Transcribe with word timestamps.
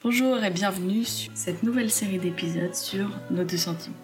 Bonjour 0.00 0.44
et 0.44 0.50
bienvenue 0.50 1.04
sur 1.04 1.32
cette 1.34 1.64
nouvelle 1.64 1.90
série 1.90 2.20
d'épisodes 2.20 2.76
sur 2.76 3.10
nos 3.32 3.42
deux 3.42 3.56
centimes. 3.56 3.96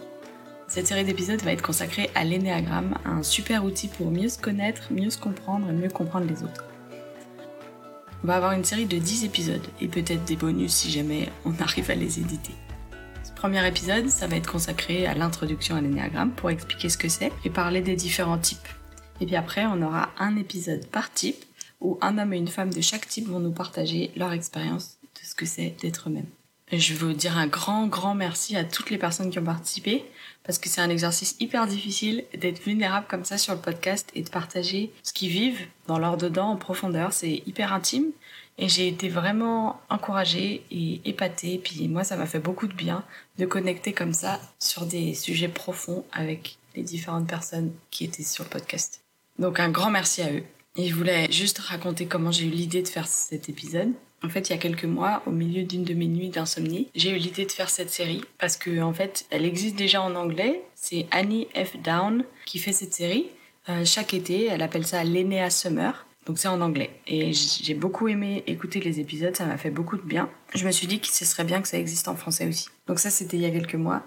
Cette 0.66 0.88
série 0.88 1.04
d'épisodes 1.04 1.40
va 1.42 1.52
être 1.52 1.62
consacrée 1.62 2.10
à 2.16 2.24
l'énéagramme, 2.24 2.98
un 3.04 3.22
super 3.22 3.64
outil 3.64 3.86
pour 3.86 4.10
mieux 4.10 4.28
se 4.28 4.36
connaître, 4.36 4.92
mieux 4.92 5.10
se 5.10 5.18
comprendre 5.18 5.70
et 5.70 5.72
mieux 5.72 5.88
comprendre 5.88 6.26
les 6.26 6.42
autres. 6.42 6.64
On 8.24 8.26
va 8.26 8.34
avoir 8.34 8.54
une 8.54 8.64
série 8.64 8.86
de 8.86 8.98
10 8.98 9.24
épisodes 9.24 9.64
et 9.80 9.86
peut-être 9.86 10.24
des 10.24 10.34
bonus 10.34 10.72
si 10.72 10.90
jamais 10.90 11.28
on 11.44 11.54
arrive 11.60 11.88
à 11.88 11.94
les 11.94 12.18
éditer. 12.18 12.54
Ce 13.22 13.30
premier 13.30 13.64
épisode, 13.64 14.08
ça 14.08 14.26
va 14.26 14.34
être 14.34 14.50
consacré 14.50 15.06
à 15.06 15.14
l'introduction 15.14 15.76
à 15.76 15.80
l'énéagramme 15.80 16.32
pour 16.32 16.50
expliquer 16.50 16.88
ce 16.88 16.98
que 16.98 17.08
c'est 17.08 17.30
et 17.44 17.50
parler 17.50 17.82
des 17.82 17.94
différents 17.94 18.38
types. 18.38 18.66
Et 19.20 19.26
puis 19.26 19.36
après, 19.36 19.64
on 19.66 19.80
aura 19.80 20.08
un 20.18 20.34
épisode 20.34 20.86
par 20.86 21.12
type 21.12 21.44
où 21.80 21.98
un 22.00 22.18
homme 22.18 22.32
et 22.32 22.38
une 22.38 22.48
femme 22.48 22.74
de 22.74 22.80
chaque 22.80 23.06
type 23.06 23.28
vont 23.28 23.38
nous 23.38 23.52
partager 23.52 24.10
leur 24.16 24.32
expérience 24.32 24.98
ce 25.24 25.34
que 25.34 25.46
c'est 25.46 25.74
d'être 25.80 26.08
eux-mêmes. 26.08 26.28
Je 26.72 26.94
veux 26.94 27.12
dire 27.12 27.36
un 27.36 27.46
grand, 27.46 27.86
grand 27.86 28.14
merci 28.14 28.56
à 28.56 28.64
toutes 28.64 28.90
les 28.90 28.98
personnes 28.98 29.30
qui 29.30 29.38
ont 29.38 29.44
participé, 29.44 30.04
parce 30.44 30.58
que 30.58 30.68
c'est 30.68 30.80
un 30.80 30.90
exercice 30.90 31.36
hyper 31.38 31.66
difficile 31.66 32.24
d'être 32.36 32.62
vulnérable 32.62 33.06
comme 33.08 33.24
ça 33.24 33.38
sur 33.38 33.54
le 33.54 33.60
podcast 33.60 34.10
et 34.14 34.22
de 34.22 34.30
partager 34.30 34.90
ce 35.02 35.12
qu'ils 35.12 35.30
vivent 35.30 35.66
dans 35.86 35.98
leur 35.98 36.16
dedans 36.16 36.48
en 36.48 36.56
profondeur. 36.56 37.12
C'est 37.12 37.42
hyper 37.46 37.72
intime. 37.72 38.12
Et 38.56 38.68
j'ai 38.68 38.86
été 38.86 39.08
vraiment 39.08 39.80
encouragée 39.90 40.64
et 40.70 41.00
épatée. 41.04 41.58
Puis 41.58 41.88
moi, 41.88 42.04
ça 42.04 42.16
m'a 42.16 42.26
fait 42.26 42.38
beaucoup 42.38 42.68
de 42.68 42.72
bien 42.72 43.04
de 43.38 43.46
connecter 43.46 43.92
comme 43.92 44.12
ça 44.12 44.40
sur 44.60 44.86
des 44.86 45.14
sujets 45.14 45.48
profonds 45.48 46.04
avec 46.12 46.56
les 46.76 46.82
différentes 46.82 47.26
personnes 47.26 47.72
qui 47.90 48.04
étaient 48.04 48.22
sur 48.22 48.44
le 48.44 48.50
podcast. 48.50 49.02
Donc 49.38 49.58
un 49.58 49.70
grand 49.70 49.90
merci 49.90 50.22
à 50.22 50.32
eux. 50.32 50.44
Et 50.76 50.88
je 50.88 50.94
voulais 50.94 51.30
juste 51.30 51.58
raconter 51.58 52.06
comment 52.06 52.30
j'ai 52.30 52.46
eu 52.46 52.50
l'idée 52.50 52.82
de 52.82 52.88
faire 52.88 53.06
cet 53.06 53.48
épisode. 53.48 53.92
En 54.24 54.30
fait, 54.30 54.48
il 54.48 54.52
y 54.52 54.56
a 54.56 54.58
quelques 54.58 54.84
mois, 54.84 55.22
au 55.26 55.30
milieu 55.30 55.64
d'une 55.64 55.84
de 55.84 55.92
mes 55.92 56.06
nuits 56.06 56.30
d'insomnie, 56.30 56.88
j'ai 56.94 57.10
eu 57.10 57.16
l'idée 57.16 57.44
de 57.44 57.52
faire 57.52 57.68
cette 57.68 57.90
série 57.90 58.22
parce 58.38 58.56
que, 58.56 58.80
en 58.80 58.94
fait, 58.94 59.26
elle 59.30 59.44
existe 59.44 59.76
déjà 59.76 60.00
en 60.00 60.14
anglais. 60.14 60.62
C'est 60.74 61.06
Annie 61.10 61.46
F. 61.54 61.76
Down 61.82 62.24
qui 62.46 62.58
fait 62.58 62.72
cette 62.72 62.94
série. 62.94 63.26
Euh, 63.68 63.84
chaque 63.84 64.14
été, 64.14 64.46
elle 64.46 64.62
appelle 64.62 64.86
ça 64.86 65.04
l'Enea 65.04 65.50
Summer. 65.50 66.06
Donc 66.26 66.38
c'est 66.38 66.48
en 66.48 66.62
anglais. 66.62 66.90
Et 67.06 67.32
j'ai 67.34 67.74
beaucoup 67.74 68.08
aimé 68.08 68.42
écouter 68.46 68.80
les 68.80 68.98
épisodes, 68.98 69.36
ça 69.36 69.44
m'a 69.44 69.58
fait 69.58 69.70
beaucoup 69.70 69.98
de 69.98 70.02
bien. 70.02 70.30
Je 70.54 70.64
me 70.66 70.70
suis 70.70 70.86
dit 70.86 71.00
que 71.00 71.08
ce 71.08 71.26
serait 71.26 71.44
bien 71.44 71.60
que 71.60 71.68
ça 71.68 71.78
existe 71.78 72.08
en 72.08 72.16
français 72.16 72.46
aussi. 72.46 72.68
Donc 72.86 72.98
ça, 72.98 73.10
c'était 73.10 73.36
il 73.36 73.42
y 73.42 73.46
a 73.46 73.50
quelques 73.50 73.74
mois. 73.74 74.02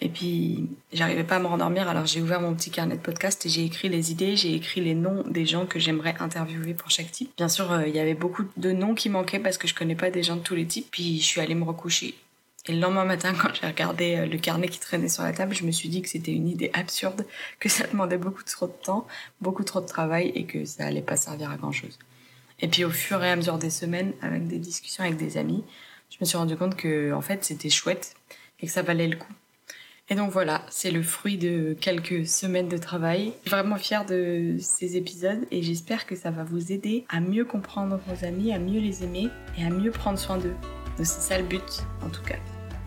Et 0.00 0.10
puis, 0.10 0.68
j'arrivais 0.92 1.24
pas 1.24 1.36
à 1.36 1.38
me 1.38 1.46
rendormir, 1.46 1.88
alors 1.88 2.04
j'ai 2.04 2.20
ouvert 2.20 2.40
mon 2.40 2.54
petit 2.54 2.70
carnet 2.70 2.96
de 2.96 3.00
podcast 3.00 3.46
et 3.46 3.48
j'ai 3.48 3.64
écrit 3.64 3.88
les 3.88 4.12
idées, 4.12 4.36
j'ai 4.36 4.54
écrit 4.54 4.82
les 4.82 4.94
noms 4.94 5.24
des 5.26 5.46
gens 5.46 5.64
que 5.64 5.78
j'aimerais 5.78 6.14
interviewer 6.20 6.74
pour 6.74 6.90
chaque 6.90 7.10
type. 7.10 7.32
Bien 7.36 7.48
sûr, 7.48 7.72
euh, 7.72 7.86
il 7.86 7.94
y 7.94 7.98
avait 7.98 8.14
beaucoup 8.14 8.44
de 8.58 8.72
noms 8.72 8.94
qui 8.94 9.08
manquaient 9.08 9.38
parce 9.38 9.56
que 9.56 9.66
je 9.66 9.74
connais 9.74 9.94
pas 9.94 10.10
des 10.10 10.22
gens 10.22 10.36
de 10.36 10.42
tous 10.42 10.54
les 10.54 10.66
types. 10.66 10.88
Puis, 10.90 11.18
je 11.18 11.24
suis 11.24 11.40
allée 11.40 11.54
me 11.54 11.64
recoucher. 11.64 12.14
Et 12.66 12.72
le 12.72 12.80
lendemain 12.80 13.06
matin, 13.06 13.32
quand 13.40 13.48
j'ai 13.54 13.66
regardé 13.66 14.16
euh, 14.16 14.26
le 14.26 14.36
carnet 14.36 14.68
qui 14.68 14.80
traînait 14.80 15.08
sur 15.08 15.22
la 15.22 15.32
table, 15.32 15.54
je 15.54 15.64
me 15.64 15.70
suis 15.70 15.88
dit 15.88 16.02
que 16.02 16.10
c'était 16.10 16.32
une 16.32 16.48
idée 16.48 16.70
absurde, 16.74 17.24
que 17.58 17.70
ça 17.70 17.86
demandait 17.86 18.18
beaucoup 18.18 18.42
trop 18.42 18.66
de 18.66 18.72
temps, 18.72 19.06
beaucoup 19.40 19.64
trop 19.64 19.80
de 19.80 19.86
travail 19.86 20.30
et 20.34 20.44
que 20.44 20.66
ça 20.66 20.84
allait 20.84 21.00
pas 21.00 21.16
servir 21.16 21.50
à 21.50 21.56
grand 21.56 21.72
chose. 21.72 21.98
Et 22.60 22.68
puis, 22.68 22.84
au 22.84 22.90
fur 22.90 23.24
et 23.24 23.30
à 23.30 23.36
mesure 23.36 23.56
des 23.56 23.70
semaines, 23.70 24.12
avec 24.20 24.46
des 24.46 24.58
discussions 24.58 25.04
avec 25.04 25.16
des 25.16 25.38
amis, 25.38 25.64
je 26.10 26.18
me 26.20 26.26
suis 26.26 26.36
rendu 26.36 26.54
compte 26.56 26.76
que, 26.76 27.14
en 27.14 27.22
fait, 27.22 27.44
c'était 27.44 27.70
chouette 27.70 28.14
et 28.60 28.66
que 28.66 28.72
ça 28.72 28.82
valait 28.82 29.08
le 29.08 29.16
coup. 29.16 29.32
Et 30.08 30.14
donc 30.14 30.30
voilà, 30.30 30.62
c'est 30.70 30.92
le 30.92 31.02
fruit 31.02 31.36
de 31.36 31.76
quelques 31.80 32.28
semaines 32.28 32.68
de 32.68 32.76
travail. 32.76 33.32
Je 33.42 33.48
suis 33.48 33.50
vraiment 33.50 33.74
fière 33.74 34.06
de 34.06 34.54
ces 34.60 34.96
épisodes 34.96 35.44
et 35.50 35.64
j'espère 35.64 36.06
que 36.06 36.14
ça 36.14 36.30
va 36.30 36.44
vous 36.44 36.70
aider 36.70 37.04
à 37.08 37.18
mieux 37.18 37.44
comprendre 37.44 37.98
vos 38.06 38.24
amis, 38.24 38.52
à 38.52 38.60
mieux 38.60 38.78
les 38.78 39.02
aimer 39.02 39.28
et 39.58 39.64
à 39.64 39.68
mieux 39.68 39.90
prendre 39.90 40.16
soin 40.16 40.38
d'eux. 40.38 40.54
C'est 40.98 41.06
ça 41.06 41.38
le 41.38 41.44
but 41.44 41.82
en 42.04 42.08
tout 42.08 42.22
cas. 42.22 42.36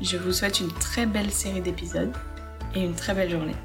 Je 0.01 0.15
vous 0.15 0.31
souhaite 0.31 0.61
une 0.61 0.71
très 0.71 1.05
belle 1.05 1.29
série 1.29 1.59
d'épisodes 1.59 2.13
et 2.73 2.85
une 2.85 2.95
très 2.95 3.13
belle 3.13 3.29
journée. 3.29 3.55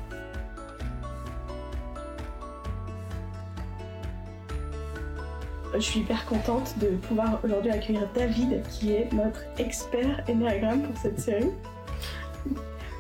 Je 5.75 5.79
suis 5.79 6.01
hyper 6.01 6.27
contente 6.27 6.77
de 6.81 6.89
pouvoir 6.89 7.39
aujourd'hui 7.45 7.71
accueillir 7.71 8.09
David 8.17 8.63
qui 8.69 8.95
est 8.95 9.13
notre 9.13 9.43
expert 9.59 10.25
Enneagram 10.29 10.83
pour 10.83 10.97
cette 10.97 11.21
série. 11.21 11.51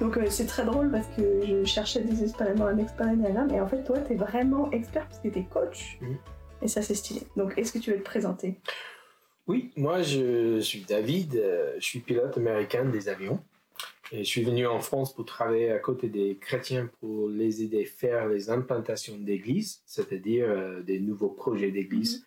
Donc 0.04 0.18
euh, 0.18 0.26
c'est 0.28 0.44
très 0.44 0.66
drôle 0.66 0.90
parce 0.90 1.06
que 1.16 1.22
je 1.46 1.64
cherchais 1.64 2.02
désespérément 2.02 2.66
un 2.66 2.76
expert 2.76 3.06
Enneagram 3.08 3.48
et 3.54 3.58
en 3.58 3.66
fait 3.66 3.82
toi 3.84 3.98
t'es 4.00 4.16
vraiment 4.16 4.70
expert 4.70 5.08
parce 5.08 5.18
que 5.20 5.28
t'es 5.28 5.44
coach 5.44 5.96
Mhm. 6.02 6.16
et 6.60 6.68
ça 6.68 6.82
c'est 6.82 6.94
stylé. 6.94 7.22
Donc 7.38 7.54
est-ce 7.56 7.72
que 7.72 7.78
tu 7.78 7.90
veux 7.90 7.96
te 7.96 8.02
présenter? 8.02 8.60
Oui, 9.46 9.70
moi 9.76 10.02
je 10.02 10.60
suis 10.60 10.80
David, 10.82 11.36
euh, 11.36 11.72
je 11.78 11.84
suis 11.86 12.00
pilote 12.00 12.36
américain 12.36 12.84
des 12.84 13.08
avions. 13.08 13.38
Et 14.12 14.18
je 14.18 14.28
suis 14.28 14.42
venu 14.44 14.66
en 14.66 14.80
France 14.80 15.14
pour 15.14 15.24
travailler 15.24 15.70
à 15.72 15.78
côté 15.78 16.08
des 16.08 16.36
chrétiens 16.36 16.90
pour 17.00 17.30
les 17.30 17.62
aider 17.62 17.84
à 17.84 17.86
faire 17.86 18.28
les 18.28 18.50
implantations 18.50 19.16
d'églises, 19.16 19.80
c'est-à-dire 19.86 20.44
euh, 20.50 20.82
des 20.82 21.00
nouveaux 21.00 21.30
projets 21.30 21.70
d'église. 21.70 22.26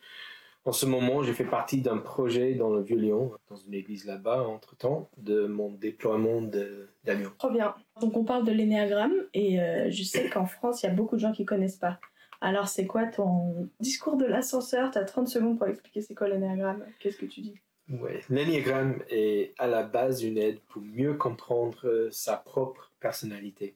En 0.66 0.72
ce 0.74 0.86
moment, 0.88 1.22
je 1.24 1.32
fais 1.32 1.46
partie 1.46 1.80
d'un 1.82 1.98
projet 2.00 2.56
dans 2.56 2.72
le 2.74 2.82
Vieux-Lyon, 2.82 3.32
dans 3.50 3.56
une 3.56 3.74
église 3.76 4.06
là-bas, 4.06 4.42
entre-temps, 4.48 5.10
de 5.18 5.46
mon 5.46 5.70
déploiement 5.72 6.42
de- 6.42 6.90
d'avions. 7.08 7.32
Trop 7.38 7.50
bien. 7.50 7.76
Donc 8.00 8.16
on 8.16 8.24
parle 8.24 8.46
de 8.46 8.52
l'énéagramme 8.52 9.16
et 9.34 9.60
euh, 9.60 9.90
je 9.90 10.04
sais 10.04 10.30
qu'en 10.30 10.46
France 10.46 10.84
il 10.84 10.86
y 10.86 10.90
a 10.90 10.94
beaucoup 10.94 11.16
de 11.16 11.22
gens 11.22 11.32
qui 11.32 11.46
connaissent 11.46 11.78
pas. 11.78 12.00
Alors 12.40 12.68
c'est 12.68 12.86
quoi 12.86 13.06
ton 13.08 13.68
discours 13.80 14.18
de 14.18 14.26
l'ascenseur? 14.26 14.92
T'as 14.92 15.04
30 15.04 15.28
secondes 15.28 15.58
pour 15.58 15.68
expliquer 15.68 16.02
c'est 16.02 16.14
quoi 16.14 16.30
l'énéagramme. 16.30 16.86
Qu'est-ce 17.00 17.18
que 17.18 17.26
tu 17.26 17.42
dis? 17.42 17.56
Ouais. 17.90 18.20
L'énéagramme 18.30 19.02
est 19.10 19.54
à 19.58 19.68
la 19.68 19.84
base 19.84 20.24
une 20.24 20.38
aide 20.38 20.60
pour 20.68 20.82
mieux 20.82 21.16
comprendre 21.16 21.80
euh, 21.86 22.10
sa 22.12 22.38
propre 22.38 22.92
personnalité. 23.00 23.76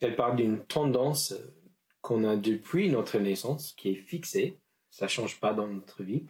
Elle 0.00 0.16
parle 0.16 0.36
d'une 0.36 0.58
tendance 0.64 1.32
euh, 1.32 1.54
qu'on 2.02 2.24
a 2.24 2.36
depuis 2.36 2.90
notre 2.90 3.18
naissance, 3.18 3.72
qui 3.76 3.90
est 3.90 3.94
fixée, 3.94 4.58
ça 4.90 5.08
change 5.08 5.40
pas 5.40 5.54
dans 5.54 5.66
notre 5.66 6.02
vie, 6.02 6.24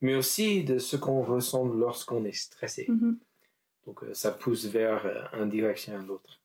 mais 0.00 0.14
aussi 0.14 0.64
de 0.64 0.78
ce 0.78 0.96
qu'on 0.96 1.22
ressent 1.22 1.66
lorsqu'on 1.66 2.24
est 2.24 2.36
stressé. 2.36 2.88
Donc 3.86 4.02
euh, 4.02 4.14
ça 4.14 4.32
pousse 4.32 4.66
vers 4.66 5.06
euh, 5.06 5.42
une 5.42 5.48
direction 5.48 5.98
à 5.98 6.02
l'autre. 6.02 6.40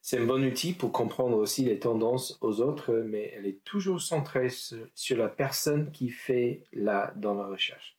C'est 0.00 0.18
un 0.18 0.26
bon 0.26 0.44
outil 0.44 0.72
pour 0.72 0.90
comprendre 0.90 1.36
aussi 1.36 1.64
les 1.64 1.78
tendances 1.78 2.36
aux 2.40 2.60
autres, 2.60 2.92
mais 3.06 3.32
elle 3.36 3.46
est 3.46 3.62
toujours 3.64 4.00
centrée 4.00 4.48
sur, 4.48 5.16
la 5.16 5.28
personne 5.28 5.92
qui 5.92 6.08
fait 6.08 6.64
là 6.72 7.12
dans 7.16 7.34
la 7.34 7.46
recherche. 7.46 7.96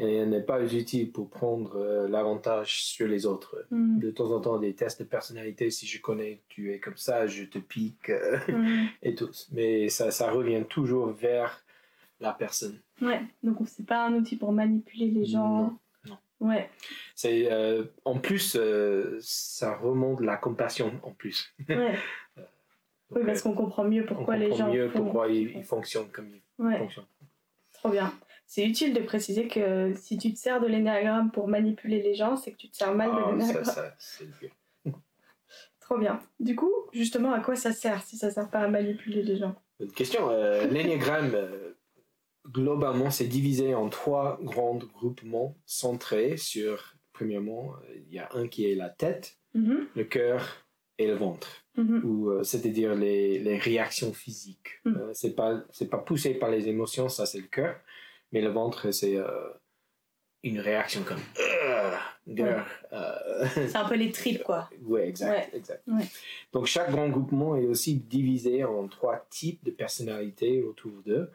Et 0.00 0.14
elle 0.14 0.30
n'est 0.30 0.42
pas 0.42 0.62
utile 0.62 1.10
pour 1.10 1.28
prendre 1.28 1.76
euh, 1.76 2.08
l'avantage 2.08 2.84
sur 2.84 3.08
les 3.08 3.26
autres. 3.26 3.66
De 3.70 4.10
temps 4.10 4.30
en 4.30 4.40
temps, 4.40 4.58
des 4.58 4.74
tests 4.74 5.00
de 5.00 5.04
personnalité, 5.04 5.70
si 5.70 5.86
je 5.86 6.00
connais, 6.00 6.40
tu 6.48 6.72
es 6.72 6.78
comme 6.78 6.96
ça, 6.96 7.26
je 7.26 7.44
te 7.44 7.58
pique 7.58 8.10
euh, 8.10 8.38
et 9.02 9.14
tout. 9.14 9.30
Mais 9.50 9.88
ça, 9.88 10.12
ça 10.12 10.30
revient 10.30 10.62
toujours 10.68 11.08
vers 11.08 11.64
la 12.20 12.32
personne. 12.32 12.80
Ouais, 13.02 13.22
donc 13.42 13.56
c'est 13.66 13.86
pas 13.86 14.06
un 14.06 14.14
outil 14.14 14.36
pour 14.36 14.52
manipuler 14.52 15.08
les 15.08 15.24
gens. 15.24 15.62
Non. 15.62 15.78
Ouais, 16.40 16.70
C'est, 17.16 17.50
euh, 17.50 17.84
en 18.04 18.18
plus, 18.18 18.54
euh, 18.56 19.18
ça 19.20 19.74
remonte 19.76 20.20
la 20.20 20.36
compassion 20.36 20.92
en 21.02 21.10
plus. 21.10 21.52
ouais. 21.68 21.94
Donc, 22.36 22.46
oui, 23.10 23.22
parce 23.26 23.42
qu'on 23.42 23.54
comprend 23.54 23.82
mieux 23.84 24.04
on 24.04 24.14
pourquoi 24.14 24.36
les 24.36 24.54
gens 24.54 24.72
mieux 24.72 24.88
font. 24.88 25.02
pourquoi 25.02 25.28
ils, 25.28 25.56
ils 25.56 25.64
fonctionnent 25.64 26.10
comme 26.10 26.30
ils 26.30 26.42
Ouais, 26.64 26.78
fonctionnent. 26.78 27.06
trop 27.72 27.88
bien. 27.90 28.12
C'est 28.46 28.64
utile 28.64 28.94
de 28.94 29.00
préciser 29.00 29.48
que 29.48 29.92
si 29.96 30.16
tu 30.16 30.32
te 30.32 30.38
sers 30.38 30.60
de 30.60 30.66
l'énéagramme 30.68 31.30
pour 31.32 31.48
manipuler 31.48 32.00
les 32.02 32.14
gens, 32.14 32.36
c'est 32.36 32.52
que 32.52 32.56
tu 32.56 32.68
te 32.70 32.76
sers 32.76 32.94
mal 32.94 33.10
de 33.10 33.16
Ah, 33.16 33.24
ça, 33.24 33.30
l'énéagramme. 33.32 33.64
ça, 33.64 33.94
c'est. 33.98 34.26
Trop 35.80 35.98
bien. 35.98 36.20
Du 36.38 36.54
coup, 36.54 36.72
justement, 36.92 37.32
à 37.32 37.40
quoi 37.40 37.56
ça 37.56 37.72
sert 37.72 38.02
si 38.02 38.16
ça 38.16 38.30
sert 38.30 38.48
pas 38.50 38.60
à 38.60 38.68
manipuler 38.68 39.22
les 39.22 39.36
gens? 39.36 39.54
Bonne 39.80 39.90
question. 39.92 40.28
Euh, 40.30 40.66
L'énéagramme, 40.66 41.32
euh, 41.34 41.72
globalement, 42.52 43.10
c'est 43.10 43.26
divisé 43.26 43.74
en 43.74 43.88
trois 43.88 44.38
grands 44.42 44.76
groupements 44.76 45.56
centrés 45.66 46.36
sur, 46.36 46.94
premièrement, 47.12 47.72
euh, 47.88 47.94
il 48.06 48.14
y 48.14 48.18
a 48.18 48.28
un 48.34 48.48
qui 48.48 48.70
est 48.70 48.74
la 48.74 48.88
tête, 48.90 49.36
Mhm, 49.54 49.86
le 49.96 50.04
cœur 50.04 50.66
et 50.98 51.06
le 51.06 51.14
ventre, 51.14 51.64
mhm. 51.76 52.02
ou 52.04 52.30
euh, 52.30 52.42
c'est-à-dire 52.42 52.94
les, 52.94 53.38
les 53.38 53.56
réactions 53.56 54.12
physiques. 54.12 54.80
Mm. 54.84 54.96
Euh, 54.96 55.10
c'est 55.14 55.34
pas 55.34 55.64
c'est 55.70 55.88
pas 55.88 55.98
poussé 55.98 56.34
par 56.34 56.50
les 56.50 56.68
émotions, 56.68 57.08
ça 57.08 57.24
c'est 57.24 57.40
le 57.40 57.46
cœur, 57.46 57.76
mais 58.30 58.42
le 58.42 58.50
ventre 58.50 58.90
c'est 58.90 59.16
euh, 59.16 59.48
une 60.42 60.60
réaction 60.60 61.02
comme 61.02 61.20
C'est 62.26 63.76
un 63.76 63.88
peu 63.88 63.94
les 63.96 64.10
tripes, 64.12 64.42
quoi. 64.44 64.68
Ouais, 64.82 65.08
exact, 65.08 65.30
Ouais. 65.52 65.58
exact. 65.58 65.82
Ouais. 65.86 66.04
Donc 66.52 66.66
chaque 66.66 66.90
grand 66.90 67.08
groupement 67.08 67.56
est 67.56 67.66
aussi 67.66 67.94
divisé 67.94 68.64
en 68.64 68.86
trois 68.88 69.26
types 69.30 69.64
de 69.64 69.70
personnalités 69.70 70.62
autour 70.62 70.92
d'eux. 71.04 71.30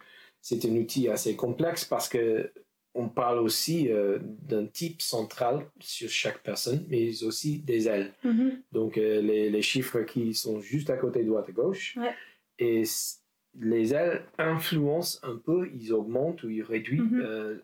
C'est 0.45 0.63
un 0.65 0.75
outil 0.75 1.07
assez 1.07 1.35
complexe 1.37 1.85
parce 1.85 2.09
que 2.09 2.51
on 2.95 3.09
parle 3.09 3.39
aussi 3.39 3.89
euh, 3.91 4.19
d'un 4.21 4.67
type 4.67 5.01
central 5.01 5.65
sur 5.79 6.09
chaque 6.09 6.43
personne, 6.43 6.85
mais 6.89 7.23
aussi 7.23 7.59
des 7.59 7.87
ailes. 7.87 8.13
Mhm. 8.23 8.61
Donc 8.71 8.97
euh, 8.99 9.19
les, 9.21 9.49
les 9.49 9.61
chiffres 9.63 10.01
qui 10.01 10.35
sont 10.35 10.59
juste 10.59 10.89
à 10.91 10.97
côté 10.97 11.23
droite 11.23 11.47
et 11.49 11.53
gauche. 11.53 11.97
Ouais. 11.97 12.13
Et 12.59 12.83
les 13.59 13.93
ailes 13.95 14.25
influencent 14.37 15.19
un 15.23 15.37
peu, 15.37 15.69
ils 15.73 15.91
augmentent 15.93 16.43
ou 16.43 16.49
ils 16.49 16.61
réduisent 16.61 17.01
Mhm. 17.01 17.21
euh, 17.25 17.57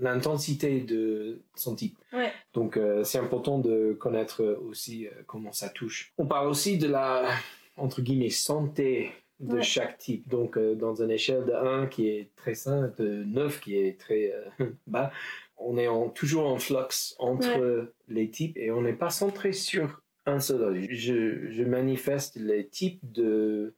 l'intensité 0.00 0.80
de 0.80 1.40
son 1.54 1.74
type. 1.74 1.96
Ouais. 2.12 2.30
Donc 2.54 2.78
c'est 3.04 3.18
important 3.18 3.58
de 3.58 3.94
connaître 3.98 4.42
aussi 4.68 5.06
comment 5.26 5.52
ça 5.52 5.70
touche. 5.70 6.12
On 6.18 6.26
parle 6.26 6.48
aussi 6.48 6.76
de 6.78 6.88
la, 6.88 7.30
entre 7.76 8.02
guillemets, 8.02 8.30
santé 8.30 9.10
de 9.42 9.56
Ouais. 9.56 9.62
chaque 9.62 9.98
type. 9.98 10.28
Donc 10.28 10.56
euh, 10.56 10.74
dans 10.74 11.02
une 11.02 11.10
échelle 11.10 11.44
de 11.44 11.52
1 11.52 11.86
qui 11.88 12.08
est 12.08 12.30
très 12.36 12.54
sain, 12.54 12.92
de 12.98 13.24
9 13.24 13.60
qui 13.60 13.76
est 13.76 13.98
très 14.00 14.32
euh, 14.60 14.66
bas, 14.86 15.12
on 15.56 15.76
est 15.76 15.88
en- 15.88 16.08
toujours 16.08 16.46
en 16.46 16.58
flux 16.58 16.76
entre 17.18 17.92
les 18.08 18.30
types 18.30 18.56
et 18.56 18.70
on 18.70 18.82
n'est 18.82 18.92
pas 18.94 19.10
centré 19.10 19.52
sur 19.52 20.02
un 20.26 20.40
seul. 20.40 20.86
Je, 20.90 21.50
je 21.50 21.62
manifeste 21.64 22.36
les 22.36 22.66
types 22.68 23.00
de, 23.12 23.74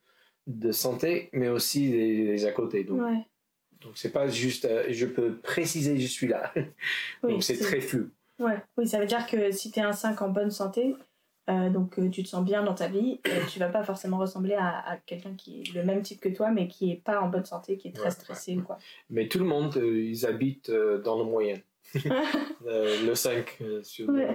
de 0.46 0.72
santé, 0.72 1.30
mais 1.32 1.48
aussi 1.48 1.88
les, 1.88 2.24
les 2.26 2.44
à 2.46 2.52
côté. 2.52 2.84
Donc 2.84 3.00
Ouais. 3.02 3.18
donc 3.80 3.92
c'est 3.96 4.12
pas 4.12 4.28
juste, 4.28 4.64
euh, 4.66 4.84
je 4.90 5.06
peux 5.06 5.36
préciser 5.38 5.98
je 5.98 6.06
suis 6.06 6.26
là. 6.28 6.52
Oui, 7.22 7.32
Donc 7.32 7.42
c'est 7.42 7.58
très 7.58 7.80
flou. 7.80 8.10
Ouais. 8.38 8.56
Oui, 8.76 8.86
ça 8.86 8.98
veut 8.98 9.06
dire 9.06 9.26
que 9.26 9.50
si 9.52 9.70
tu 9.70 9.78
es 9.78 9.82
un 9.82 9.92
5 9.92 10.20
en 10.22 10.28
bonne 10.28 10.50
santé, 10.50 10.94
euh, 11.50 11.68
donc 11.70 11.98
euh, 11.98 12.08
tu 12.10 12.22
te 12.22 12.28
sens 12.28 12.44
bien 12.44 12.62
dans 12.62 12.74
ta 12.74 12.88
vie, 12.88 13.20
euh, 13.26 13.40
tu 13.50 13.58
vas 13.58 13.68
pas 13.68 13.82
forcément 13.84 14.18
ressembler 14.18 14.54
à, 14.54 14.78
à 14.88 14.96
quelqu'un 14.96 15.34
qui 15.34 15.60
est 15.60 15.74
le 15.74 15.84
même 15.84 16.02
type 16.02 16.20
que 16.20 16.28
toi, 16.30 16.50
mais 16.50 16.68
qui 16.68 16.90
est 16.90 17.02
pas 17.04 17.20
en 17.20 17.28
bonne 17.28 17.44
santé, 17.44 17.76
qui 17.76 17.88
est 17.88 17.92
très 17.92 18.04
Ouais, 18.04 18.10
stressé 18.10 18.56
ouais, 18.56 18.62
quoi. 18.62 18.78
Mais 19.10 19.28
tout 19.28 19.38
le 19.38 19.44
monde, 19.44 19.76
euh, 19.76 20.00
ils 20.02 20.24
habitent 20.26 20.70
dans 20.70 21.18
le 21.18 21.24
moyen. 21.24 21.58
Le 22.66 23.14
5 23.14 23.58
euh, 23.60 23.82
sur 23.82 24.08
Ouais. 24.08 24.26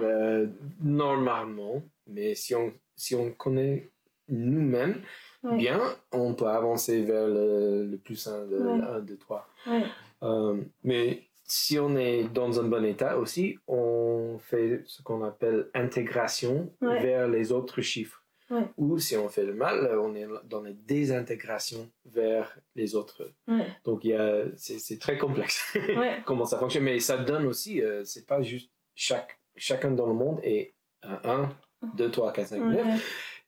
normalement, 0.82 1.82
mais 2.06 2.34
si 2.34 2.54
on, 2.54 2.72
si 2.96 3.14
on 3.14 3.32
connaît 3.32 3.90
nous-mêmes 4.28 5.02
bien, 5.42 5.80
on 6.12 6.34
peut 6.34 6.46
avancer 6.46 7.02
vers 7.02 7.26
le, 7.26 7.86
le 7.90 7.96
plus 7.98 8.26
1 8.26 8.46
de 8.46 8.56
Ouais. 8.58 8.80
1, 8.82 9.00
2, 9.00 9.16
3. 9.16 9.48
Ouais. 9.66 9.82
Euh, 10.22 10.62
mais 10.84 11.24
si 11.50 11.80
on 11.80 11.96
est 11.96 12.28
dans 12.32 12.60
un 12.60 12.62
bon 12.62 12.84
état 12.84 13.18
aussi, 13.18 13.58
on 13.66 14.38
fait 14.38 14.82
ce 14.86 15.02
qu'on 15.02 15.24
appelle 15.24 15.68
intégration 15.74 16.72
Ouais. 16.80 17.02
vers 17.02 17.28
les 17.28 17.50
autres 17.50 17.80
chiffres. 17.80 18.24
Ouais. 18.50 18.68
Ou 18.76 18.98
si 19.00 19.16
on 19.16 19.28
fait 19.28 19.44
le 19.44 19.54
mal, 19.54 19.98
on 19.98 20.14
est 20.14 20.28
dans 20.44 20.62
la 20.62 20.70
désintégration 20.72 21.90
vers 22.04 22.56
les 22.76 22.94
autres. 22.94 23.32
Ouais. 23.48 23.66
Donc 23.84 24.04
il 24.04 24.10
y 24.10 24.14
a, 24.14 24.44
c'est, 24.56 25.00
très 25.00 25.18
complexe 25.18 25.76
comment 26.24 26.44
ça 26.44 26.56
fonctionne, 26.56 26.84
mais 26.84 27.00
ça 27.00 27.18
donne 27.18 27.46
aussi, 27.46 27.82
euh, 27.82 28.04
c'est 28.04 28.26
pas 28.26 28.42
juste 28.42 28.70
chaque, 28.94 29.40
chacun 29.56 29.90
dans 29.90 30.06
le 30.06 30.14
monde 30.14 30.38
est 30.44 30.74
un 31.02 31.48
1, 31.82 31.96
2, 31.96 32.10
3, 32.12 32.32
4, 32.32 32.46
5, 32.46 32.60
9. 32.60 32.86
Ouais. 32.86 32.92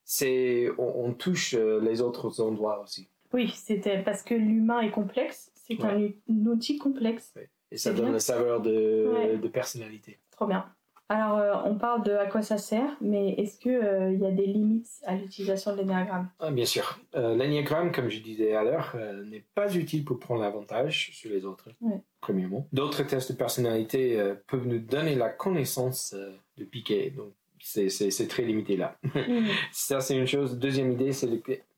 C'est, 0.04 0.70
on, 0.76 1.04
on 1.06 1.12
touche 1.14 1.54
euh, 1.54 1.80
les 1.80 2.00
autres 2.00 2.40
endroits 2.40 2.80
aussi. 2.80 3.08
Oui, 3.32 3.52
c'était 3.54 4.02
parce 4.02 4.22
que 4.22 4.34
l'humain 4.34 4.80
est 4.80 4.90
complexe, 4.90 5.52
c'est 5.54 5.80
un 5.84 6.10
outil 6.46 6.78
complexe. 6.78 7.32
Et 7.72 7.78
ça 7.78 7.92
donne 7.92 8.04
bien. 8.06 8.12
le 8.12 8.18
saveur 8.18 8.60
de, 8.60 9.10
Ouais. 9.14 9.36
de 9.38 9.48
personnalité. 9.48 10.18
Trop 10.30 10.46
bien. 10.46 10.66
Alors, 11.08 11.38
euh, 11.38 11.52
on 11.66 11.74
parle 11.76 12.04
de 12.04 12.12
à 12.12 12.26
quoi 12.26 12.40
ça 12.40 12.56
sert, 12.56 12.96
mais 13.02 13.30
est-ce 13.34 13.58
qu'il 13.58 13.72
y 14.20 14.26
a 14.26 14.30
des 14.30 14.46
limites 14.46 14.88
à 15.04 15.14
l'utilisation 15.14 15.72
de 15.72 15.78
l'énéagramme? 15.78 16.30
Ah, 16.38 16.50
bien 16.50 16.64
sûr. 16.64 16.98
Euh, 17.16 17.34
L'ennéagramme, 17.36 17.92
comme 17.92 18.08
je 18.08 18.20
disais 18.20 18.54
à 18.54 18.62
l'heure, 18.62 18.92
euh, 18.94 19.22
n'est 19.24 19.44
pas 19.54 19.74
utile 19.74 20.04
pour 20.06 20.18
prendre 20.18 20.40
l'avantage 20.40 21.10
sur 21.12 21.30
les 21.30 21.44
autres, 21.44 21.68
Ouais. 21.82 22.00
premièrement. 22.22 22.66
D'autres 22.72 23.02
tests 23.02 23.32
de 23.32 23.36
personnalité 23.36 24.18
euh, 24.18 24.34
peuvent 24.46 24.66
nous 24.66 24.78
donner 24.78 25.14
la 25.14 25.28
connaissance 25.28 26.14
euh, 26.16 26.32
de 26.56 26.64
piquer, 26.64 27.10
donc 27.10 27.32
c'est- 27.60 27.88
très 28.28 28.42
limité 28.44 28.76
là. 28.76 28.96
Mhm. 29.02 29.12
Ça, 29.72 30.00
c'est 30.00 30.16
une 30.16 30.26
chose. 30.26 30.58
Deuxième 30.58 30.92
idée, 30.92 31.12
c'est 31.12 31.28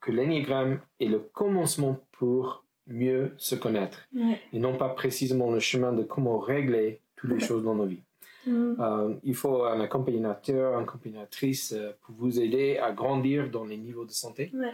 que 0.00 0.12
l'ennéagramme 0.12 0.81
est 1.00 1.06
le 1.06 1.19
commencement 1.19 1.99
pour 2.12 2.63
mieux 2.86 3.32
se 3.38 3.54
connaître, 3.54 4.06
Ouais. 4.14 4.40
et 4.52 4.58
non 4.58 4.76
pas 4.76 4.90
précisément 4.90 5.50
le 5.50 5.60
chemin 5.60 5.92
de 5.92 6.02
comment 6.02 6.38
régler 6.38 7.00
toutes 7.16 7.31
les 7.31 7.40
choses 7.40 7.64
dans 7.64 7.75
nos 7.75 7.86
vies. 7.86 8.02
Mhm. 8.46 8.76
Euh, 8.78 9.14
il 9.25 9.34
faut 9.34 9.64
un 9.64 9.81
accompagnateur, 9.81 10.75
une 10.78 10.82
accompagnatrice 10.84 11.72
euh, 11.72 11.92
pour 12.02 12.14
vous 12.16 12.38
aider 12.40 12.76
à 12.78 12.92
grandir 12.92 13.50
dans 13.50 13.64
les 13.64 13.78
niveaux 13.78 14.04
de 14.04 14.10
santé 14.10 14.50
Ouais. 14.54 14.72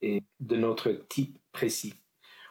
et 0.00 0.22
de 0.40 0.56
notre 0.56 0.90
type 1.08 1.36
précis. 1.52 1.94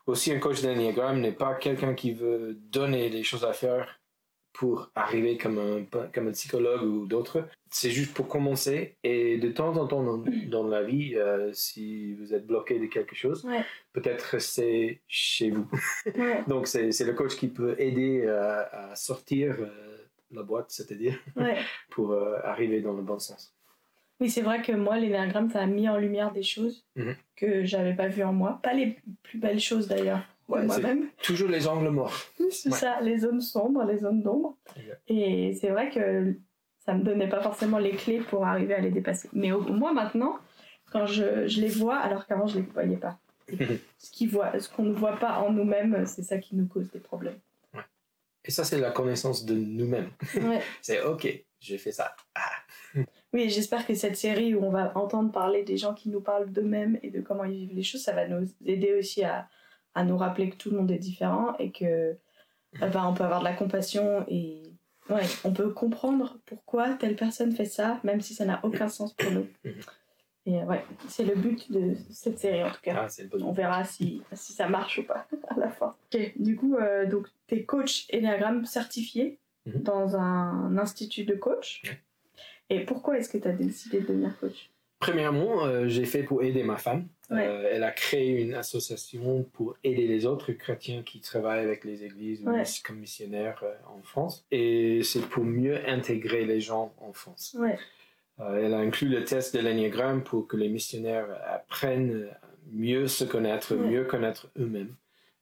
Aussi, 0.05 0.31
un 0.31 0.39
coach 0.39 0.61
d'ennéagramme 0.61 1.21
n'est 1.21 1.31
pas 1.31 1.55
quelqu'un 1.55 1.93
qui 1.95 2.13
veut 2.13 2.57
donner 2.71 3.09
des 3.09 3.23
choses 3.23 3.45
à 3.45 3.53
faire 3.53 3.98
pour 4.53 4.91
arriver 4.95 5.37
comme 5.37 5.57
un, 5.59 6.07
comme 6.13 6.27
un 6.27 6.31
psychologue 6.31 6.83
ou 6.83 7.05
d'autres. 7.05 7.47
C'est 7.71 7.91
juste 7.91 8.13
pour 8.13 8.27
commencer 8.27 8.97
et 9.03 9.37
de 9.37 9.49
temps 9.49 9.77
en 9.77 9.87
temps 9.87 10.03
dans, 10.03 10.23
dans 10.47 10.67
la 10.67 10.83
vie, 10.83 11.15
euh, 11.15 11.53
si 11.53 12.13
vous 12.15 12.33
êtes 12.33 12.45
bloqué 12.47 12.79
de 12.79 12.87
quelque 12.87 13.15
chose, 13.15 13.45
Ouais. 13.45 13.63
peut-être 13.93 14.39
c'est 14.41 15.01
chez 15.07 15.51
vous. 15.51 15.67
Ouais. 16.17 16.43
Donc 16.47 16.67
c'est 16.67 16.89
le 17.03 17.13
coach 17.13 17.35
qui 17.35 17.47
peut 17.47 17.75
aider 17.79 18.23
euh, 18.25 18.63
à 18.71 18.95
sortir 18.95 19.55
euh, 19.59 19.97
la 20.31 20.41
boîte, 20.43 20.71
c'est-à-dire 20.71 21.17
Ouais. 21.35 21.57
pour 21.91 22.13
arriver 22.43 22.81
dans 22.81 22.93
le 22.93 23.03
bon 23.03 23.19
sens. 23.19 23.53
Oui, 24.19 24.29
c'est 24.29 24.41
vrai 24.41 24.61
que 24.61 24.73
moi, 24.73 24.97
l'énéagramme, 24.97 25.49
ça 25.49 25.61
a 25.61 25.65
mis 25.65 25.87
en 25.87 25.97
lumière 25.97 26.33
des 26.33 26.43
choses 26.43 26.85
Mhm. 26.97 27.15
que 27.37 27.63
j'avais 27.63 27.93
pas 27.93 28.07
vues 28.09 28.23
en 28.23 28.33
moi. 28.33 28.59
Pas 28.63 28.73
les 28.73 28.97
plus 29.23 29.37
belles 29.39 29.61
choses 29.61 29.87
d'ailleurs, 29.87 30.21
Ouais, 30.49 30.63
moi-même. 30.65 31.09
Toujours 31.23 31.49
les 31.49 31.67
angles 31.67 31.89
morts. 31.89 32.13
C'est 32.49 32.69
Ouais. 32.69 32.75
ça, 32.77 32.99
les 33.01 33.19
zones 33.19 33.41
sombres, 33.41 33.83
les 33.83 33.99
zones 33.99 34.21
d'ombre. 34.23 34.57
Et 35.07 35.57
c'est 35.61 35.69
vrai 35.69 35.89
que 35.89 36.35
ça 36.79 36.93
me 36.95 37.03
donnait 37.03 37.29
pas 37.29 37.41
forcément 37.41 37.77
les 37.77 37.91
clés 37.91 38.19
pour 38.19 38.45
arriver 38.45 38.73
à 38.73 38.79
les 38.79 38.89
dépasser. 38.91 39.29
Mais 39.31 39.51
au 39.51 39.61
moins 39.61 39.93
maintenant, 39.93 40.37
quand 40.91 41.05
je, 41.05 41.47
je 41.47 41.61
les 41.61 41.67
vois, 41.69 41.97
alors 41.97 42.25
qu'avant 42.25 42.47
je 42.47 42.57
les 42.59 42.65
voyais 42.65 42.97
pas. 42.97 43.19
ce 43.99 44.69
qu'on 44.75 44.83
ne 44.83 44.93
voit 44.93 45.17
pas 45.17 45.39
en 45.39 45.51
nous-mêmes, 45.51 46.05
c'est 46.05 46.23
ça 46.23 46.37
qui 46.37 46.55
nous 46.55 46.67
cause 46.67 46.89
des 46.91 46.99
problèmes. 46.99 47.39
Et 48.45 48.51
ça, 48.51 48.63
c'est 48.63 48.79
la 48.79 48.91
connaissance 48.91 49.45
de 49.45 49.53
nous-mêmes. 49.53 50.09
Ouais. 50.35 50.61
C'est 50.81 51.01
OK, 51.03 51.27
j'ai 51.59 51.77
fait 51.77 51.91
ça. 51.91 52.15
Oui, 53.31 53.43
et 53.43 53.49
j'espère 53.49 53.85
que 53.85 53.93
cette 53.93 54.15
série 54.15 54.55
où 54.55 54.63
on 54.65 54.71
va 54.71 54.91
entendre 54.97 55.31
parler 55.31 55.61
des 55.61 55.77
gens 55.77 55.93
qui 55.93 56.09
nous 56.09 56.21
parlent 56.21 56.51
d'eux-mêmes 56.51 56.97
et 57.03 57.11
de 57.11 57.21
comment 57.21 57.43
ils 57.43 57.67
vivent 57.67 57.75
les 57.75 57.83
choses, 57.83 58.01
ça 58.01 58.13
va 58.13 58.27
nous 58.27 58.47
aider 58.65 58.95
aussi 58.97 59.23
à, 59.23 59.47
à 59.95 60.03
nous 60.03 60.17
rappeler 60.17 60.49
que 60.49 60.55
tout 60.55 60.69
le 60.71 60.77
monde 60.77 60.91
est 60.91 60.99
différent 60.99 61.55
et 61.57 61.71
que 61.71 62.15
ben, 62.79 63.05
on 63.05 63.13
peut 63.13 63.23
avoir 63.23 63.39
de 63.39 63.45
la 63.45 63.53
compassion 63.53 64.25
et 64.27 64.63
ouais, 65.09 65.23
on 65.43 65.51
peut 65.51 65.69
comprendre 65.71 66.37
pourquoi 66.45 66.93
telle 66.93 67.15
personne 67.15 67.51
fait 67.51 67.65
ça, 67.65 67.99
même 68.03 68.21
si 68.21 68.33
ça 68.33 68.45
n'a 68.45 68.59
aucun 68.63 68.87
sens 68.89 69.13
pour 69.13 69.31
nous. 69.31 69.47
Et 70.45 70.61
euh, 70.61 70.65
ouais, 70.65 70.83
c'est 71.07 71.25
le 71.25 71.35
but 71.35 71.71
de 71.71 71.95
cette 72.11 72.39
série 72.39 72.63
en 72.63 72.71
tout 72.71 72.81
cas. 72.81 73.07
Ah, 73.07 73.23
bon. 73.31 73.43
On 73.45 73.51
verra 73.51 73.83
si, 73.83 74.21
si 74.33 74.53
ça 74.53 74.67
marche 74.69 74.99
ou 74.99 75.03
pas 75.03 75.27
à 75.49 75.59
la 75.59 75.69
fin. 75.69 75.95
Ok, 76.13 76.33
du 76.37 76.55
coup, 76.55 76.75
euh, 76.75 77.05
donc 77.05 77.27
t'es 77.47 77.63
coach 77.65 78.07
Enneagram 78.13 78.65
certifié 78.65 79.39
Mhm. 79.65 79.83
dans 79.83 80.15
un 80.15 80.77
institut 80.77 81.25
de 81.25 81.35
coach. 81.35 81.81
Ouais. 81.83 81.99
Et 82.69 82.85
pourquoi 82.85 83.17
est-ce 83.17 83.27
que 83.29 83.37
tu 83.37 83.47
as 83.47 83.51
décidé 83.51 83.99
de 83.99 84.07
devenir 84.07 84.39
coach? 84.39 84.69
Premièrement, 84.99 85.65
euh, 85.65 85.87
j'ai 85.89 86.05
fait 86.05 86.23
pour 86.23 86.43
aider 86.43 86.63
ma 86.63 86.77
femme. 86.77 87.07
Ouais. 87.29 87.45
Euh, 87.47 87.69
elle 87.71 87.83
a 87.83 87.91
créé 87.91 88.41
une 88.41 88.55
association 88.55 89.43
pour 89.53 89.77
aider 89.83 90.07
les 90.07 90.25
autres 90.25 90.51
chrétiens 90.53 91.03
qui 91.03 91.19
travaillent 91.21 91.63
avec 91.63 91.83
les 91.83 92.03
églises 92.03 92.41
ou 92.43 92.49
Ouais. 92.49 92.63
comme 92.83 92.97
missionnaires 92.97 93.61
euh, 93.63 93.75
en 93.95 94.01
France. 94.01 94.45
Et 94.51 95.01
c'est 95.03 95.21
pour 95.21 95.43
mieux 95.43 95.77
intégrer 95.87 96.45
les 96.45 96.59
gens 96.59 96.93
en 96.97 97.13
France. 97.13 97.55
Ouais, 97.59 97.77
Euh, 98.39 98.65
elle 98.65 98.73
a 98.73 98.79
inclus 98.79 99.09
le 99.09 99.25
test 99.25 99.53
de 99.55 99.59
l'ennéagramme 99.61 100.23
pour 100.23 100.47
que 100.47 100.55
les 100.57 100.69
missionnaires 100.69 101.27
apprennent 101.45 102.29
mieux 102.71 103.07
se 103.07 103.25
connaître, 103.25 103.75
mieux 103.75 104.05
connaître 104.05 104.49
eux-mêmes. 104.57 104.95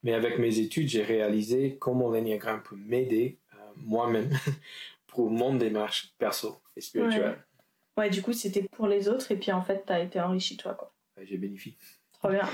Mais 0.03 0.13
avec 0.13 0.39
mes 0.39 0.60
études, 0.60 0.88
j'ai 0.89 1.03
réalisé 1.03 1.77
comment 1.79 2.10
l'ennéagramme 2.10 2.63
peut 2.63 2.75
m'aider 2.75 3.38
euh, 3.53 3.58
moi-même 3.77 4.29
pour 5.08 5.29
mon 5.29 5.53
démarche 5.56 6.13
perso 6.17 6.58
et 6.75 6.82
spirituelle. 6.82 7.38
ouais, 7.98 8.10
du 8.10 8.22
coup, 8.22 8.34
c'était 8.34 8.63
pour 8.63 8.88
les 8.88 9.08
autres 9.10 9.32
et 9.32 9.36
puis 9.38 9.51
en 9.51 9.62
fait, 9.62 9.84
t'as 9.86 10.00
été 10.00 10.20
enrichi 10.20 10.58
toi, 10.58 10.74
quoi. 10.74 10.91
J'ai 11.24 11.38
bénéficié. 11.38 11.77
Trop 12.13 12.29
bien. 12.29 12.47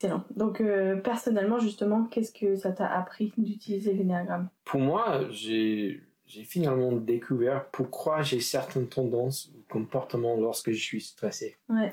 Excellent. 0.00 0.24
Donc, 0.36 0.60
euh, 0.60 0.96
personnellement, 0.96 1.58
justement, 1.58 2.04
qu'est-ce 2.04 2.32
que 2.32 2.54
ça 2.56 2.72
t'a 2.72 2.86
appris 2.86 3.32
d'utiliser 3.36 3.92
l'énéagramme? 3.92 4.48
Pour 4.64 4.80
moi, 4.80 5.28
j'ai 5.30 6.02
finalement 6.44 6.92
découvert 6.92 7.66
pourquoi 7.70 8.22
j'ai 8.22 8.40
certaines 8.40 8.88
tendances 8.88 9.50
ou 9.56 9.62
comportements 9.68 10.36
lorsque 10.36 10.70
je 10.70 10.80
suis 10.82 11.00
stressé. 11.00 11.56
Ouais. 11.68 11.90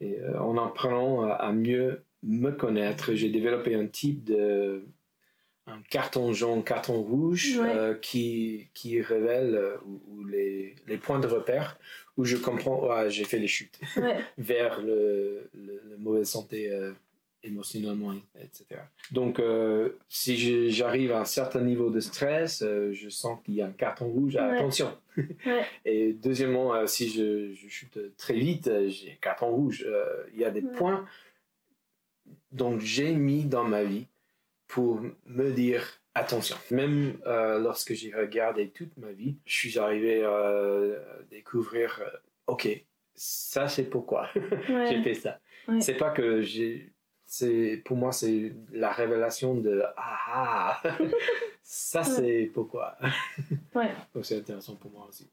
Et 0.00 0.20
euh, 0.20 0.40
en 0.40 0.56
apprenant 0.56 1.22
à, 1.22 1.32
à 1.32 1.52
mieux 1.52 2.04
me 2.22 2.50
connaître, 2.50 3.14
j'ai 3.14 3.28
développé 3.28 3.74
un 3.74 3.86
type 3.86 4.24
de 4.24 4.86
un 5.66 5.80
carton 5.88 6.32
jaune, 6.34 6.62
carton 6.62 7.02
rouge 7.02 7.58
Ouais. 7.58 7.74
euh, 7.74 7.94
qui, 7.94 8.68
qui 8.74 9.00
révèle 9.00 9.78
ou, 9.86 10.02
ou 10.08 10.24
les, 10.24 10.74
les 10.86 10.98
points 10.98 11.18
de 11.20 11.26
repère 11.26 11.78
où 12.16 12.24
je 12.24 12.36
comprends 12.36 12.88
ah, 12.90 13.08
j'ai 13.08 13.24
fait 13.24 13.38
les 13.38 13.46
chutes 13.48 13.78
Ouais, 13.96 14.18
vers 14.38 14.80
le, 14.82 15.48
le, 15.54 15.82
la 15.90 15.96
mauvaise 15.98 16.28
santé 16.28 16.70
euh, 16.70 16.92
émotionnellement, 17.42 18.14
etc. 18.40 18.80
Donc, 19.10 19.38
euh, 19.38 19.98
si 20.08 20.70
j'arrive 20.70 21.12
à 21.12 21.20
un 21.20 21.24
certain 21.26 21.60
niveau 21.60 21.90
de 21.90 22.00
stress, 22.00 22.62
euh, 22.62 22.92
je 22.92 23.08
sens 23.10 23.38
qu'il 23.44 23.54
y 23.54 23.62
a 23.62 23.66
un 23.66 23.72
carton 23.72 24.06
rouge, 24.08 24.34
Ouais. 24.36 24.40
attention. 24.40 24.96
Ouais. 25.46 25.64
Et 25.84 26.12
deuxièmement, 26.12 26.86
si 26.86 27.08
je, 27.08 27.52
je 27.52 27.68
chute 27.68 27.98
très 28.16 28.34
vite, 28.34 28.68
j'ai 28.88 29.12
un 29.12 29.20
carton 29.20 29.48
rouge. 29.48 29.86
Il 30.32 30.40
y 30.40 30.44
a 30.44 30.50
des 30.50 30.62
points 30.62 31.04
donc 32.52 32.80
j'ai 32.80 33.12
mis 33.14 33.44
dans 33.44 33.64
ma 33.64 33.82
vie 33.84 34.06
pour 34.66 35.00
me 35.26 35.50
dire 35.52 36.00
attention. 36.14 36.56
Même 36.70 37.18
euh, 37.26 37.58
lorsque 37.58 37.92
j'ai 37.94 38.12
regardé 38.14 38.70
toute 38.70 38.96
ma 38.96 39.12
vie, 39.12 39.36
je 39.44 39.54
suis 39.56 39.78
arrivé 39.78 40.24
à 40.24 40.80
découvrir, 41.30 42.00
euh, 42.00 42.10
ok, 42.46 42.68
ça 43.14 43.68
c'est 43.68 43.84
pourquoi 43.84 44.28
Ouais. 44.68 44.86
j'ai 44.88 45.02
fait 45.02 45.14
ça. 45.14 45.38
Ouais. 45.68 45.80
C'est 45.80 45.94
pas 45.94 46.10
que 46.10 46.42
j'ai, 46.42 46.92
c'est 47.26 47.82
pour 47.84 47.96
moi 47.96 48.12
c'est 48.12 48.52
la 48.72 48.90
révélation 48.92 49.54
de 49.54 49.82
ah 49.96 50.18
ah, 50.32 50.82
ça 51.62 52.00
Ouais. 52.00 52.04
c'est 52.06 52.50
pourquoi. 52.52 52.96
Ouais. 53.74 53.90
Donc 54.14 54.24
c'est 54.24 54.38
intéressant 54.38 54.76
pour 54.76 54.90
moi 54.90 55.06
aussi. 55.08 55.28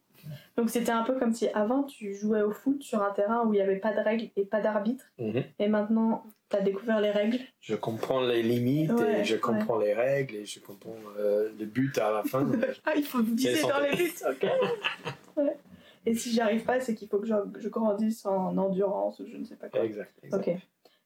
Donc 0.56 0.70
c'était 0.70 0.92
un 0.92 1.04
peu 1.04 1.18
comme 1.18 1.34
si 1.34 1.48
avant 1.50 1.84
tu 1.84 2.14
jouais 2.14 2.42
au 2.44 2.52
foot 2.52 2.82
sur 2.84 3.02
un 3.02 3.12
terrain 3.12 3.44
où 3.46 3.54
il 3.54 3.58
n'y 3.58 3.62
avait 3.64 3.80
pas 3.80 3.92
de 3.94 4.00
règles 4.00 4.30
et 4.36 4.46
pas 4.46 4.62
d'arbitre, 4.62 5.06
Mhm. 5.18 5.44
et 5.60 5.68
maintenant 5.68 6.24
tu 6.52 6.58
as 6.58 6.62
découvert 6.62 7.02
les 7.02 7.12
règles? 7.12 7.40
Je 7.60 7.76
comprends 7.76 8.22
les 8.22 8.44
limites 8.44 8.92
Ouais, 8.92 9.22
et 9.22 9.24
je 9.24 9.36
comprends 9.36 9.80
les 9.80 9.94
règles 9.94 10.36
et 10.36 10.46
je 10.46 10.60
comprends 10.60 10.96
euh, 11.18 11.50
le 11.58 11.66
but 11.66 11.98
à 11.98 12.12
la 12.12 12.24
fin. 12.24 12.46
Ah, 12.86 12.94
il 12.96 13.04
faut 13.04 13.22
viser 13.22 13.62
dans 13.62 13.80
les 13.80 13.96
buts, 13.96 14.14
ok. 14.30 14.48
Ouais. 15.38 15.58
Et 16.06 16.14
si 16.16 16.34
j'arrive 16.34 16.64
pas, 16.64 16.80
c'est 16.80 16.94
qu'il 16.96 17.08
faut 17.08 17.20
que 17.20 17.28
je, 17.28 17.34
je 17.60 17.70
grandisse 17.70 18.26
en 18.26 18.58
endurance 18.58 19.20
ou 19.20 19.26
je 19.28 19.38
ne 19.38 19.46
sais 19.46 19.56
pas 19.56 19.70
quoi. 19.70 19.84
exact. 19.86 20.12
exact. 20.24 20.48
Ok. 20.48 20.56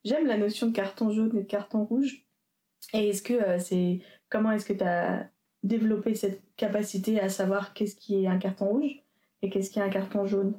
J'aime 0.04 0.26
la 0.28 0.38
notion 0.38 0.68
de 0.68 0.72
carton 0.72 1.12
jaune 1.12 1.32
et 1.38 1.42
de 1.44 1.48
carton 1.48 1.84
rouge. 1.84 2.26
Et 2.94 3.10
est-ce 3.10 3.22
que 3.22 3.34
euh, 3.34 3.60
c'est. 3.60 4.00
Comment 4.30 4.52
est-ce 4.52 4.66
que 4.66 4.74
tu 4.74 4.84
as 4.84 5.30
développé 5.64 6.16
cette 6.16 6.42
capacité 6.56 7.20
à 7.20 7.30
savoir 7.30 7.74
qu'est-ce 7.74 7.96
qui 7.96 8.24
est 8.24 8.28
un 8.28 8.38
carton 8.38 8.66
rouge 8.68 9.04
et 9.42 9.50
qu'est-ce 9.50 9.70
qui 9.70 9.80
est 9.80 9.84
un 9.84 9.90
carton 9.90 10.26
jaune? 10.26 10.54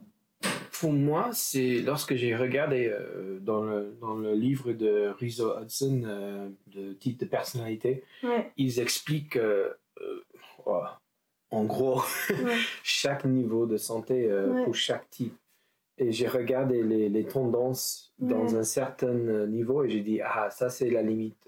Pour 0.81 0.93
moi, 0.93 1.31
c'est 1.33 1.81
lorsque 1.81 2.15
j'ai 2.17 2.35
regardé 2.37 2.89
euh, 2.89 3.39
dans, 3.41 3.63
le, 3.65 3.97
dans 4.01 4.15
le 4.17 4.35
livre 4.35 4.73
de 4.73 5.09
Rizzo 5.19 5.59
Hudson, 5.61 6.03
euh, 6.05 6.49
de 6.67 6.93
type 6.93 7.19
de 7.19 7.25
personnalité, 7.27 8.03
Ouais. 8.23 8.51
ils 8.57 8.81
expliquent 8.81 9.37
euh, 9.37 9.71
euh, 10.03 10.25
oh, 10.67 10.83
en 11.51 11.65
gros 11.65 12.03
Ouais. 12.31 12.57
chaque 12.83 13.25
niveau 13.25 13.67
de 13.67 13.77
santé 13.77 14.27
Ouais. 14.31 14.65
pour 14.65 14.75
chaque 14.75 15.09
type. 15.11 15.37
Et 15.99 16.13
j'ai 16.13 16.29
regardé 16.29 16.83
les, 16.83 17.09
les 17.09 17.25
tendances 17.25 18.13
dans 18.19 18.55
un 18.57 18.63
certain 18.65 19.15
niveau 19.47 19.83
et 19.83 19.89
j'ai 19.89 20.01
dit, 20.03 20.21
ah, 20.23 20.51
ça 20.51 20.69
c'est 20.69 20.91
la 20.91 21.01
limite. 21.03 21.39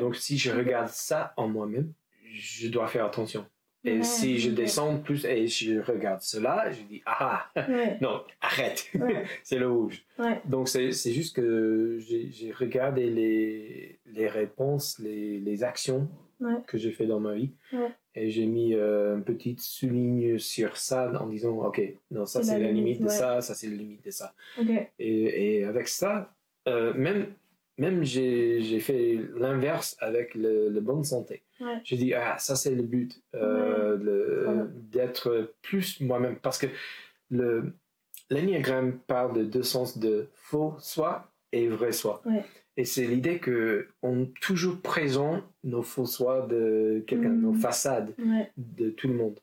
Donc 0.00 0.16
si 0.16 0.36
je 0.38 0.50
regarde 0.50 0.88
ça 0.88 1.32
en 1.36 1.46
moi-même, 1.48 1.92
je 2.34 2.66
dois 2.68 2.88
faire 2.88 3.04
attention. 3.06 3.46
Et 3.84 3.96
Ouais, 3.96 4.02
si 4.04 4.38
je 4.38 4.50
descends 4.50 4.98
plus 4.98 5.24
et 5.24 5.48
je 5.48 5.80
regarde 5.80 6.20
cela, 6.22 6.70
je 6.70 6.82
dis, 6.82 7.02
ah, 7.04 7.50
Ouais. 7.56 7.98
non, 8.00 8.22
arrête, 8.40 8.86
Ouais. 8.94 9.24
c'est 9.42 9.58
le 9.58 9.68
rouge. 9.70 10.04
Donc 10.44 10.68
c'est 10.68 10.92
juste 11.12 11.34
que 11.34 11.98
j'ai 11.98 12.52
regardé 12.52 13.10
les, 13.10 13.98
les 14.06 14.28
réponses, 14.28 14.98
les, 15.00 15.40
les 15.40 15.64
actions 15.64 16.08
que 16.66 16.76
j'ai 16.78 16.90
fait 16.92 17.06
dans 17.06 17.20
ma 17.20 17.34
vie. 17.34 17.50
Et 18.14 18.30
j'ai 18.30 18.46
mis 18.46 18.74
euh, 18.74 19.16
une 19.16 19.24
petite 19.24 19.60
souligne 19.60 20.38
sur 20.38 20.76
ça 20.76 21.10
en 21.20 21.26
disant, 21.28 21.56
ok, 21.64 21.80
non, 22.10 22.26
ça 22.26 22.42
C'est 22.42 22.58
la 22.58 22.66
la 22.66 22.72
limite 22.72 23.00
de 23.02 23.08
ça, 23.08 23.40
ça 23.40 23.54
c'est 23.54 23.68
la 23.68 23.74
limite 23.76 24.04
de 24.04 24.10
ça. 24.10 24.34
Et 24.98 25.64
avec 25.64 25.88
ça, 25.88 26.34
euh, 26.68 26.92
même, 26.94 27.26
même 27.78 28.02
j'ai 28.04 28.80
fait 28.80 29.18
l'inverse 29.36 29.96
avec 30.00 30.34
le, 30.34 30.68
le 30.68 30.80
bonne 30.80 31.04
santé. 31.04 31.42
Ouais. 31.60 31.80
J'ai 31.84 31.96
dit, 31.96 32.12
ah, 32.14 32.36
ça 32.38 32.54
c'est 32.56 32.74
le 32.74 32.82
but, 32.82 33.22
euh, 33.34 34.66
d'être 34.90 35.52
plus 35.62 36.00
moi-même. 36.00 36.36
Parce 36.36 36.58
que 36.58 36.66
l'énéagramme 38.30 38.98
parle 39.06 39.34
de 39.36 39.44
deux 39.44 39.62
sens 39.62 39.98
de 39.98 40.28
faux 40.34 40.74
soi 40.78 41.30
et 41.52 41.68
vrai 41.68 41.92
soi. 41.92 42.22
Ouais. 42.24 42.44
Et 42.76 42.84
c'est 42.84 43.06
l'idée 43.06 43.38
que 43.38 43.88
on 44.02 44.22
est 44.22 44.32
toujours 44.40 44.80
présent 44.80 45.42
nos 45.62 45.82
faux 45.82 46.06
soi 46.06 46.46
de 46.46 47.04
quelqu'un, 47.06 47.28
nos 47.28 47.52
façades 47.52 48.14
Ouais. 48.18 48.50
de 48.56 48.88
tout 48.90 49.08
le 49.08 49.14
monde. 49.14 49.38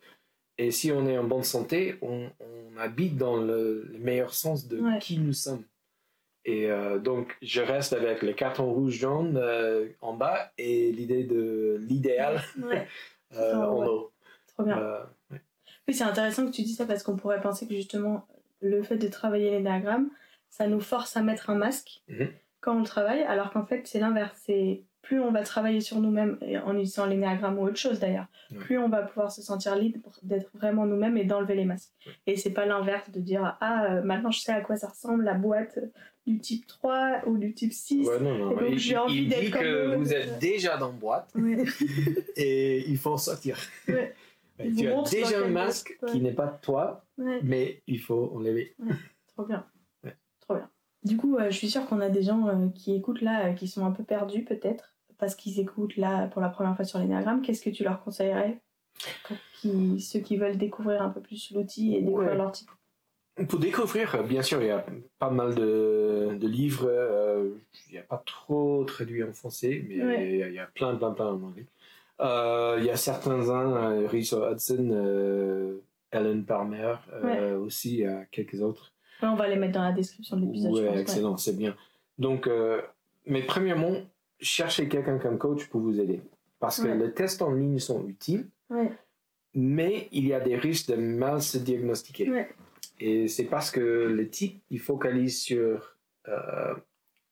Et 0.58 0.72
si 0.72 0.92
on 0.92 1.08
est 1.08 1.18
en 1.18 1.24
bonne 1.24 1.44
santé, 1.44 1.96
on, 2.02 2.30
on 2.40 2.78
habite 2.78 3.16
dans 3.18 3.38
le, 3.38 3.88
le 3.94 4.00
meilleur 4.00 4.34
sens 4.34 4.68
de 4.68 4.82
qui 5.00 5.18
nous 5.20 5.34
sommes. 5.34 5.64
Et 6.50 6.72
euh, 6.72 6.98
donc, 6.98 7.38
je 7.44 7.62
reste 7.62 7.94
avec 7.94 8.24
le 8.24 8.34
carton 8.34 8.72
rouge-jaune 8.74 9.38
euh, 9.38 9.88
en 10.02 10.14
bas 10.14 10.52
et 10.58 10.92
l'idée 10.92 11.24
de 11.24 11.78
l'idéal 11.88 12.42
Ouais. 12.64 12.88
euh, 13.36 13.54
Oh, 13.56 13.58
en 13.60 13.80
ouais. 13.82 13.88
haut. 13.88 14.12
Trop 14.48 14.64
bien. 14.64 14.82
Oui, 15.88 15.94
c'est 15.94 16.04
intéressant 16.04 16.46
que 16.48 16.52
tu 16.52 16.64
dis 16.64 16.74
ça 16.74 16.86
parce 16.88 17.04
qu'on 17.04 17.16
pourrait 17.18 17.42
penser 17.42 17.68
que 17.68 17.76
justement, 17.76 18.26
le 18.62 18.82
fait 18.82 18.98
de 18.98 19.08
travailler 19.08 19.52
l'énagramme, 19.52 20.10
ça 20.50 20.66
nous 20.68 20.80
force 20.82 21.16
à 21.18 21.22
mettre 21.22 21.52
un 21.52 21.56
masque 21.56 22.02
Mhm. 22.08 22.30
quand 22.62 22.76
on 22.76 22.80
le 22.80 22.86
travaille, 22.86 23.22
alors 23.24 23.52
qu'en 23.52 23.66
fait, 23.66 23.86
c'est 23.86 24.00
l'inverse. 24.00 24.36
C'est 24.46 24.82
plus 25.02 25.20
on 25.22 25.32
va 25.32 25.44
travailler 25.44 25.80
sur 25.82 26.00
nous-mêmes, 26.02 26.38
en 26.66 26.74
utilisant 26.74 27.06
l'énagramme 27.06 27.58
ou 27.58 27.64
autre 27.64 27.78
chose 27.78 28.00
d'ailleurs, 28.00 28.28
plus 28.60 28.78
on 28.78 28.90
va 28.90 29.02
pouvoir 29.02 29.32
se 29.32 29.42
sentir 29.42 29.76
libre 29.76 30.20
d'être 30.24 30.50
vraiment 30.54 30.86
nous-mêmes 30.86 31.16
et 31.18 31.24
d'enlever 31.24 31.56
les 31.56 31.64
masques. 31.66 31.94
Et 32.28 32.36
c'est 32.36 32.52
pas 32.52 32.66
l'inverse 32.66 33.10
de 33.10 33.20
dire 33.22 33.58
Ah, 33.62 34.02
maintenant 34.04 34.30
je 34.30 34.42
sais 34.42 34.52
à 34.52 34.60
quoi 34.62 34.76
ça 34.76 34.90
ressemble 34.90 35.24
la 35.24 35.36
boîte 35.36 35.80
du 36.30 36.40
type 36.40 36.68
3 36.68 37.22
ou 37.28 37.38
du 37.38 37.54
type 37.54 37.74
6. 37.74 38.08
ouais, 38.08 38.20
non, 38.20 38.38
non. 38.38 38.60
Et 38.62 38.70
donc, 38.70 38.78
j'ai 38.78 38.98
envie 38.98 39.28
d'être 39.28 39.42
dit 39.42 39.52
comme 39.52 39.62
que 39.62 39.66
eux. 39.94 39.96
vous 39.98 40.14
êtes 40.14 40.40
déjà 40.40 40.78
dans 40.78 40.94
boîte 40.94 41.30
Ouais. 41.36 41.64
et 42.38 42.88
il 42.90 42.98
faut 42.98 43.18
sortir. 43.18 43.58
Ouais. 43.88 44.14
Tu 44.58 44.88
as 44.90 45.02
déjà 45.10 45.40
un 45.44 45.48
masque 45.48 45.98
boîte, 46.02 46.12
qui 46.14 46.22
n'est 46.22 46.34
pas 46.34 46.48
de 46.48 46.62
toi, 46.62 47.06
mais 47.44 47.82
il 47.88 48.00
faut 48.00 48.32
enlever. 48.36 48.76
Trop 49.36 49.46
bien. 49.46 49.66
Trop 50.42 50.56
bien. 50.56 50.70
Du 51.04 51.16
coup, 51.16 51.38
euh, 51.38 51.50
je 51.50 51.56
suis 51.58 51.70
sûre 51.70 51.86
qu'on 51.88 52.02
a 52.02 52.10
des 52.10 52.24
gens 52.24 52.48
euh, 52.48 52.68
qui 52.76 52.94
écoutent 52.94 53.22
là, 53.22 53.48
euh, 53.48 53.54
qui 53.54 53.68
sont 53.70 53.86
un 53.86 53.92
peu 53.92 54.04
perdus 54.04 54.44
peut-être, 54.44 54.94
parce 55.18 55.34
qu'ils 55.36 55.60
écoutent 55.62 55.96
là 55.96 56.28
pour 56.28 56.42
la 56.42 56.50
première 56.50 56.76
fois 56.76 56.84
sur 56.84 57.00
l'énagramme. 57.00 57.42
Qu'est-ce 57.42 57.62
que 57.62 57.70
tu 57.70 57.84
leur 57.86 58.04
conseillerais 58.04 58.60
pour 59.24 59.38
qui- 59.62 60.02
ceux 60.02 60.20
qui 60.20 60.36
veulent 60.36 60.58
découvrir 60.58 61.02
un 61.02 61.10
peu 61.10 61.22
plus 61.22 61.52
l'outil 61.54 61.96
et 61.96 62.02
découvrir 62.02 62.36
leur 62.36 62.52
type? 62.52 62.70
Pour 63.48 63.60
découvrir, 63.60 64.24
bien 64.24 64.42
sûr, 64.42 64.62
il 64.62 64.68
y 64.68 64.72
a 64.72 64.86
pas 65.18 65.30
mal 65.30 65.56
de, 65.56 66.36
de 66.40 66.48
livres. 66.48 66.88
euh, 66.90 67.50
il 67.90 67.94
n'y 67.94 67.98
a 68.00 68.04
pas 68.04 68.22
trop 68.26 68.84
traduit 68.86 69.24
en 69.24 69.32
français, 69.34 69.84
mais 69.88 70.04
Ouais. 70.04 70.30
il, 70.32 70.38
y 70.38 70.44
a, 70.44 70.48
il 70.50 70.54
y 70.56 70.60
a 70.60 70.66
plein, 70.68 70.96
plein, 70.96 71.12
plein 71.12 71.28
en 71.28 71.42
anglais. 71.44 71.66
Euh, 72.22 72.76
il 72.80 72.86
y 72.86 72.90
a 72.90 72.96
certains-uns, 72.98 73.92
euh, 73.94 74.08
Rizzo 74.08 74.46
Hudson, 74.52 74.90
euh, 74.92 75.78
Ellen 76.12 76.44
Palmer 76.44 76.96
euh, 77.14 77.58
aussi, 77.60 77.94
il 77.94 78.00
y 78.02 78.06
a 78.06 78.26
quelques 78.32 78.62
autres. 78.62 78.92
On 79.22 79.36
va 79.36 79.48
les 79.48 79.56
mettre 79.56 79.74
dans 79.74 79.84
la 79.84 79.92
description 79.92 80.38
de 80.38 80.46
l'épisode, 80.46 80.76
je 80.76 80.82
Ouais, 80.82 80.86
pense. 80.88 80.96
ouais. 80.96 81.02
excellent, 81.02 81.38
c'est 81.38 81.56
bien. 81.58 81.76
Donc, 82.18 82.50
mais 83.26 83.42
premièrement, 83.44 83.94
cherchez 84.40 84.88
quelqu'un 84.90 85.18
comme 85.18 85.38
coach 85.38 85.66
pour 85.68 85.82
vous 85.82 86.00
aider. 86.00 86.22
Parce 86.60 86.82
que 86.82 86.88
les 86.88 87.12
tests 87.14 87.42
en 87.42 87.52
ligne 87.54 87.80
sont 87.80 88.06
utiles, 88.08 88.48
mais 89.54 90.08
il 90.12 90.28
y 90.28 90.34
a 90.34 90.40
des 90.40 90.56
risques 90.56 90.90
de 90.90 90.96
mal 90.96 91.42
se 91.42 91.58
diagnostiquer. 91.58 92.30
Et 93.00 93.28
c'est 93.28 93.46
parce 93.46 93.72
que 93.72 93.80
le 93.80 94.30
type, 94.30 94.62
il 94.70 94.80
focalise 94.80 95.40
sur 95.42 95.96
euh, 96.28 96.74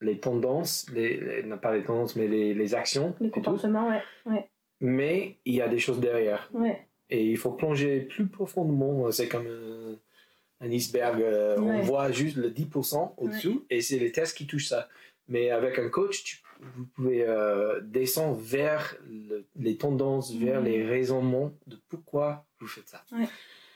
les 0.01 0.19
tendances, 0.19 0.85
les, 0.93 1.17
les- 1.19 1.43
non 1.43 1.57
pas 1.57 1.75
les 1.75 1.83
tendances, 1.83 2.15
mais 2.15 2.27
les, 2.27 2.53
les 2.53 2.75
actions, 2.75 3.15
Les 3.19 3.29
comportements, 3.29 3.89
ouais. 3.89 4.01
ouais. 4.25 4.49
mais 4.79 5.37
il 5.45 5.55
y 5.55 5.61
a 5.61 5.67
des 5.67 5.79
choses 5.79 5.99
derrière. 5.99 6.49
Ouais. 6.53 6.87
Et 7.09 7.25
il 7.25 7.37
faut 7.37 7.51
plonger 7.51 8.01
plus 8.01 8.27
profondément. 8.27 9.09
C'est 9.11 9.27
comme 9.27 9.47
un, 9.47 10.65
un 10.65 10.71
iceberg. 10.71 11.21
euh, 11.21 11.57
On 11.59 11.79
voit 11.81 12.11
juste 12.11 12.37
le 12.37 12.49
10% 12.49 13.13
au-dessous 13.17 13.65
et 13.69 13.81
c'est 13.81 13.97
les 13.99 14.11
tests 14.11 14.37
qui 14.37 14.45
touchent 14.47 14.67
ça. 14.67 14.87
Mais 15.29 15.49
avec 15.51 15.77
un 15.79 15.89
coach, 15.89 16.23
tu- 16.23 16.37
vous 16.75 16.85
pouvez 16.95 17.23
euh, 17.23 17.79
descendre 17.81 18.37
vers 18.39 18.95
le- 19.09 19.45
les 19.57 19.77
tendances, 19.77 20.33
vers 20.33 20.59
les 20.61 20.83
raisonnements 20.85 21.51
de 21.67 21.77
pourquoi 21.89 22.45
vous 22.59 22.67
faites 22.67 22.87
ça. 22.87 23.03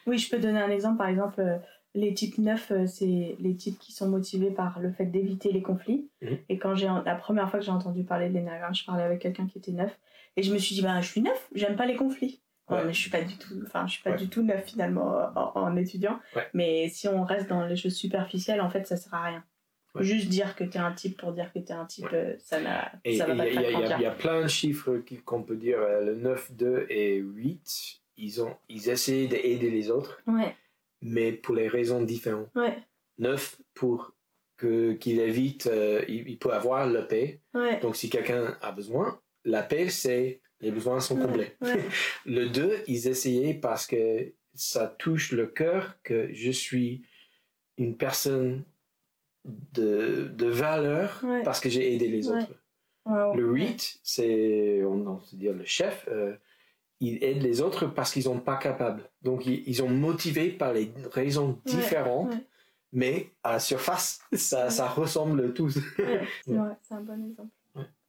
Oui, 0.07 0.17
je 0.17 0.29
peux 0.29 0.39
donner 0.39 0.59
un 0.59 0.69
exemple. 0.71 0.97
Par 0.97 1.07
exemple, 1.09 1.39
euh, 1.41 1.57
les 1.93 2.13
types 2.13 2.37
9, 2.37 2.71
euh, 2.71 2.87
c'est 2.87 3.35
les 3.39 3.55
types 3.55 3.77
qui 3.79 3.91
sont 3.91 4.07
motivés 4.09 4.51
par 4.51 4.79
le 4.79 4.91
fait 4.91 5.05
d'éviter 5.05 5.51
les 5.51 5.61
conflits. 5.61 6.09
Mhm. 6.21 6.37
Et 6.49 6.57
quand 6.57 6.75
j'ai 6.75 6.87
la 7.05 7.15
première 7.15 7.49
fois 7.49 7.59
que 7.59 7.65
j'ai 7.65 7.71
entendu 7.71 8.03
parler 8.03 8.29
de 8.29 8.33
l'énagramme, 8.33 8.73
je 8.75 8.85
parlais 8.85 9.03
avec 9.03 9.19
quelqu'un 9.19 9.47
qui 9.47 9.57
était 9.57 9.71
neuf. 9.73 9.97
Et 10.37 10.43
je 10.43 10.53
me 10.53 10.57
suis 10.57 10.75
dit, 10.75 10.81
bah, 10.81 11.01
je 11.01 11.07
suis 11.07 11.21
neuf, 11.21 11.49
j'aime 11.53 11.75
pas 11.75 11.85
les 11.85 11.95
conflits. 11.95 12.41
Ouais, 12.69 12.93
je 12.93 12.97
suis 12.97 13.09
pas 13.09 13.21
du 13.21 13.35
tout, 13.37 13.53
enfin, 13.65 13.85
je 13.85 13.93
suis 13.93 14.03
pas 14.03 14.11
Ouais. 14.11 14.15
du 14.17 14.29
tout 14.29 14.43
neuf 14.43 14.63
finalement 14.65 15.17
en, 15.35 15.51
en 15.59 15.75
étudiant. 15.75 16.19
Ouais. 16.37 16.47
Mais 16.53 16.87
si 16.87 17.09
on 17.09 17.23
reste 17.25 17.49
dans 17.49 17.65
les 17.65 17.75
choses 17.75 17.95
superficielles, 17.95 18.61
en 18.61 18.69
fait, 18.69 18.87
ça 18.87 18.95
sert 18.95 19.13
à 19.13 19.23
rien. 19.25 19.43
Juste 19.99 20.29
dire 20.29 20.55
que 20.55 20.63
t'es 20.63 20.79
un 20.79 20.93
type 20.93 21.17
pour 21.19 21.33
dire 21.33 21.51
que 21.51 21.59
t'es 21.59 21.73
un 21.73 21.83
type, 21.85 22.07
euh, 22.13 22.33
ça 22.39 22.61
n'a, 22.61 22.69
pas 22.71 22.85
a- 22.85 22.99
te 23.01 23.09
il 23.09 23.17
y 23.17 23.21
a- 24.05 24.13
y 24.13 24.17
plein 24.17 24.41
de 24.43 24.47
chiffres 24.47 25.01
qu'on 25.25 25.43
peut 25.43 25.57
dire. 25.57 25.79
euh, 25.81 25.99
Le 26.05 26.15
9, 26.15 26.53
2 26.53 26.85
et 26.89 27.15
8, 27.17 27.99
ils, 28.15 28.41
ont, 28.41 28.55
ils 28.69 28.87
essaient 28.89 29.27
d'aider 29.27 29.69
les 29.69 29.89
autres, 29.91 30.21
Ouais, 30.27 30.55
mais 31.01 31.31
pour 31.33 31.55
les 31.55 31.67
raisons 31.67 32.01
différentes. 32.03 32.49
ouais, 32.55 32.77
9 33.17 33.61
pour 33.73 34.13
que 34.57 34.93
qu'il 34.93 35.19
évite, 35.19 35.67
euh, 35.67 36.03
il, 36.07 36.27
il 36.29 36.37
peut 36.37 36.53
avoir 36.53 36.87
la 36.87 37.01
paix. 37.01 37.41
ouais. 37.53 37.79
Donc 37.79 37.95
si 37.95 38.09
quelqu'un 38.09 38.57
a 38.61 38.71
besoin, 38.71 39.19
la 39.43 39.63
paix 39.63 39.89
c'est 39.89 40.41
les 40.59 40.71
besoins 40.71 40.99
sont 40.99 41.17
comblés. 41.17 41.53
Le 42.25 42.45
2, 42.49 42.83
ils 42.87 43.07
essayaient 43.07 43.55
parce 43.55 43.87
que 43.87 44.31
ça 44.53 44.87
touche 44.99 45.31
le 45.31 45.47
cœur 45.47 45.97
que 46.03 46.31
je 46.33 46.51
suis 46.51 47.03
une 47.79 47.97
personne 47.97 48.63
de, 49.45 50.27
de 50.27 50.45
valeur 50.47 51.23
parce 51.43 51.59
que 51.59 51.69
j'ai 51.69 51.95
aidé 51.95 52.07
les 52.09 52.29
autres. 52.29 52.53
Wow. 53.05 53.33
Le 53.35 53.47
8, 53.51 53.99
c'est 54.03 54.83
on, 54.83 55.07
on 55.07 55.15
peut 55.17 55.37
dire 55.37 55.53
le 55.53 55.65
chef. 55.65 56.07
euh, 56.11 56.35
ils 57.01 57.21
aident 57.23 57.41
les 57.43 57.59
autres 57.61 57.85
parce 57.87 58.13
qu'ils 58.13 58.23
sont 58.23 58.39
pas 58.39 58.55
capables. 58.57 59.03
Donc 59.23 59.45
ils, 59.45 59.63
ils 59.67 59.75
sont 59.75 59.89
motivés 59.89 60.49
par 60.49 60.71
les 60.73 60.91
raisons 61.11 61.59
différentes, 61.65 62.31
ouais. 62.31 62.45
mais 62.93 63.29
à 63.43 63.53
la 63.53 63.59
surface, 63.59 64.21
ça, 64.33 64.69
ça 64.69 64.87
ressemble 64.87 65.53
tous. 65.53 65.77
C'est 66.45 66.53
vrai, 66.53 66.75
c'est 66.81 66.93
un 66.93 67.01
bon 67.01 67.27
exemple. 67.29 67.49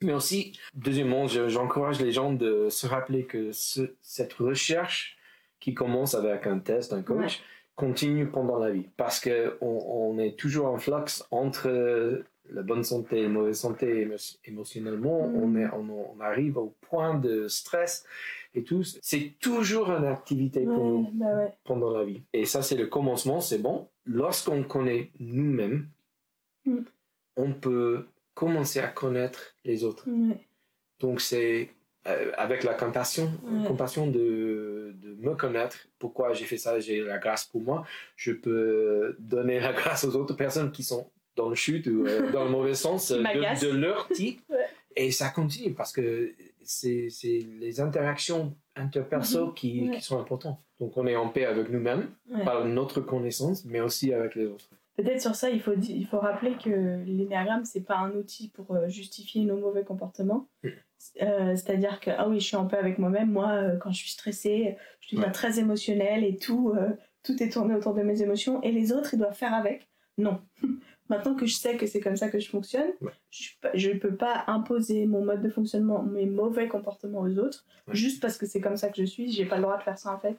Mais 0.03 0.13
aussi, 0.13 0.59
deuxièmement, 0.75 1.27
je- 1.29 1.49
j'encourage 1.49 2.01
les 2.01 2.11
gens 2.13 2.33
de 2.33 2.69
se 2.69 2.87
rappeler 2.87 3.25
que 3.25 3.53
ce- 3.53 3.95
cette 4.03 4.33
recherche 4.35 5.17
qui 5.61 5.73
commence 5.75 6.15
avec 6.15 6.47
un 6.47 6.59
test, 6.59 6.93
un 6.93 7.03
coach, 7.03 7.41
continue 7.77 8.27
pendant 8.27 8.59
la 8.59 8.71
vie. 8.71 8.89
Parce 8.97 9.21
qu'on 9.21 9.53
on 9.61 10.19
est 10.19 10.37
toujours 10.37 10.67
en 10.67 10.79
flux 10.79 11.23
entre 11.31 12.25
la 12.51 12.63
bonne 12.63 12.83
santé 12.83 13.21
et 13.21 13.23
la 13.23 13.29
mauvaise 13.29 13.59
santé 13.61 14.05
émo- 14.05 14.37
émotionnellement. 14.45 15.29
Mm. 15.29 15.37
On, 15.37 15.57
est, 15.57 15.69
on, 15.73 16.15
on 16.17 16.21
arrive 16.21 16.59
au 16.59 16.75
point 16.81 17.15
de 17.15 17.47
stress 17.49 18.05
et 18.55 18.63
tout. 18.65 18.83
C'est 19.03 19.33
toujours 19.41 19.91
une 19.91 20.05
activité 20.05 20.65
pour 20.65 20.85
nous 20.85 21.11
bah 21.15 21.27
ouais. 21.37 21.53
pendant 21.65 21.91
la 21.97 22.05
vie. 22.05 22.23
Et 22.33 22.45
ça, 22.45 22.63
c'est 22.63 22.77
le 22.77 22.87
commencement, 22.87 23.41
c'est 23.41 23.59
bon. 23.59 23.89
Lorsqu'on 24.05 24.63
connaît 24.65 25.11
nous-mêmes, 25.21 25.89
Mm. 26.65 26.79
on 27.37 27.53
peut 27.55 28.07
commencer 28.35 28.79
à 28.79 28.87
connaître 28.87 29.57
les 29.65 29.83
autres. 29.83 30.07
Donc, 31.01 31.21
c'est 31.21 31.71
euh, 32.07 32.31
avec 32.37 32.63
la 32.63 32.75
compassion, 32.75 33.33
Ouais. 33.45 33.67
compassion 33.67 34.07
de, 34.07 34.93
de 34.95 35.15
me 35.19 35.35
connaître, 35.35 35.77
pourquoi 35.99 36.33
j'ai 36.35 36.45
fait 36.45 36.57
ça, 36.57 36.79
j'ai 36.79 37.01
la 37.03 37.19
grâce 37.19 37.45
pour 37.47 37.61
moi. 37.63 37.85
Je 38.17 38.31
peux 38.33 39.17
donner 39.19 39.59
la 39.61 39.73
grâce 39.73 40.05
aux 40.05 40.15
autres 40.15 40.35
personnes 40.35 40.71
qui 40.73 40.83
sont 40.85 41.11
dans 41.35 41.49
le 41.49 41.55
chute 41.57 41.87
ou 41.89 42.07
euh, 42.07 42.31
dans 42.31 42.45
le 42.45 42.51
mauvais 42.51 42.75
sens 42.75 43.09
de, 43.13 43.19
de 43.67 43.71
leur 43.77 44.09
type. 44.09 44.41
Et 44.97 45.11
ça 45.11 45.31
continue 45.31 45.73
parce 45.75 45.91
que 45.93 46.33
c'est 46.65 47.09
les 47.61 47.81
interactions 47.81 48.55
interperso 48.77 49.49
Mhm. 49.49 49.55
qui, 49.55 49.89
Ouais. 49.89 49.97
qui 49.97 50.01
sont 50.03 50.19
importantes. 50.21 50.59
Donc, 50.81 50.97
on 50.97 51.07
est 51.07 51.17
en 51.17 51.29
paix 51.29 51.45
avec 51.45 51.69
nous-mêmes 51.71 52.09
Ouais. 52.31 52.45
par 52.45 52.65
notre 52.65 53.01
connaissance, 53.01 53.65
mais 53.65 53.81
aussi 53.81 54.13
avec 54.13 54.35
les 54.35 54.47
autres. 54.47 54.69
Peut-être 54.97 55.21
sur 55.23 55.35
ça, 55.35 55.49
il 55.51 55.61
faut, 55.61 55.73
il 55.75 56.07
faut 56.07 56.19
rappeler 56.19 56.53
que 56.63 57.03
l'énéagramme, 57.05 57.65
c'est 57.65 57.81
pas 57.81 57.97
un 57.97 58.11
outil 58.13 58.51
pour 58.51 58.75
euh, 58.75 58.89
justifier 58.89 59.43
nos 59.45 59.57
mauvais 59.57 59.85
comportements. 59.85 60.49
Mm. 60.63 60.69
Euh, 61.23 61.57
C'est-à-dire 61.57 61.99
que, 62.01 62.11
ah 62.11 62.29
oui, 62.29 62.41
je 62.41 62.47
suis 62.47 62.57
en 62.57 62.67
paix 62.67 62.77
avec 62.77 62.99
moi-même. 62.99 63.31
Moi, 63.31 63.51
euh, 63.53 63.77
quand 63.79 63.91
je 63.91 63.99
suis 63.99 64.11
stressée, 64.11 64.77
je 65.01 65.15
deviens 65.17 65.29
Ouais. 65.29 65.33
très 65.33 65.59
émotionnelle 65.59 66.25
et 66.25 66.37
tout, 66.37 66.73
euh, 66.77 66.91
tout 67.23 67.43
est 67.43 67.49
tourné 67.51 67.75
autour 67.75 67.95
de 67.95 68.03
mes 68.03 68.21
émotions. 68.23 68.63
Et 68.63 68.71
les 68.71 68.93
autres, 68.93 69.15
ils 69.15 69.19
doivent 69.19 69.37
faire 69.37 69.55
avec? 69.55 69.89
Non. 70.19 70.41
Maintenant 71.13 71.35
que 71.35 71.47
je 71.47 71.55
sais 71.55 71.77
que 71.77 71.87
c'est 71.87 72.01
comme 72.01 72.17
ça 72.17 72.29
que 72.31 72.39
je 72.41 72.49
fonctionne, 72.49 72.91
Ouais. 73.01 73.13
je 73.75 73.91
ne 73.91 73.99
peux 73.99 74.15
pas 74.17 74.45
imposer 74.47 75.07
mon 75.07 75.25
mode 75.25 75.43
de 75.43 75.49
fonctionnement, 75.51 76.03
mes 76.03 76.27
mauvais 76.27 76.69
comportements 76.69 77.21
aux 77.21 77.39
autres, 77.39 77.65
Ouais. 77.87 77.95
juste 77.95 78.21
parce 78.23 78.39
que 78.39 78.47
c'est 78.47 78.61
comme 78.61 78.77
ça 78.77 78.89
que 78.89 78.97
je 78.97 79.05
suis. 79.05 79.31
J'ai 79.31 79.45
pas 79.47 79.57
le 79.57 79.63
droit 79.63 79.77
de 79.79 79.83
faire 79.83 79.99
ça 79.99 80.13
en 80.15 80.19
fait. 80.19 80.37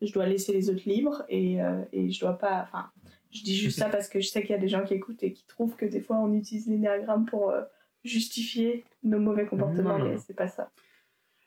Je 0.00 0.12
dois 0.12 0.26
laisser 0.26 0.52
les 0.52 0.70
autres 0.70 0.88
libres 0.88 1.24
et, 1.28 1.62
euh, 1.62 1.82
et 1.92 2.10
je 2.10 2.20
dois 2.20 2.38
pas. 2.38 2.62
Enfin, 2.62 2.90
je 3.30 3.42
dis 3.42 3.56
juste 3.56 3.78
ça 3.78 3.88
parce 3.90 4.08
que 4.08 4.20
je 4.20 4.28
sais 4.28 4.42
qu'il 4.42 4.50
y 4.50 4.54
a 4.54 4.58
des 4.58 4.68
gens 4.68 4.84
qui 4.84 4.94
écoutent 4.94 5.22
et 5.22 5.32
qui 5.32 5.44
trouvent 5.46 5.76
que 5.76 5.86
des 5.86 6.00
fois 6.00 6.16
on 6.18 6.32
utilise 6.34 6.66
l'énéagramme 6.68 7.24
pour 7.26 7.50
euh, 7.50 7.62
justifier 8.04 8.84
nos 9.02 9.18
mauvais 9.18 9.46
comportements, 9.46 9.98
non, 9.98 10.08
mais 10.10 10.18
c'est 10.18 10.34
pas 10.36 10.48
ça. 10.48 10.70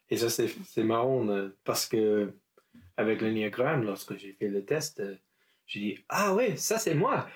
Et 0.10 0.17
ça, 0.17 0.29
c'est 0.29 0.48
c'est 0.65 0.84
marrant 0.84 1.25
parce 1.63 1.86
que 1.88 2.34
avec 2.98 3.22
l'énéagramme, 3.22 3.84
lorsque 3.84 4.15
j'ai 4.17 4.34
fait 4.34 4.48
le 4.48 4.63
test, 4.65 5.00
euh, 5.00 5.15
j'ai 5.65 5.79
dit 5.79 5.98
Ah 6.10 6.34
ouais, 6.36 6.55
ça 6.58 6.77
c'est 6.77 6.96
moi. 6.96 7.27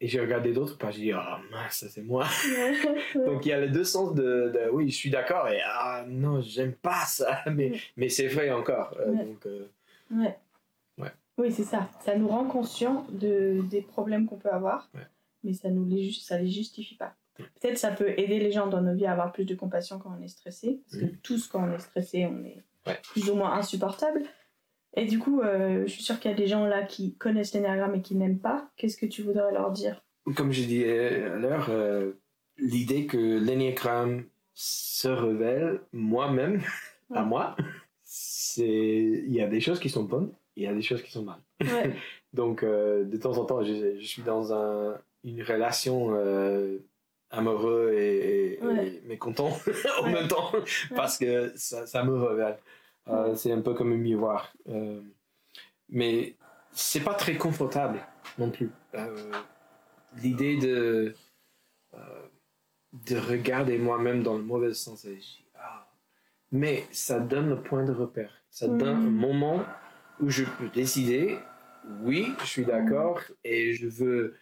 Et 0.00 0.08
j'ai 0.08 0.20
regardé 0.20 0.52
d'autres 0.52 0.76
pages, 0.76 0.94
j'ai 0.96 1.02
dit 1.02 1.12
Ah 1.12 1.40
mince, 1.50 1.78
ça 1.78 1.88
c'est 1.88 2.02
moi. 2.02 2.26
Donc 3.14 3.46
il 3.46 3.48
y 3.48 3.52
a 3.52 3.60
les 3.60 3.68
deux 3.68 3.84
sens 3.84 4.14
de, 4.14 4.50
de, 4.52 4.70
oui, 4.72 4.90
je 4.90 4.96
suis 4.96 5.10
d'accord 5.10 5.48
et 5.48 5.60
ah 5.64 6.04
non, 6.06 6.40
j'aime 6.40 6.72
pas 6.72 7.04
ça, 7.06 7.42
mais, 7.50 7.70
Ouais. 7.70 7.80
mais 7.96 8.08
c'est 8.08 8.26
vrai 8.28 8.50
encore. 8.50 8.96
Euh, 9.00 9.10
Ouais. 9.12 9.24
donc, 9.24 9.46
euh, 9.46 9.66
Ouais. 10.10 10.36
Ouais. 10.98 11.10
Oui, 11.38 11.52
c'est 11.52 11.64
ça. 11.64 11.88
Ça 12.04 12.16
nous 12.16 12.28
rend 12.28 12.44
conscients 12.44 13.06
de, 13.10 13.62
des 13.70 13.80
problèmes 13.82 14.26
qu'on 14.26 14.36
peut 14.36 14.50
avoir, 14.52 14.90
mais 15.42 15.54
ça 15.54 15.70
nous 15.70 15.84
les, 15.86 16.12
ça 16.12 16.38
les 16.38 16.50
justifie 16.50 16.96
pas. 16.96 17.14
Peut-être 17.36 17.78
ça 17.78 17.90
peut 17.90 18.10
aider 18.16 18.38
les 18.38 18.52
gens 18.52 18.66
dans 18.68 18.80
nos 18.80 18.94
vies 18.94 19.06
à 19.06 19.12
avoir 19.12 19.32
plus 19.32 19.44
de 19.44 19.54
compassion 19.56 19.98
quand 19.98 20.14
on 20.18 20.22
est 20.22 20.28
stressé, 20.28 20.80
parce 20.84 21.00
que 21.02 21.06
Mhm. 21.06 21.16
tous, 21.22 21.46
quand 21.48 21.68
on 21.68 21.72
est 21.72 21.78
stressé, 21.80 22.26
on 22.26 22.44
est 22.44 22.62
plus 23.12 23.30
ou 23.30 23.34
moins 23.36 23.52
insupportable. 23.54 24.22
Et 24.96 25.06
du 25.06 25.18
coup, 25.18 25.40
euh, 25.40 25.82
je 25.86 25.90
suis 25.92 26.02
sûre 26.02 26.20
qu'il 26.20 26.30
y 26.30 26.34
a 26.34 26.36
des 26.36 26.46
gens 26.46 26.66
là 26.66 26.82
qui 26.82 27.14
connaissent 27.14 27.52
l'énéagramme 27.54 27.96
et 27.96 28.00
qui 28.02 28.14
n'aiment 28.14 28.38
pas. 28.38 28.70
Qu'est-ce 28.76 28.96
que 28.96 29.06
tu 29.06 29.22
voudrais 29.22 29.52
leur 29.52 29.70
dire? 29.72 30.02
Comme 30.36 30.52
je 30.52 30.62
disais 30.62 31.24
à 31.24 31.36
l'heure, 31.36 31.66
euh, 31.70 32.12
l'idée 32.58 33.06
que 33.06 33.38
l'énéagramme 33.38 34.24
se 34.54 35.08
révèle 35.08 35.80
moi-même, 35.92 36.62
à 37.12 37.24
moi, 37.24 37.56
c'est 38.02 38.64
il 38.66 39.32
y 39.32 39.40
a 39.42 39.48
des 39.48 39.60
choses 39.60 39.80
qui 39.80 39.90
sont 39.90 40.04
bonnes, 40.04 40.30
il 40.56 40.62
y 40.62 40.66
a 40.66 40.72
des 40.74 40.82
choses 40.82 41.02
qui 41.02 41.10
sont 41.10 41.24
mal. 41.24 41.38
Ouais. 41.60 41.94
Donc, 42.32 42.62
euh, 42.62 43.04
de 43.04 43.16
temps 43.16 43.36
en 43.38 43.44
temps, 43.44 43.62
je, 43.62 43.98
je 43.98 44.06
suis 44.06 44.22
dans 44.22 44.52
un, 44.52 44.98
une 45.24 45.42
relation 45.42 46.10
euh, 46.14 46.78
amoureuse 47.30 47.92
et, 47.98 48.54
et- 48.54 48.64
Ouais. 48.64 48.86
et 48.88 49.08
mécontent 49.08 49.50
en 50.00 50.04
Ouais. 50.04 50.12
même 50.12 50.28
temps, 50.28 50.52
parce 50.94 51.18
que 51.18 51.52
ça, 51.56 51.86
ça 51.86 52.04
me 52.04 52.14
révèle. 52.14 52.56
Euh, 53.08 53.34
C'est 53.34 53.52
un 53.52 53.60
peu 53.60 53.74
comme 53.74 53.92
un 53.92 53.96
miroir. 53.96 54.52
Euh, 54.68 55.00
mais 55.88 56.36
c'est 56.72 57.02
pas 57.04 57.14
très 57.14 57.36
confortable 57.36 58.00
non 58.38 58.50
plus. 58.50 58.70
Euh, 58.94 59.14
L'idée 60.22 60.56
de, 60.58 61.14
euh, 61.94 62.26
de 62.92 63.16
regarder 63.16 63.78
moi-même 63.78 64.22
dans 64.22 64.36
le 64.36 64.44
mauvais 64.44 64.72
sens, 64.72 65.06
ah. 65.56 65.88
mais 66.52 66.84
ça 66.92 67.18
donne 67.20 67.48
le 67.48 67.60
point 67.62 67.84
de 67.84 67.92
repère. 67.92 68.32
Ça 68.48 68.68
donne 68.68 68.82
un 68.88 68.94
Mhm. 68.94 69.10
moment 69.10 69.64
où 70.20 70.30
je 70.30 70.44
peux 70.44 70.68
décider, 70.68 71.36
oui, 72.02 72.28
je 72.40 72.46
suis 72.46 72.64
d'accord 72.64 73.20
et 73.42 73.74
je 73.74 73.88
veux 73.88 74.36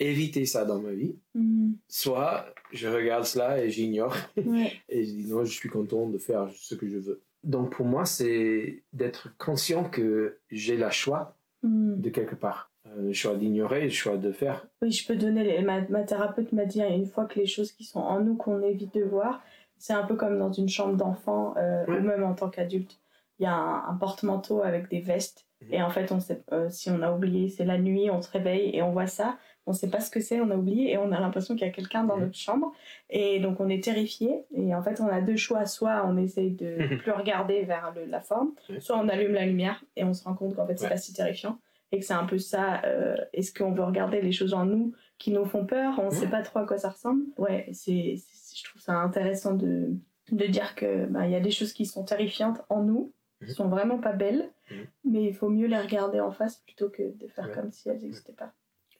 éviter 0.00 0.44
ça 0.46 0.64
dans 0.64 0.80
ma 0.80 0.90
vie. 0.92 1.14
Mhm. 1.34 1.76
Soit 1.88 2.52
je 2.72 2.88
regarde 2.88 3.24
cela 3.24 3.62
et 3.64 3.70
j'ignore 3.70 4.16
Ouais. 4.36 4.72
et 4.88 5.04
je 5.04 5.10
dis 5.12 5.26
non, 5.26 5.44
je 5.44 5.52
suis 5.52 5.68
content 5.68 6.08
de 6.08 6.18
faire 6.18 6.48
ce 6.50 6.74
que 6.74 6.88
je 6.88 6.98
veux. 6.98 7.22
Donc 7.44 7.70
pour 7.70 7.86
moi, 7.86 8.04
c'est 8.04 8.82
d'être 8.92 9.36
conscient 9.38 9.84
que 9.84 10.38
j'ai 10.50 10.76
le 10.76 10.90
choix 10.90 11.36
Mhm. 11.62 12.00
de 12.00 12.10
quelque 12.10 12.34
part. 12.34 12.70
Euh, 12.88 13.02
le 13.02 13.12
choix 13.12 13.34
d'ignorer, 13.36 13.82
le 13.84 13.90
choix 13.90 14.16
de 14.16 14.32
faire. 14.32 14.66
Oui, 14.82 14.90
je 14.90 15.06
peux 15.06 15.16
donner. 15.16 15.44
Les... 15.44 15.62
Ma, 15.62 15.80
ma 15.88 16.02
thérapeute 16.02 16.52
m'a 16.52 16.64
dit 16.64 16.80
une 16.82 17.06
fois 17.06 17.24
que 17.26 17.38
les 17.38 17.46
choses 17.46 17.70
qui 17.72 17.84
sont 17.84 18.00
en 18.00 18.20
nous 18.20 18.34
qu'on 18.36 18.60
évite 18.62 18.94
de 18.94 19.04
voir, 19.04 19.42
c'est 19.78 19.92
un 19.92 20.02
peu 20.04 20.16
comme 20.16 20.38
dans 20.38 20.52
une 20.52 20.68
chambre 20.68 20.96
d'enfant 20.96 21.54
euh, 21.56 21.84
Ouais. 21.86 21.98
ou 21.98 22.02
même 22.02 22.24
en 22.24 22.34
tant 22.34 22.48
qu'adulte. 22.50 22.98
Il 23.38 23.44
y 23.44 23.46
a 23.46 23.54
un, 23.54 23.88
un 23.88 23.94
porte-manteau 23.94 24.62
avec 24.62 24.88
des 24.90 25.00
vestes 25.00 25.46
Mhm. 25.62 25.74
et 25.74 25.82
en 25.82 25.90
fait, 25.90 26.10
on 26.10 26.18
sait, 26.20 26.42
euh, 26.52 26.68
si 26.70 26.90
on 26.90 27.00
a 27.02 27.12
oublié, 27.12 27.48
c'est 27.48 27.64
la 27.64 27.78
nuit, 27.78 28.10
on 28.10 28.20
se 28.22 28.30
réveille 28.30 28.74
et 28.76 28.82
on 28.82 28.90
voit 28.92 29.06
ça. 29.06 29.36
On 29.66 29.72
sait 29.72 29.88
pas 29.90 30.00
ce 30.00 30.10
que 30.10 30.20
c'est, 30.20 30.40
on 30.40 30.50
a 30.50 30.56
oublié 30.56 30.92
et 30.92 30.98
on 30.98 31.12
a 31.12 31.20
l'impression 31.20 31.54
qu'il 31.54 31.66
y 31.66 31.70
a 31.70 31.72
quelqu'un 31.72 32.02
dans 32.04 32.16
notre 32.16 32.34
chambre 32.36 32.72
et 33.10 33.38
donc 33.38 33.60
on 33.60 33.68
est 33.68 33.82
terrifié 33.84 34.44
et 34.54 34.74
en 34.74 34.82
fait 34.82 35.00
on 35.00 35.06
a 35.06 35.20
deux 35.20 35.36
choix 35.36 35.66
soit 35.66 36.04
on 36.04 36.16
essaye 36.16 36.50
de 36.50 36.76
plus 36.98 37.12
regarder 37.12 37.62
vers 37.62 37.92
le- 37.94 38.06
la 38.06 38.20
forme 38.20 38.52
soit 38.80 38.98
on 38.98 39.08
allume 39.08 39.32
la 39.34 39.46
lumière 39.46 39.84
et 39.94 40.02
on 40.02 40.14
se 40.14 40.24
rend 40.24 40.34
compte 40.34 40.56
qu'en 40.56 40.66
fait 40.66 40.76
c'est 40.78 40.84
Ouais. 40.86 40.90
pas 40.90 40.96
si 40.96 41.12
terrifiant 41.14 41.58
et 41.92 42.00
que 42.00 42.04
c'est 42.04 42.14
un 42.14 42.24
peu 42.26 42.38
ça. 42.38 42.82
euh, 42.86 43.14
Est-ce 43.34 43.52
qu'on 43.54 43.70
veut 43.72 43.84
regarder 43.84 44.20
les 44.20 44.32
choses 44.32 44.54
en 44.54 44.64
nous 44.64 44.94
qui 45.18 45.30
nous 45.30 45.44
font 45.44 45.64
peur? 45.66 45.94
On 45.98 46.06
ne 46.06 46.10
sait 46.10 46.26
pas 46.28 46.42
trop 46.42 46.60
à 46.60 46.66
quoi 46.66 46.78
ça 46.78 46.88
ressemble. 46.88 47.22
Ouais, 47.36 47.68
c'est, 47.72 48.16
je 48.56 48.64
trouve 48.64 48.80
ça 48.82 48.94
intéressant 48.94 49.52
de, 49.54 49.90
de 50.32 50.46
dire 50.46 50.74
que 50.74 51.04
ben, 51.06 51.26
y 51.26 51.36
a 51.36 51.40
des 51.40 51.50
choses 51.50 51.72
qui 51.74 51.84
sont 51.86 52.02
terrifiantes 52.02 52.62
en 52.70 52.82
nous, 52.82 53.12
qui 53.40 53.48
Mhm. 53.50 53.54
sont 53.54 53.68
vraiment 53.68 53.98
pas 53.98 54.12
belles, 54.12 54.50
Mhm. 54.70 54.86
mais 55.04 55.24
il 55.24 55.34
faut 55.34 55.50
mieux 55.50 55.66
les 55.66 55.78
regarder 55.78 56.18
en 56.20 56.30
face 56.32 56.56
plutôt 56.66 56.88
que 56.88 57.02
de 57.02 57.26
faire 57.28 57.46
Ouais. 57.48 57.54
comme 57.54 57.70
si 57.70 57.88
elles 57.90 58.00
n'existaient 58.00 58.32
pas. 58.32 58.52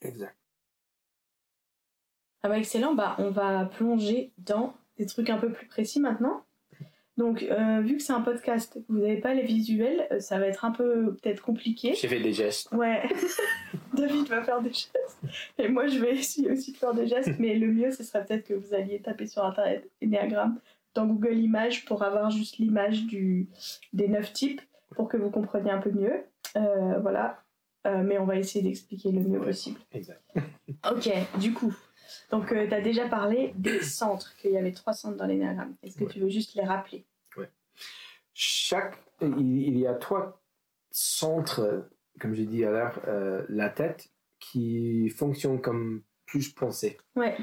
Exact. 0.02 0.36
Ah 2.42 2.48
bah 2.48 2.58
excellent, 2.58 2.94
bah 2.94 3.14
on 3.18 3.30
va 3.30 3.66
plonger 3.66 4.32
dans 4.38 4.74
des 4.98 5.06
trucs 5.06 5.30
un 5.30 5.38
peu 5.38 5.50
plus 5.50 5.66
précis 5.66 6.00
maintenant. 6.00 6.42
Donc, 7.18 7.42
euh, 7.42 7.80
vu 7.82 7.98
que 7.98 8.02
c'est 8.02 8.14
un 8.14 8.22
podcast, 8.22 8.78
vous 8.88 8.98
n'avez 8.98 9.18
pas 9.18 9.34
les 9.34 9.42
visuels, 9.42 10.08
euh, 10.12 10.18
ça 10.18 10.38
va 10.38 10.46
être 10.46 10.64
un 10.64 10.70
peu 10.70 11.14
peut-être 11.22 11.42
compliqué. 11.42 11.92
J'ai 11.94 12.08
fait 12.08 12.20
des 12.20 12.32
gestes. 12.32 12.72
Ouais, 12.72 13.02
David 13.94 14.26
va 14.28 14.42
faire 14.42 14.62
des 14.62 14.70
gestes. 14.70 15.18
Et 15.58 15.68
moi, 15.68 15.86
je 15.88 15.98
vais 15.98 16.16
essayer 16.16 16.50
aussi 16.50 16.72
de 16.72 16.76
faire 16.78 16.94
des 16.94 17.06
gestes. 17.06 17.32
Mais 17.38 17.54
le 17.56 17.70
mieux, 17.70 17.90
ce 17.90 18.02
serait 18.02 18.24
peut-être 18.24 18.44
que 18.48 18.54
vous 18.54 18.72
alliez 18.74 18.98
taper 19.00 19.26
sur 19.26 19.44
Internet 19.44 19.88
Enneagram 20.02 20.58
dans 20.94 21.04
Google 21.06 21.36
Images 21.38 21.84
pour 21.84 22.02
avoir 22.02 22.30
juste 22.30 22.56
l'image 22.56 23.04
du, 23.04 23.46
des 23.92 24.08
neuf 24.08 24.32
types 24.32 24.62
pour 24.96 25.08
que 25.08 25.18
vous 25.18 25.30
compreniez 25.30 25.70
un 25.70 25.78
peu 25.80 25.90
mieux. 25.90 26.24
Euh, 26.56 26.98
voilà. 27.00 27.42
Mais 27.84 28.16
on 28.18 28.24
va 28.26 28.36
essayer 28.36 28.62
d'expliquer 28.64 29.10
le 29.10 29.20
mieux 29.20 29.38
Ouais. 29.40 29.46
possible. 29.46 29.80
Exact. 29.92 30.22
Ok, 30.90 31.10
du 31.40 31.52
coup. 31.52 31.74
Donc, 32.32 32.48
tu 32.48 32.56
as 32.74 32.80
déjà 32.80 33.06
parlé 33.08 33.52
des 33.56 33.80
centres, 33.82 34.34
qu'il 34.38 34.50
y 34.52 34.56
avait 34.58 34.72
trois 34.72 34.94
centres 34.94 35.16
dans 35.18 35.26
l'énéagramme. 35.26 35.76
Est-ce 35.82 35.98
que 35.98 36.04
Ouais. 36.04 36.10
tu 36.10 36.18
veux 36.20 36.28
juste 36.30 36.54
les 36.54 36.64
rappeler? 36.64 37.04
Chaque, 38.34 38.96
il, 39.20 39.78
y 39.78 39.86
a 39.86 39.92
trois 39.92 40.42
centres, 40.90 41.86
comme 42.18 42.34
j'ai 42.34 42.46
dit 42.46 42.64
à 42.64 42.70
l'heure, 42.70 43.00
euh, 43.06 43.44
la 43.50 43.68
tête 43.68 44.08
qui 44.40 45.10
fonctionne 45.10 45.60
comme 45.60 46.02
plus 46.24 46.48
pensée. 46.48 46.96
Ouais, 47.14 47.36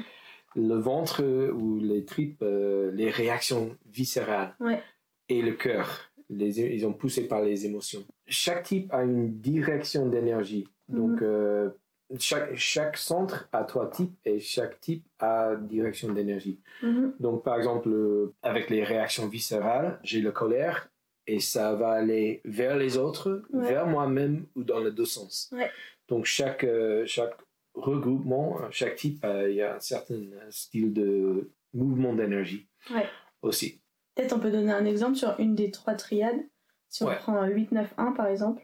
Le 0.56 0.74
ventre 0.74 1.22
ou 1.52 1.78
les 1.78 2.04
tripes, 2.04 2.42
euh, 2.42 2.90
les 2.92 3.08
réactions 3.08 3.76
viscérales. 3.86 4.56
Ouais. 4.58 4.82
Et 5.28 5.42
le 5.42 5.52
cœur, 5.52 6.10
les, 6.28 6.60
ils 6.60 6.80
sont 6.80 6.92
poussés 6.92 7.28
par 7.28 7.40
les 7.42 7.66
émotions. 7.66 8.02
Chaque 8.26 8.64
type 8.64 8.92
a 8.92 9.04
une 9.04 9.38
direction 9.40 10.08
d'énergie. 10.08 10.66
Donc, 10.88 11.20
Mhm. 11.20 11.22
euh, 11.22 11.70
chaque, 12.18 12.54
chaque 12.56 12.96
centre 12.96 13.48
a 13.52 13.64
trois 13.64 13.88
types 13.90 14.14
et 14.24 14.40
chaque 14.40 14.80
type 14.80 15.04
a 15.18 15.54
direction 15.56 16.12
d'énergie. 16.12 16.58
Mhm. 16.82 17.14
Donc, 17.20 17.44
par 17.44 17.56
exemple, 17.56 17.88
euh, 17.88 18.34
avec 18.42 18.68
les 18.70 18.82
réactions 18.84 19.28
viscérales, 19.28 19.98
j'ai 20.02 20.20
la 20.20 20.30
colère 20.32 20.88
et 21.26 21.38
ça 21.40 21.74
va 21.74 21.90
aller 21.92 22.40
vers 22.44 22.76
les 22.76 22.96
autres, 22.96 23.42
Ouais. 23.52 23.68
vers 23.68 23.86
moi-même 23.86 24.46
ou 24.56 24.64
dans 24.64 24.80
les 24.80 24.90
deux 24.90 25.04
sens. 25.04 25.48
Ouais. 25.52 25.70
Donc, 26.08 26.24
chaque, 26.24 26.64
euh, 26.64 27.04
chaque 27.06 27.36
regroupement, 27.74 28.58
chaque 28.70 28.96
type, 28.96 29.24
euh, 29.24 29.48
il 29.50 29.56
y 29.56 29.62
a 29.62 29.76
un 29.76 29.80
certain 29.80 30.20
style 30.50 30.92
de 30.92 31.50
mouvement 31.72 32.14
d'énergie 32.14 32.66
Ouais. 32.92 33.06
aussi. 33.42 33.80
Peut-être 34.16 34.32
on 34.34 34.40
peut 34.40 34.50
donner 34.50 34.72
un 34.72 34.84
exemple 34.84 35.14
sur 35.16 35.38
une 35.38 35.54
des 35.54 35.70
trois 35.70 35.94
triades. 35.94 36.40
Si 36.88 37.04
on 37.04 37.06
prend 37.14 37.46
8-9-1 37.46 38.12
par 38.12 38.26
exemple. 38.26 38.62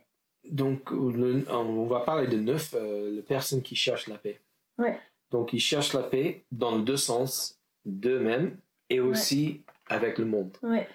Donc, 0.50 0.90
le- 0.90 1.44
on 1.50 1.86
va 1.86 2.00
parler 2.00 2.26
de 2.28 2.36
neuf, 2.36 2.74
euh, 2.74 3.10
les 3.10 3.22
personnes 3.22 3.62
qui 3.62 3.76
cherchent 3.76 4.06
la 4.08 4.18
paix. 4.18 4.40
Ouais. 4.78 4.98
Donc, 5.30 5.52
ils 5.52 5.60
cherchent 5.60 5.92
la 5.94 6.02
paix 6.02 6.44
dans 6.52 6.78
deux 6.78 6.96
sens, 6.96 7.60
d'eux-mêmes 7.84 8.58
et 8.90 9.00
aussi 9.00 9.62
avec 9.88 10.18
le 10.18 10.24
monde. 10.24 10.56
Ouais. 10.62 10.88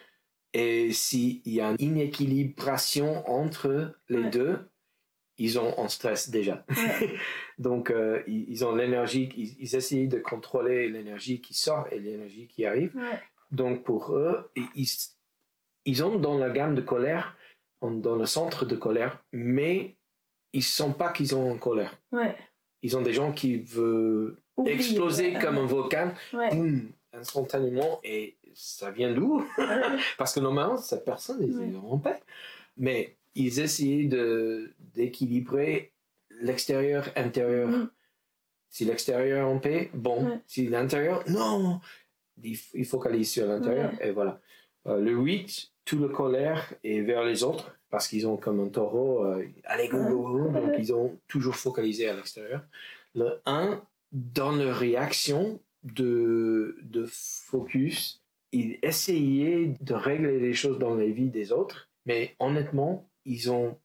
Et 0.54 0.92
s'il 0.92 1.42
y 1.46 1.62
a 1.62 1.72
une 1.72 1.78
inéquilibration 1.80 3.28
entre 3.30 3.94
les 4.10 4.30
deux, 4.30 4.60
ils 5.38 5.58
ont 5.60 5.78
en 5.80 5.88
stress 5.88 6.30
déjà. 6.30 6.66
Donc, 7.58 7.90
euh, 7.90 8.22
ils, 8.28 8.50
ils 8.50 8.66
ont 8.66 8.76
l'énergie, 8.76 9.30
ils, 9.36 9.56
ils 9.60 9.76
essayent 9.76 10.08
de 10.08 10.20
contrôler 10.20 10.90
l'énergie 10.90 11.42
qui 11.42 11.54
sort 11.54 11.88
et 11.92 12.00
l'énergie 12.00 12.48
qui 12.48 12.66
arrive. 12.66 12.94
Donc, 13.52 13.84
pour 13.84 14.14
eux, 14.16 14.50
ils, 14.76 14.88
ils- 15.86 16.04
ont 16.04 16.18
dans 16.20 16.38
la 16.38 16.50
gamme 16.50 16.76
de 16.76 16.82
colère, 16.82 17.36
dans 17.90 18.16
le 18.16 18.26
centre 18.26 18.66
de 18.66 18.76
colère, 18.76 19.24
mais 19.32 19.96
ils 20.54 20.60
ne 20.60 20.64
sentent 20.64 20.98
pas 20.98 21.12
qu'ils 21.12 21.30
sont 21.30 21.50
en 21.50 21.58
colère. 21.58 21.98
Ouais. 22.12 22.36
Ils 22.84 22.96
ont 22.98 23.02
des 23.02 23.14
gens 23.14 23.32
qui 23.32 23.58
veulent 23.58 24.38
exploser 24.66 25.34
ouais. 25.34 25.42
comme 25.42 25.58
un 25.58 25.66
volcan, 25.66 26.14
Ouais. 26.34 26.50
boum, 26.50 26.92
instantanément, 27.14 28.00
et 28.04 28.38
ça 28.54 28.92
vient 28.92 29.14
d'où? 29.14 29.44
Parce 30.18 30.34
que 30.34 30.40
normalement, 30.40 30.78
cette 30.78 31.06
personne, 31.06 31.42
ils 31.42 31.76
en 31.78 31.98
paix. 31.98 32.20
Mais 32.78 33.18
ils 33.36 33.60
essayaient 33.60 34.06
de, 34.06 34.74
d'équilibrer 34.80 35.92
l'extérieur, 36.42 37.10
intérieur. 37.16 37.70
Mhm. 37.70 37.90
Si 38.70 38.86
l'extérieur 38.86 39.40
est 39.48 39.52
en 39.52 39.60
paix, 39.60 39.90
bon. 39.94 40.40
Si 40.48 40.68
l'intérieur, 40.68 41.24
non. 41.28 41.82
Il, 42.44 42.58
il 42.74 42.86
focalise 42.86 43.30
sur 43.32 43.46
l'intérieur, 43.48 43.92
et 44.02 44.12
voilà. 44.12 44.40
Euh, 44.88 45.00
le 45.00 45.12
8, 45.12 45.71
tout 45.86 45.98
le 46.00 46.10
colère 46.10 46.74
est 46.84 47.02
vers 47.02 47.24
les 47.24 47.44
autres, 47.44 47.76
parce 47.90 48.08
qu'ils 48.08 48.28
ont 48.28 48.38
comme 48.38 48.60
un 48.60 48.70
taureau, 48.70 49.26
euh, 49.26 49.46
allez, 49.66 49.88
go, 49.90 49.98
go, 49.98 50.22
go. 50.22 50.40
Donc, 50.52 50.54
Ouais. 50.72 50.76
ils 50.80 50.94
ont 50.94 51.18
toujours 51.28 51.56
focalisé 51.56 52.08
à 52.08 52.14
l'extérieur. 52.16 52.62
Le 53.16 53.42
1, 53.46 53.82
dans 54.12 54.52
leur 54.52 54.76
réaction 54.78 55.60
de, 55.84 56.78
de 56.84 57.06
focus, 57.10 58.22
ils 58.52 58.78
essayaient 58.82 59.74
de 59.82 59.94
régler 59.94 60.40
les 60.40 60.54
choses 60.54 60.78
dans 60.80 60.96
les 60.96 61.12
vies 61.12 61.30
des 61.30 61.52
autres, 61.52 61.90
mais 62.06 62.36
honnêtement, 62.40 63.08
ils 63.26 63.52
ont 63.52 63.78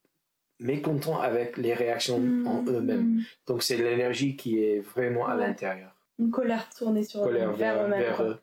mécontents 0.59 1.21
avec 1.21 1.57
les 1.59 1.75
réactions 1.75 2.17
en 2.47 2.63
Mhm. 2.63 2.69
eux-mêmes. 2.69 3.21
Donc 3.47 3.63
c'est 3.63 3.77
l'énergie 3.77 4.37
qui 4.37 4.63
est 4.63 4.81
vraiment 4.81 5.27
à 5.27 5.37
Ouais. 5.37 5.47
l'intérieur. 5.47 5.95
Une 6.19 6.31
colère 6.31 6.69
tournée 6.71 7.05
sur 7.05 7.23
Colère 7.23 7.53
vers, 7.53 7.75
vers, 7.75 7.85
eux-mêmes. 7.87 8.01
vers 8.01 8.23
eux. 8.23 8.39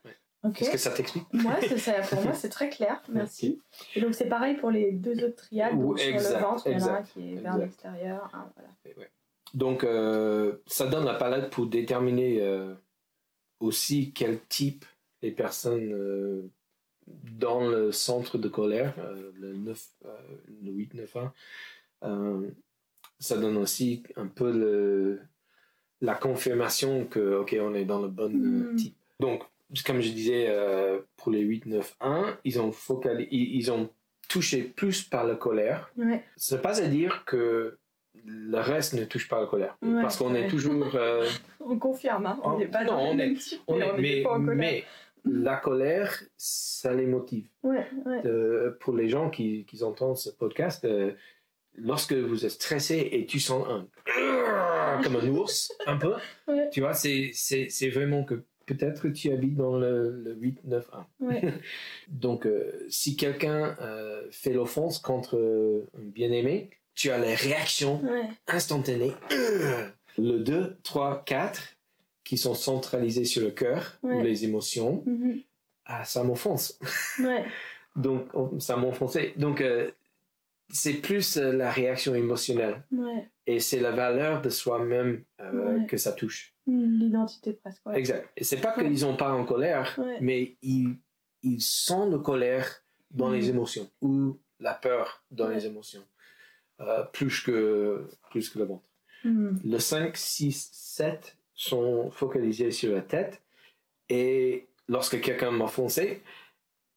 Est-ce 0.60 0.72
que 0.72 0.78
ça 0.78 0.92
t'explique 0.92 1.26
Moi, 1.34 1.56
c'est 1.68 1.78
ça, 1.78 1.94
pour 2.02 2.22
moi, 2.24 2.34
c'est 2.34 2.50
très 2.50 2.70
clair. 2.70 3.02
Merci. 3.10 3.62
Et 3.96 4.02
donc, 4.02 4.14
c'est 4.14 4.28
pareil 4.28 4.56
pour 4.58 4.72
les 4.72 4.92
deux 4.92 5.24
autres 5.24 5.36
triades. 5.38 5.74
Ou- 5.76 5.96
exact, 5.98 6.36
le 6.36 6.42
ventre, 6.42 6.64
il 6.68 6.74
y 6.80 6.84
en 6.84 6.88
a 6.88 6.92
un 6.92 7.04
qui 7.04 7.34
est 7.34 7.36
vers 7.38 7.58
l'extérieur. 7.58 8.30
voilà. 8.56 9.08
Donc 9.54 9.84
euh, 9.84 10.58
ça 10.66 10.88
donne 10.88 11.06
la 11.06 11.14
palette 11.14 11.52
pour 11.52 11.68
déterminer 11.68 12.42
euh, 12.42 12.74
aussi 13.60 14.12
quel 14.12 14.40
type 14.48 14.84
les 15.22 15.30
personnes 15.32 15.94
euh, 15.94 16.50
dans 17.06 17.68
le 17.70 17.92
centre 17.92 18.40
de 18.40 18.48
colère, 18.50 18.96
le, 19.40 19.54
9, 19.56 19.88
euh, 20.06 20.10
le 20.64 20.72
8, 20.72 20.94
9, 20.96 21.16
1, 21.18 21.34
euh, 22.06 22.50
ça 23.20 23.38
donne 23.38 23.58
aussi 23.58 24.02
un 24.16 24.26
peu 24.28 24.52
le, 24.52 25.20
la 26.02 26.16
confirmation 26.16 27.06
que, 27.06 27.36
ok, 27.38 27.56
on 27.62 27.76
est 27.76 27.86
dans 27.86 28.02
le 28.02 28.08
bon 28.08 28.30
Mhm. 28.30 28.76
type. 28.76 28.98
Donc, 29.20 29.44
comme 29.82 30.02
je 30.02 30.10
disais, 30.12 30.46
euh, 30.50 31.00
pour 31.18 31.32
les 31.32 31.40
8, 31.40 31.66
9, 31.66 31.96
1, 32.02 32.38
ils 32.44 32.60
ont, 32.62 32.72
ils, 33.32 33.72
ont 33.72 33.90
touché 34.30 34.62
plus 34.64 35.02
par 35.04 35.24
la 35.26 35.36
colère. 35.36 35.92
Ouais. 35.98 36.24
Ce 36.38 36.54
n'est 36.56 36.62
pas 36.62 36.82
à 36.82 36.86
dire 36.88 37.24
que 37.26 37.78
le 38.26 38.60
reste 38.60 38.94
ne 38.94 39.04
touche 39.06 39.28
pas 39.28 39.42
la 39.42 39.48
colère. 39.48 39.76
Ouais, 39.82 40.02
parce 40.02 40.18
qu'on 40.18 40.36
est 40.36 40.48
toujours... 40.48 40.96
euh, 40.96 41.28
On 41.60 41.78
confirme, 41.80 42.26
hein. 42.28 42.40
on 42.44 42.52
Oh, 42.54 42.60
n'est 42.60 42.68
pas 42.68 42.84
non, 42.84 42.92
dans 42.94 43.00
on 43.10 43.16
même 43.16 43.36
type, 43.36 43.62
on 43.68 43.80
est- 43.80 43.92
on 43.92 43.98
mais, 43.98 44.22
pas 44.24 44.30
en 44.34 44.40
colère. 44.46 44.56
mais 44.56 44.84
la 45.26 45.56
colère, 45.58 46.22
ça 46.38 46.94
les 46.94 47.06
motive. 47.08 47.48
Ouais, 47.64 47.88
ouais. 48.06 48.22
Euh, 48.26 48.78
pour 48.82 48.94
les 48.94 49.08
gens 49.10 49.30
qui, 49.30 49.66
qui 49.66 49.82
entendent 49.84 50.18
ce 50.18 50.30
podcast, 50.30 50.84
euh, 50.86 51.14
lorsque 51.76 52.14
vous 52.14 52.46
êtes 52.46 52.52
stressé 52.52 53.10
et 53.14 53.26
tu 53.26 53.40
sens 53.40 53.66
un 53.68 53.88
comme 55.04 55.16
un 55.16 55.28
ours, 55.30 55.72
un 55.88 55.98
peu, 55.98 56.14
tu 56.72 56.82
vois, 56.82 56.94
c'est 56.94 57.32
vraiment 57.94 58.24
que 58.24 58.44
peut-être 58.66 59.08
tu 59.10 59.32
habites 59.32 59.56
dans 59.56 59.78
le, 59.78 60.12
le 60.24 60.34
8, 60.36 60.60
9, 60.66 60.90
1. 60.94 61.08
Ouais. 61.26 61.54
Donc, 62.08 62.46
euh, 62.46 62.72
si 62.90 63.16
quelqu'un 63.16 63.76
euh, 63.82 64.24
fait 64.32 64.54
l'offense 64.54 65.00
contre 65.00 65.38
euh, 65.38 65.88
un 65.98 66.04
bien-aimé, 66.04 66.70
tu 66.96 67.10
as 67.12 67.18
les 67.18 67.36
réactions 67.36 68.02
Ouais. 68.04 68.30
instantanées. 68.48 69.14
Le 70.18 70.38
2, 70.40 70.78
3, 70.84 71.24
4, 71.26 71.62
qui 72.24 72.38
sont 72.38 72.54
centralisés 72.56 73.26
sur 73.26 73.42
le 73.44 73.52
cœur 73.52 73.98
ou 74.04 74.08
Ouais. 74.10 74.24
les 74.24 74.46
émotions, 74.46 75.04
Mhm. 75.06 75.42
ah, 75.86 76.06
ça 76.06 76.24
m'offense. 76.24 76.80
Donc, 77.96 78.28
on- 78.34 78.60
ça 78.60 78.78
m'offensait. 78.78 79.34
Donc, 79.38 79.62
euh, 79.62 79.92
c'est 80.70 80.94
plus 80.94 81.38
euh, 81.38 81.52
la 81.52 81.70
réaction 81.72 82.16
émotionnelle. 82.16 82.84
Ouais. 82.92 83.28
Et 83.46 83.60
c'est 83.60 83.80
la 83.80 83.92
valeur 83.92 84.42
de 84.42 84.50
soi-même 84.50 85.24
euh, 85.42 85.80
Ouais. 85.80 85.86
que 85.86 85.98
ça 85.98 86.14
touche. 86.14 86.54
L'identité 86.66 87.54
presque. 87.54 87.86
Ouais. 87.86 88.00
Exact. 88.00 88.30
Et 88.38 88.44
c'est 88.44 88.58
pas 88.62 88.76
Ouais. 88.78 88.84
qu'ils 88.86 89.00
sont 89.00 89.18
pas 89.18 89.34
en 89.34 89.44
colère, 89.46 90.00
mais 90.22 90.56
ils, 90.62 90.96
ils 91.42 91.60
sentent 91.62 92.12
la 92.14 92.20
colère 92.20 92.84
dans 93.12 93.30
les 93.30 93.50
émotions 93.50 93.90
ou 94.02 94.40
la 94.60 94.74
peur 94.74 95.24
dans 95.30 95.50
les 95.50 95.66
émotions. 95.66 96.04
Euh, 96.80 97.04
plus, 97.04 97.42
que, 97.42 98.08
plus 98.32 98.50
que 98.50 98.60
le 98.60 98.66
ventre. 98.66 98.84
Mhm. 99.24 99.60
Le 99.64 99.78
5, 99.80 100.18
6, 100.18 100.70
7 100.74 101.38
sont 101.54 102.10
focalisés 102.12 102.72
sur 102.72 102.94
la 102.96 103.02
tête. 103.02 103.42
Et 104.10 104.68
lorsque 104.88 105.20
quelqu'un 105.22 105.52
m'a 105.52 105.68
foncé, 105.68 106.24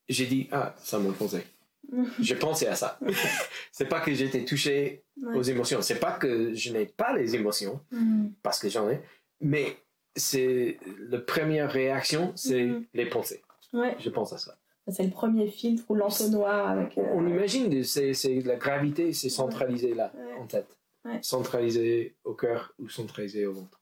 j'ai 0.08 0.26
dit 0.26 0.48
Ah, 0.52 0.74
ça 0.78 0.98
m'a 0.98 1.12
foncé. 1.12 1.44
J'ai 2.20 2.34
pensé 2.36 2.66
à 2.66 2.74
ça. 2.74 2.98
c'est 3.72 3.86
pas 3.88 4.00
que 4.00 4.12
j'étais 4.14 4.44
touché 4.44 5.04
Ouais. 5.22 5.36
aux 5.36 5.42
émotions. 5.42 5.80
C'est 5.82 5.98
pas 5.98 6.12
que 6.12 6.52
je 6.54 6.72
n'ai 6.72 6.86
pas 6.86 7.14
les 7.16 7.34
émotions, 7.34 7.80
Mhm. 7.90 8.32
parce 8.42 8.58
que 8.58 8.68
j'en 8.68 8.88
ai. 8.90 9.00
Mais 9.40 9.76
c'est 10.14 10.78
la 11.08 11.18
première 11.20 11.70
réaction, 11.70 12.32
c'est 12.36 12.64
Mhm. 12.66 12.84
les 12.94 13.06
pensées. 13.06 13.42
Ouais. 13.72 13.96
Je 13.98 14.10
pense 14.10 14.32
à 14.32 14.38
ça. 14.38 14.56
C'est 14.88 15.02
le 15.04 15.10
premier 15.10 15.48
filtre 15.48 15.84
ou 15.88 15.94
l'entonnoir 15.94 16.68
avec. 16.68 16.96
euh, 16.96 17.02
On 17.14 17.26
imagine, 17.26 17.82
c'est 17.82 18.12
c'est 18.14 18.40
la 18.40 18.56
gravité, 18.56 19.12
c'est 19.12 19.28
centralisé 19.30 19.94
là, 19.94 20.12
Ouais. 20.16 20.34
en 20.40 20.46
tête. 20.46 20.78
Centralisé 21.22 22.14
au 22.24 22.34
cœur 22.34 22.72
ou 22.78 22.88
centralisé 22.88 23.46
au 23.46 23.52
ventre. 23.52 23.80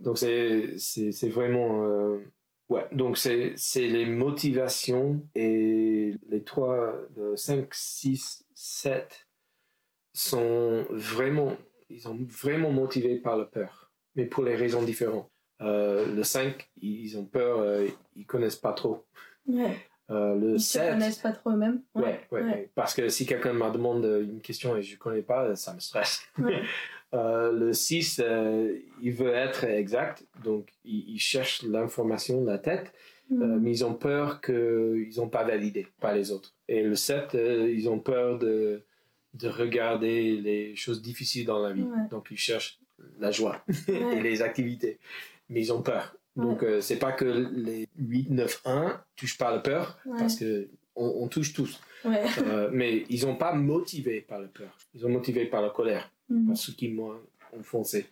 Donc 0.00 0.16
c'est 0.18 0.78
c'est 0.78 1.12
c'est 1.12 1.28
vraiment 1.28 1.84
euh, 1.84 2.18
ouais 2.68 2.86
donc 2.92 3.18
c'est 3.18 3.52
c'est 3.56 3.86
les 3.86 4.06
motivations 4.06 5.22
et 5.34 6.14
les 6.30 6.42
trois 6.42 6.94
de 7.16 7.36
5 7.36 7.68
6 7.74 8.44
7 8.54 9.27
sont 10.18 10.84
vraiment 10.90 11.56
ils 11.90 12.00
sont 12.00 12.18
vraiment 12.28 12.70
motivés 12.70 13.16
par 13.16 13.36
la 13.36 13.44
peur 13.44 13.90
mais 14.16 14.26
pour 14.26 14.44
les 14.44 14.56
raisons 14.56 14.82
différentes. 14.82 15.30
Euh, 15.60 16.06
le 16.14 16.22
5 16.22 16.68
ils 16.80 17.16
ont 17.18 17.24
peur 17.24 17.60
euh, 17.60 17.86
ils 18.16 18.26
connaissent 18.26 18.56
pas 18.56 18.72
trop. 18.72 19.04
Ouais. 19.46 19.76
Euh, 20.10 20.34
le 20.36 20.54
Ils 20.54 20.60
se 20.60 20.78
7 20.78 20.92
connaissent 20.92 21.18
pas 21.18 21.32
trop 21.32 21.50
eux-mêmes. 21.50 21.82
Ouais, 21.94 22.20
ouais, 22.30 22.42
ouais. 22.42 22.70
Parce 22.74 22.94
que 22.94 23.08
si 23.08 23.26
quelqu'un 23.26 23.52
me 23.52 23.70
demande 23.70 24.04
une 24.04 24.40
question 24.40 24.76
et 24.76 24.82
je 24.82 24.94
ne 24.94 24.98
connais 24.98 25.22
pas, 25.22 25.54
ça 25.56 25.74
me 25.74 25.80
stresse. 25.80 26.22
Euh, 27.14 27.52
le 27.52 27.72
6, 27.72 28.20
euh, 28.22 28.76
il 29.00 29.12
veut 29.12 29.32
être 29.32 29.64
exact, 29.64 30.26
donc 30.44 30.68
il, 30.84 31.14
il 31.14 31.18
cherche 31.18 31.62
l'information 31.62 32.42
de 32.42 32.46
la 32.46 32.58
tête, 32.58 32.92
Mhm. 33.30 33.60
mais 33.60 33.70
ils 33.70 33.84
ont 33.84 33.94
peur 33.94 34.42
qu'ils 34.42 35.10
n'ont 35.16 35.28
pas 35.30 35.44
validé 35.44 35.86
par 36.00 36.12
les 36.14 36.30
autres. 36.32 36.54
Et 36.68 36.82
le 36.82 36.94
7, 36.94 37.34
euh, 37.34 37.70
ils 37.70 37.88
ont 37.88 37.98
peur 37.98 38.38
de, 38.38 38.82
de 39.34 39.48
regarder 39.48 40.36
les 40.36 40.74
choses 40.76 41.02
difficiles 41.02 41.44
dans 41.46 41.58
la 41.60 41.72
vie, 41.72 41.82
Ouais. 41.82 42.08
donc 42.10 42.28
ils 42.30 42.36
cherchent 42.38 42.78
la 43.18 43.30
joie 43.30 43.62
Ouais. 43.88 44.18
et 44.18 44.22
les 44.22 44.42
activités, 44.42 44.98
mais 45.48 45.60
ils 45.60 45.72
ont 45.72 45.82
peur. 45.82 46.14
Donc, 46.36 46.62
euh, 46.62 46.80
c'est 46.80 46.98
pas 47.00 47.10
que 47.10 47.24
les 47.24 47.88
8, 47.98 48.30
9, 48.30 48.62
1 48.64 49.02
touchent 49.16 49.38
pas 49.38 49.50
la 49.50 49.58
peur, 49.58 49.98
parce 50.18 50.36
que 50.36 50.68
on, 50.94 51.24
on 51.24 51.28
touche 51.28 51.52
tous. 51.52 51.80
Euh, 52.06 52.70
mais 52.72 53.04
ils 53.10 53.26
n'ont 53.26 53.34
pas 53.34 53.52
motivé 53.54 54.20
par 54.20 54.38
la 54.40 54.46
peur. 54.46 54.70
Ils 54.94 55.04
ont 55.04 55.08
motivé 55.08 55.46
par 55.46 55.62
la 55.62 55.70
colère, 55.70 56.12
Mhm. 56.28 56.46
par 56.48 56.56
ce 56.56 56.70
qui 56.70 56.88
m'ont 56.90 57.16
enfoncé. 57.58 58.06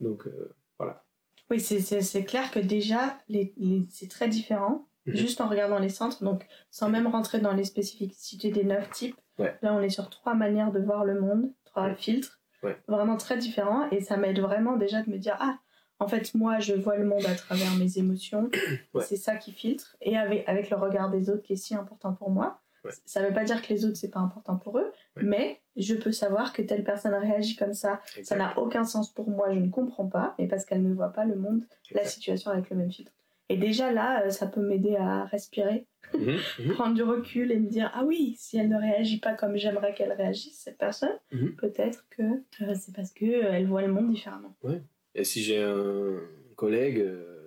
Donc, 0.00 0.26
euh, 0.26 0.54
voilà. 0.78 1.04
Oui, 1.50 1.60
c'est- 1.60 2.24
clair 2.24 2.50
que 2.50 2.58
déjà, 2.58 3.18
les, 3.28 3.52
les- 3.58 3.84
c'est 3.90 4.08
très 4.08 4.28
différent, 4.28 4.88
Mhm. 5.04 5.16
juste 5.16 5.40
en 5.42 5.48
regardant 5.48 5.78
les 5.78 5.90
centres, 5.90 6.24
donc 6.24 6.46
sans 6.70 6.88
même 6.88 7.06
rentrer 7.06 7.40
dans 7.40 7.52
les 7.52 7.64
spécificités 7.64 8.50
des 8.50 8.64
neuf 8.64 8.88
types. 8.90 9.16
Ouais. 9.38 9.56
Là, 9.62 9.74
on 9.74 9.80
est 9.80 9.88
sur 9.88 10.10
trois 10.10 10.34
manières 10.34 10.72
de 10.72 10.80
voir 10.80 11.04
le 11.04 11.20
monde, 11.20 11.50
trois 11.64 11.84
Ouais. 11.88 11.94
filtres, 11.94 12.40
Ouais. 12.62 12.76
vraiment 12.86 13.16
très 13.16 13.36
différents, 13.36 13.88
et 13.90 14.00
ça 14.00 14.16
m'aide 14.16 14.38
vraiment 14.40 14.76
déjà 14.76 15.02
de 15.02 15.10
me 15.10 15.18
dire, 15.18 15.36
ah, 15.40 15.58
en 15.98 16.08
fait, 16.08 16.34
moi, 16.34 16.58
je 16.58 16.74
vois 16.74 16.96
le 16.96 17.04
monde 17.06 17.24
à 17.26 17.34
travers 17.34 17.74
mes 17.78 17.98
émotions, 17.98 18.50
c'est 19.00 19.16
ça 19.16 19.36
qui 19.36 19.52
filtre, 19.52 19.96
et 20.00 20.16
avec, 20.16 20.48
avec 20.48 20.70
le 20.70 20.76
regard 20.76 21.10
des 21.10 21.30
autres 21.30 21.42
qui 21.42 21.54
est 21.54 21.56
si 21.56 21.74
important 21.74 22.12
pour 22.12 22.30
moi. 22.30 22.58
Ça 23.04 23.22
veut 23.22 23.32
pas 23.32 23.44
dire 23.44 23.62
que 23.62 23.72
les 23.72 23.84
autres, 23.84 23.96
c'est 23.96 24.10
pas 24.10 24.18
important 24.18 24.56
pour 24.56 24.76
eux, 24.76 24.90
mais 25.16 25.60
je 25.76 25.94
peux 25.94 26.10
savoir 26.10 26.52
que 26.52 26.62
telle 26.62 26.82
personne 26.82 27.14
réagit 27.14 27.54
comme 27.54 27.74
ça 27.74 28.00
ça 28.24 28.34
n'a 28.34 28.58
aucun 28.58 28.82
sens 28.82 29.12
pour 29.14 29.30
moi, 29.30 29.54
je 29.54 29.60
ne 29.60 29.70
comprends 29.70 30.08
pas, 30.08 30.34
mais 30.36 30.48
parce 30.48 30.64
qu'elle 30.64 30.82
ne 30.82 30.92
voit 30.92 31.12
pas 31.12 31.24
le 31.24 31.36
monde, 31.36 31.64
la 31.92 32.04
situation 32.04 32.50
avec 32.50 32.70
le 32.70 32.76
même 32.76 32.90
filtre. 32.90 33.12
Et 33.48 33.56
déjà 33.56 33.92
là, 33.92 34.24
euh, 34.24 34.30
ça 34.30 34.48
peut 34.48 34.60
m'aider 34.62 34.96
à 34.96 35.24
respirer, 35.26 35.86
Mhm, 36.14 36.38
mhm. 36.66 36.72
prendre 36.74 36.94
du 36.94 37.02
recul 37.02 37.50
et 37.52 37.58
me 37.58 37.68
dire 37.68 37.90
ah 37.94 38.04
oui, 38.04 38.34
si 38.38 38.58
elle 38.58 38.68
ne 38.68 38.76
réagit 38.78 39.18
pas 39.18 39.34
comme 39.34 39.56
j'aimerais 39.56 39.94
qu'elle 39.94 40.12
réagisse, 40.12 40.58
cette 40.64 40.78
personne, 40.78 41.16
Mhm. 41.32 41.54
peut-être 41.56 42.04
que 42.10 42.22
euh, 42.22 42.74
c'est 42.78 42.94
parce 42.94 43.12
que 43.12 43.24
euh, 43.24 43.52
elle 43.52 43.66
voit 43.66 43.82
le 43.82 43.92
monde 43.92 44.10
différemment. 44.10 44.54
Et 45.14 45.24
si 45.24 45.42
j'ai 45.42 45.62
un 45.62 46.20
collègue 46.56 46.98
euh, 47.00 47.38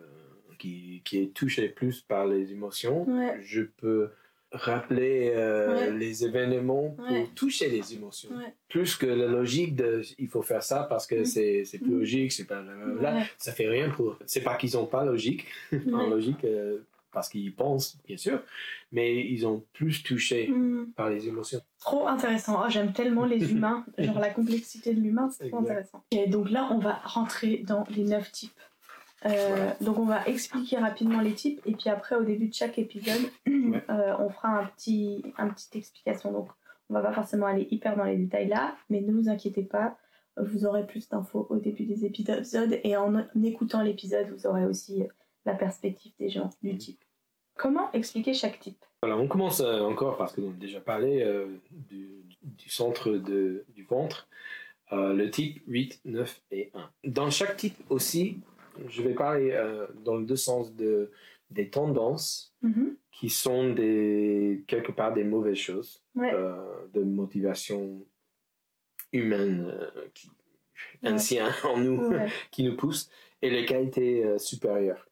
qui, 0.60 1.02
qui 1.06 1.20
est 1.22 1.34
touché 1.34 1.70
plus 1.70 2.02
par 2.02 2.28
les 2.28 2.52
émotions, 2.52 3.08
Ouais. 3.10 3.38
je 3.44 3.62
peux 3.62 4.10
rappeler 4.52 5.32
Ouais. 5.36 5.92
les 5.92 6.24
événements 6.24 6.92
pour 6.92 7.34
toucher 7.34 7.70
les 7.70 7.94
émotions. 7.94 8.30
Plus 8.70 8.96
que 8.96 9.06
la 9.06 9.28
logique 9.28 9.76
de 9.76 10.02
il 10.18 10.28
faut 10.30 10.42
faire 10.44 10.64
ça 10.64 10.86
parce 10.88 11.06
que 11.08 11.24
c'est 11.26 11.64
plus 11.82 11.92
logique, 11.92 12.32
c'est 12.32 12.46
pas. 12.46 12.62
Ouais. 12.62 13.24
ça 13.38 13.52
fait 13.52 13.68
rien 13.68 13.90
pour. 13.90 14.18
C'est 14.26 14.42
pas 14.44 14.56
qu'ils 14.56 14.78
ont 14.78 14.86
pas 14.86 15.04
logique, 15.04 15.46
en 15.92 16.08
logique 16.08 16.46
parce 17.16 17.30
qu'ils 17.30 17.56
pensent 17.56 17.98
bien 18.06 18.18
sûr, 18.18 18.40
mais 18.92 19.26
ils 19.28 19.48
ont 19.48 19.64
plus 19.74 20.04
touché 20.04 20.48
Hmm. 20.50 20.92
par 20.96 21.10
les 21.10 21.28
émotions. 21.28 21.62
Trop 21.80 22.08
intéressant. 22.08 22.62
Oh, 22.64 22.70
J'aime 22.70 22.94
tellement 22.94 23.26
les 23.26 23.52
humains, 23.52 23.84
genre 23.98 24.20
la 24.20 24.30
complexité 24.30 24.94
de 24.94 25.02
l'humain, 25.02 25.30
c'est 25.32 25.50
trop 25.50 25.58
intéressant. 25.60 26.04
Et 26.12 26.28
donc 26.28 26.52
là, 26.52 26.70
on 26.72 26.78
va 26.78 26.94
rentrer 27.04 27.64
dans 27.66 27.86
les 27.90 28.04
neuf 28.04 28.32
types. 28.32 28.52
Euh, 29.26 29.30
Voilà. 29.48 29.76
Donc 29.82 29.98
on 29.98 30.06
va 30.06 30.28
expliquer 30.28 30.78
rapidement 30.78 31.22
les 31.22 31.34
types 31.34 31.60
et 31.66 31.72
puis 31.72 31.90
après 31.90 32.16
au 32.16 32.24
début 32.24 32.50
de 32.50 32.54
chaque 32.54 32.78
épisode, 32.78 33.22
euh, 33.48 34.14
on 34.20 34.30
fera 34.30 34.50
un 34.60 34.66
petit, 34.68 35.24
un 35.38 35.48
petite 35.50 35.76
explication. 35.76 36.32
Donc 36.32 36.50
on 36.90 36.94
va 36.94 37.02
pas 37.02 37.14
forcément 37.14 37.48
aller 37.48 37.68
hyper 37.72 37.96
dans 37.98 38.04
les 38.04 38.18
détails 38.18 38.48
là, 38.50 38.76
mais 38.92 39.02
ne 39.02 39.12
vous 39.12 39.28
inquiétez 39.30 39.64
pas, 39.64 39.98
vous 40.38 40.66
aurez 40.66 40.86
plus 40.86 41.08
d'infos 41.10 41.48
au 41.50 41.56
début 41.58 41.86
des 41.86 42.06
épisodes 42.06 42.78
et 42.84 42.96
en, 42.98 43.16
en 43.16 43.44
écoutant 43.44 43.82
l'épisode, 43.82 44.28
vous 44.30 44.46
aurez 44.46 44.66
aussi 44.66 45.04
la 45.46 45.54
perspective 45.56 46.12
des 46.20 46.30
gens 46.30 46.50
du 46.62 46.78
type. 46.78 47.00
Comment 47.56 47.92
expliquer 47.94 48.34
chaque 48.34 48.60
type? 48.60 48.84
Voilà, 49.02 49.18
on 49.18 49.28
commence 49.28 49.62
euh, 49.62 49.80
encore 49.82 50.18
parce 50.18 50.34
que 50.34 50.42
nous 50.42 50.48
avons 50.50 50.58
déjà 50.58 50.80
parlé 50.82 51.22
euh, 51.22 51.48
du, 51.72 52.10
du 52.42 52.70
centre 52.70 53.12
de, 53.12 53.66
du 53.70 53.84
ventre, 53.84 54.28
euh, 54.92 55.14
le 55.14 55.30
type 55.30 55.62
8, 55.68 56.02
9 56.06 56.42
et 56.52 56.72
1. 56.74 56.90
Dans 57.06 57.30
chaque 57.30 57.56
type 57.58 57.78
aussi, 57.90 58.40
je 58.90 59.02
vais 59.02 59.14
parler 59.14 59.52
euh, 59.52 59.88
dans 60.04 60.16
le 60.18 60.26
deux 60.26 60.36
sens 60.36 60.74
de, 60.76 61.12
des 61.50 61.70
tendances 61.70 62.52
Mhm. 62.62 62.96
qui 63.12 63.30
sont 63.30 63.74
des, 63.74 64.64
quelque 64.68 64.92
part 64.92 65.14
des 65.14 65.24
mauvaises 65.24 65.58
choses, 65.58 66.02
Ouais. 66.16 66.32
de 66.94 67.02
motivation 67.04 68.02
humaine, 69.14 69.72
qui, 70.14 70.30
Ouais. 71.04 71.12
ancien 71.12 71.48
en 71.64 71.78
nous, 71.78 72.10
Ouais. 72.10 72.28
qui 72.52 72.64
nous 72.64 72.76
poussent, 72.76 73.10
et 73.42 73.50
les 73.50 73.66
qualités 73.66 74.38
supérieures. 74.40 75.08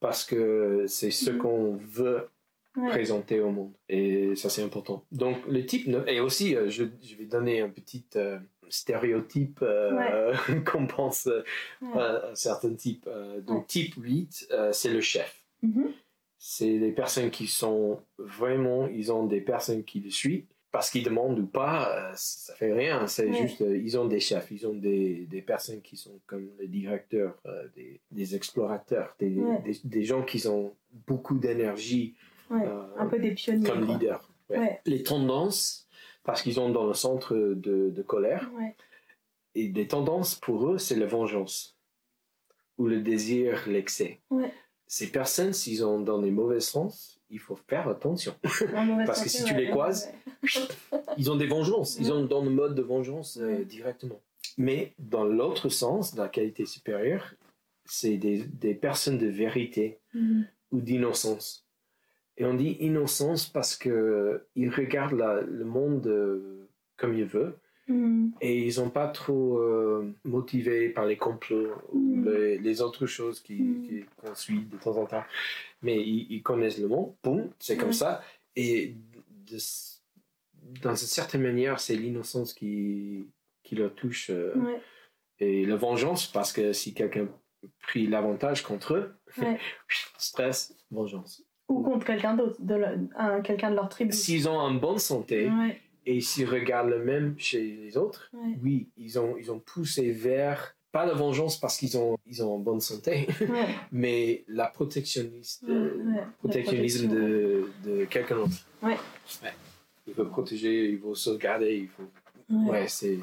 Parce 0.00 0.24
que 0.24 0.84
c'est 0.88 1.10
ce 1.10 1.30
Mhm. 1.30 1.38
qu'on 1.38 1.76
veut 1.76 2.28
Ouais. 2.76 2.88
présenter 2.88 3.40
au 3.40 3.50
monde. 3.50 3.72
Et 3.88 4.34
ça, 4.36 4.48
c'est 4.48 4.62
important. 4.62 5.04
Donc, 5.12 5.36
le 5.48 5.66
type, 5.66 5.88
et 6.06 6.20
aussi, 6.20 6.54
euh, 6.56 6.70
je, 6.70 6.84
je 7.02 7.16
vais 7.16 7.24
donner 7.26 7.60
un 7.60 7.68
petit 7.68 8.04
euh, 8.16 8.38
stéréotype 8.68 9.58
euh, 9.62 10.32
qu'on 10.72 10.86
pense 10.86 11.26
euh, 11.26 11.42
Ouais. 11.82 12.00
à, 12.00 12.28
à 12.30 12.34
certains 12.34 12.74
types. 12.74 13.08
Donc, 13.42 13.66
type 13.66 13.94
8, 13.96 14.48
euh, 14.52 14.72
c'est 14.72 14.90
le 14.92 15.00
chef. 15.00 15.44
Mhm. 15.62 15.92
C'est 16.38 16.78
des 16.78 16.92
personnes 16.92 17.30
qui 17.30 17.46
sont 17.48 18.00
vraiment, 18.18 18.86
ils 18.86 19.12
ont 19.12 19.26
des 19.26 19.40
personnes 19.42 19.84
qui 19.84 20.00
le 20.00 20.10
suivent. 20.10 20.46
Parce 20.72 20.90
qu'ils 20.90 21.02
demandent 21.02 21.38
ou 21.38 21.46
pas, 21.46 22.10
euh, 22.10 22.12
ça 22.14 22.54
fait 22.54 22.72
rien. 22.72 23.06
C'est 23.08 23.32
juste, 23.32 23.60
euh, 23.62 23.76
ils 23.76 23.98
ont 23.98 24.06
des 24.06 24.20
chefs, 24.20 24.50
ils 24.52 24.66
ont 24.68 24.74
des, 24.74 25.26
des 25.26 25.42
personnes 25.42 25.82
qui 25.82 25.96
sont 25.96 26.20
comme 26.26 26.48
les 26.60 26.68
directeurs, 26.68 27.34
euh, 27.46 27.66
des, 27.74 28.00
des 28.12 28.36
explorateurs, 28.36 29.16
des, 29.18 29.36
des, 29.82 30.04
gens 30.04 30.22
qui 30.22 30.46
ont 30.46 30.72
beaucoup 31.08 31.38
d'énergie 31.38 32.14
euh, 32.52 32.86
Un 32.96 33.06
peu 33.06 33.18
des 33.18 33.32
pionniers. 33.32 33.68
comme 33.68 33.84
quoi. 33.84 33.94
leader. 33.94 34.30
Ouais. 34.48 34.80
Les 34.86 35.02
tendances, 35.02 35.88
parce 36.22 36.42
qu'ils 36.42 36.54
sont 36.54 36.70
dans 36.70 36.86
le 36.86 36.94
centre 36.94 37.34
de, 37.36 37.90
de 37.90 38.02
colère, 38.02 38.48
et 39.56 39.68
des 39.68 39.88
tendances 39.88 40.36
pour 40.36 40.68
eux, 40.70 40.78
c'est 40.78 40.96
la 40.96 41.06
vengeance 41.06 41.76
ou 42.78 42.86
le 42.86 43.00
désir, 43.00 43.64
l'excès. 43.68 44.20
Ces 44.86 45.08
personnes, 45.12 45.52
s'ils 45.52 45.78
sont 45.78 46.00
dans 46.00 46.20
les 46.20 46.30
mauvais 46.30 46.60
sens, 46.60 47.19
il 47.30 47.38
faut 47.38 47.56
faire 47.68 47.88
attention. 47.88 48.34
Parce 48.42 49.22
que 49.22 49.28
santé, 49.28 49.28
si 49.28 49.44
tu 49.44 49.54
ouais, 49.54 49.60
les 49.60 49.70
croises, 49.70 50.10
ouais. 50.42 50.60
Ils 51.16 51.30
ont 51.30 51.36
des 51.36 51.46
vengeances, 51.46 51.96
ils 51.96 52.02
Ouais. 52.04 52.08
sont 52.08 52.24
dans 52.24 52.42
le 52.44 52.50
mode 52.50 52.74
de 52.74 52.82
vengeance 52.82 53.38
euh, 53.40 53.58
Ouais. 53.58 53.64
directement. 53.64 54.20
Mais 54.58 54.92
dans 54.98 55.24
l'autre 55.24 55.68
sens, 55.68 56.14
dans 56.14 56.24
la 56.24 56.28
qualité 56.28 56.66
supérieure, 56.66 57.34
c'est 57.84 58.16
des, 58.16 58.38
des 58.44 58.74
personnes 58.74 59.18
de 59.18 59.26
vérité 59.26 59.98
Mhm. 60.14 60.46
ou 60.72 60.80
d'innocence. 60.80 61.66
Et 62.36 62.44
on 62.44 62.54
dit 62.54 62.76
innocence 62.80 63.46
parce 63.46 63.76
que 63.76 64.46
ils 64.56 64.70
regardent 64.70 65.18
la- 65.18 65.42
le 65.42 65.64
monde 65.64 66.06
euh, 66.06 66.66
comme 66.96 67.14
ils 67.14 67.24
veulent 67.26 67.54
Mhm. 67.90 68.32
et 68.40 68.58
ils 68.66 68.72
sont 68.72 68.90
pas 68.90 69.08
trop 69.08 69.58
euh, 69.58 70.12
motivés 70.24 70.88
par 70.90 71.06
les 71.06 71.16
complots 71.16 71.72
ou 71.92 71.98
Mm. 71.98 72.28
les, 72.30 72.58
les 72.58 72.80
autres 72.82 73.06
choses 73.06 73.40
qui- 73.40 73.62
Mm. 73.62 73.82
qui- 73.86 74.04
qu'on 74.16 74.34
suit 74.34 74.60
de 74.60 74.76
temps 74.76 74.96
en 74.96 75.06
temps. 75.06 75.24
Mais 75.82 76.00
ils, 76.00 76.26
ils 76.30 76.42
connaissent 76.42 76.78
le 76.78 76.88
monde, 76.88 77.14
boum, 77.22 77.50
c'est 77.58 77.76
comme 77.76 77.92
ça. 77.92 78.22
Et 78.56 78.94
de, 79.50 79.56
dans 80.82 80.90
une 80.90 80.96
certaine 80.96 81.42
manière, 81.42 81.80
c'est 81.80 81.96
l'innocence 81.96 82.52
qui, 82.54 83.26
qui 83.62 83.74
leur 83.76 83.94
touche. 83.94 84.30
euh, 84.30 84.54
Ouais. 84.56 84.80
Et 85.38 85.64
la 85.64 85.76
vengeance, 85.76 86.26
parce 86.26 86.52
que 86.52 86.72
si 86.72 86.92
quelqu'un 86.92 87.26
pris 87.82 88.06
l'avantage 88.06 88.62
contre 88.62 88.94
eux, 88.94 89.14
Ouais. 89.38 89.58
stress, 90.18 90.76
vengeance. 90.90 91.42
Ou 91.68 91.82
contre 91.82 92.04
quelqu'un 92.04 92.34
d'autre, 92.34 92.56
de 92.60 92.74
le- 92.74 93.08
un- 93.16 93.40
quelqu'un 93.42 93.70
de 93.70 93.76
leur 93.76 93.88
tribu. 93.88 94.12
S'ils 94.12 94.48
ont 94.48 94.60
une 94.68 94.80
bonne 94.80 94.98
santé 94.98 95.48
Ouais. 95.48 95.80
Et 96.06 96.20
s'ils 96.20 96.48
regardent 96.48 96.90
le 96.90 97.04
même 97.04 97.34
chez 97.38 97.60
les 97.62 97.96
autres, 97.96 98.30
Ouais. 98.32 98.56
oui, 98.62 98.88
ils 98.96 99.18
ont, 99.18 99.36
ils 99.38 99.50
ont 99.52 99.58
poussé 99.58 100.10
vers, 100.12 100.74
pas 100.92 101.06
la 101.06 101.14
vengeance 101.14 101.58
parce 101.60 101.76
qu'ils 101.78 101.96
ont, 101.96 102.16
ils 102.26 102.42
ont 102.42 102.58
bonne 102.58 102.80
santé, 102.80 103.26
Ouais. 103.40 103.66
mais 103.92 104.44
la 104.48 104.66
protectionniste, 104.66 105.62
Ouais, 105.68 106.22
protectionnisme 106.38 107.06
protection, 107.08 107.26
de, 107.28 107.70
de 107.84 108.04
quelqu'un 108.06 108.36
d'autre. 108.36 108.56
Ouais. 108.82 108.96
Il 110.06 110.14
faut 110.14 110.24
protéger, 110.24 110.90
il 110.90 110.98
faut 110.98 111.14
sauvegarder, 111.14 111.76
il 111.76 111.88
faut. 111.88 112.10
Ouais. 112.70 112.88
C'est. 112.88 113.18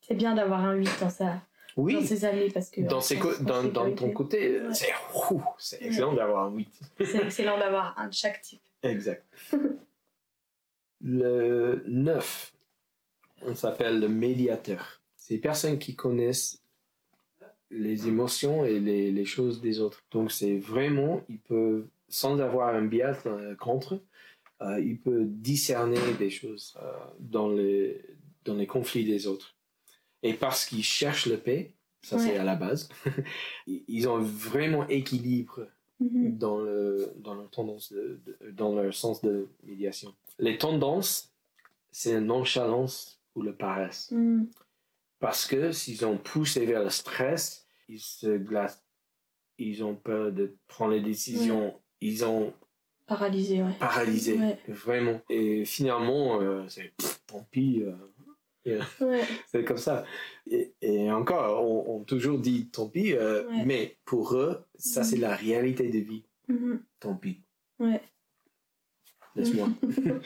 C'est 0.00 0.14
bien 0.14 0.34
d'avoir 0.34 0.60
un 0.64 0.74
8 0.74 0.90
dans, 1.00 1.08
sa, 1.10 1.40
Oui, 1.76 1.94
dans 1.94 2.02
ses 2.02 2.24
amis 2.24 2.50
parce 2.50 2.68
que. 2.70 2.80
dans, 2.82 2.96
en- 2.96 3.00
ses 3.00 3.16
co- 3.18 3.36
dans, 3.40 3.62
dans 3.64 3.90
ton 3.94 4.10
côté, 4.10 4.60
ouh, 4.60 5.42
c'est 5.58 5.82
excellent 5.82 6.12
d'avoir 6.14 6.46
un 6.46 6.50
8. 6.50 6.68
C'est 7.04 7.22
excellent 7.24 7.58
d'avoir 7.58 7.98
un 7.98 8.08
de 8.08 8.12
chaque 8.12 8.40
type. 8.42 8.60
Exact. 8.82 9.24
le 11.04 11.84
9, 11.86 12.54
on 13.42 13.54
s'appelle 13.54 14.00
le 14.00 14.08
médiateur. 14.08 15.02
C'est 15.16 15.34
les 15.34 15.40
personnes 15.40 15.78
qui 15.78 15.94
connaissent 15.94 16.62
les 17.70 18.08
émotions 18.08 18.64
et 18.64 18.80
les, 18.80 19.10
les 19.12 19.24
choses 19.26 19.60
des 19.60 19.80
autres. 19.80 20.02
Donc 20.10 20.32
c'est 20.32 20.56
vraiment, 20.56 21.22
il 21.28 21.38
peut, 21.40 21.86
sans 22.08 22.40
avoir 22.40 22.74
un 22.74 22.82
biais 22.86 23.12
contre, 23.60 24.00
euh, 24.62 24.80
il 24.80 24.98
peut 24.98 25.24
discerner 25.24 25.98
des 26.18 26.30
choses 26.30 26.74
euh, 26.82 26.92
dans, 27.20 27.48
les, 27.48 28.00
dans 28.44 28.54
les 28.54 28.66
conflits 28.66 29.04
des 29.04 29.26
autres. 29.26 29.54
Et 30.22 30.32
parce 30.32 30.64
qu'ils 30.64 30.84
cherchent 30.84 31.26
le 31.26 31.36
paix, 31.36 31.74
ça 32.00 32.18
c'est 32.18 32.36
à 32.38 32.44
la 32.44 32.54
base, 32.54 32.88
ils 33.66 34.08
ont 34.08 34.18
vraiment 34.20 34.86
équilibre 34.88 35.66
Mhm. 36.00 36.36
dans, 36.38 36.58
le, 36.58 37.12
dans 37.18 37.34
leur 37.34 37.48
tendance, 37.50 37.92
de, 37.92 38.18
de- 38.26 38.50
dans 38.50 38.74
leur 38.74 38.92
sens 38.92 39.22
de 39.22 39.46
médiation. 39.62 40.12
Les 40.38 40.58
tendances, 40.58 41.32
c'est 41.90 42.14
la 42.14 42.20
nonchalance 42.20 43.20
ou 43.34 43.42
le 43.42 43.54
paresse. 43.54 44.10
Mhm. 44.10 44.48
Parce 45.20 45.46
que 45.46 45.72
s'ils 45.72 46.04
ont 46.04 46.18
poussé 46.18 46.66
vers 46.66 46.82
le 46.82 46.90
stress, 46.90 47.66
ils 47.88 48.00
se 48.00 48.36
glacent. 48.36 48.84
Ils 49.58 49.84
ont 49.84 49.94
peur 49.94 50.32
de 50.32 50.56
prendre 50.66 50.92
les 50.92 51.00
décisions. 51.00 51.80
Ils 52.00 52.24
ont 52.24 52.52
Paralysé, 53.06 53.62
ouais. 53.62 53.74
paralysé, 53.78 54.38
Ouais. 54.38 54.58
vraiment. 54.68 55.20
Et 55.28 55.64
finalement, 55.64 56.40
euh, 56.40 56.66
c'est 56.68 56.92
tant 57.26 57.46
pis, 57.50 57.82
euh, 57.84 57.94
Ouais. 59.00 59.22
c'est 59.46 59.62
comme 59.64 59.76
ça. 59.78 60.04
Et, 60.50 60.72
et 60.82 61.10
encore, 61.12 61.62
on, 61.64 61.96
on 61.96 62.04
toujours 62.04 62.38
dit 62.38 62.66
tant 62.68 62.88
pis, 62.88 63.12
euh, 63.12 63.46
Ouais. 63.48 63.64
mais 63.64 63.96
pour 64.04 64.34
eux, 64.34 64.64
ça 64.76 65.00
Mhm. 65.00 65.06
c'est 65.06 65.16
la 65.18 65.36
réalité 65.36 65.88
de 65.90 65.98
vie. 65.98 66.24
Mhm. 66.48 66.82
Tant 66.98 67.14
pis, 67.14 67.40
Ouais. 67.78 68.00
Laisse-moi. 69.36 69.68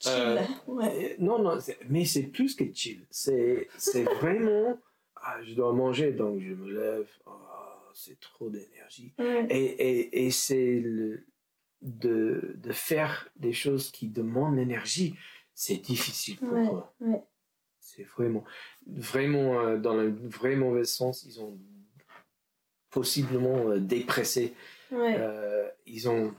Chill. 0.00 0.12
Euh, 0.12 0.40
Ouais. 0.66 1.12
Euh, 1.12 1.14
Non, 1.18 1.38
non, 1.42 1.58
mais 1.88 2.04
c'est 2.04 2.24
plus 2.24 2.54
que 2.54 2.64
chill. 2.74 3.06
C'est 3.10 3.68
vraiment, 4.20 4.78
ah, 5.16 5.42
je 5.42 5.54
dois 5.54 5.72
manger, 5.72 6.12
donc 6.12 6.40
je 6.40 6.52
me 6.52 6.72
lève, 6.72 7.08
Ah, 7.26 7.80
c'est 7.94 8.18
trop 8.20 8.50
d'énergie. 8.50 9.14
Ouais. 9.18 9.46
Et, 9.50 9.64
et, 9.64 10.26
et 10.26 10.30
c'est 10.30 10.80
le- 10.80 11.24
de, 11.80 12.54
de 12.56 12.72
faire 12.72 13.28
des 13.36 13.52
choses 13.52 13.90
qui 13.90 14.08
demandent 14.08 14.56
l'énergie, 14.56 15.14
c'est 15.54 15.76
difficile 15.76 16.38
pour 16.38 16.56
eux. 16.58 16.82
ouais. 17.00 17.22
C'est 17.78 18.04
vraiment, 18.04 18.44
vraiment 18.86 19.60
euh, 19.60 19.76
dans 19.78 19.94
le 19.94 20.08
vrai 20.10 20.56
mauvais 20.56 20.84
sens, 20.84 21.24
ils 21.24 21.40
ont 21.40 21.56
possiblement 22.90 23.70
euh, 23.70 23.78
dépressé. 23.78 24.54
Ils 25.86 26.08
ont, 26.08 26.34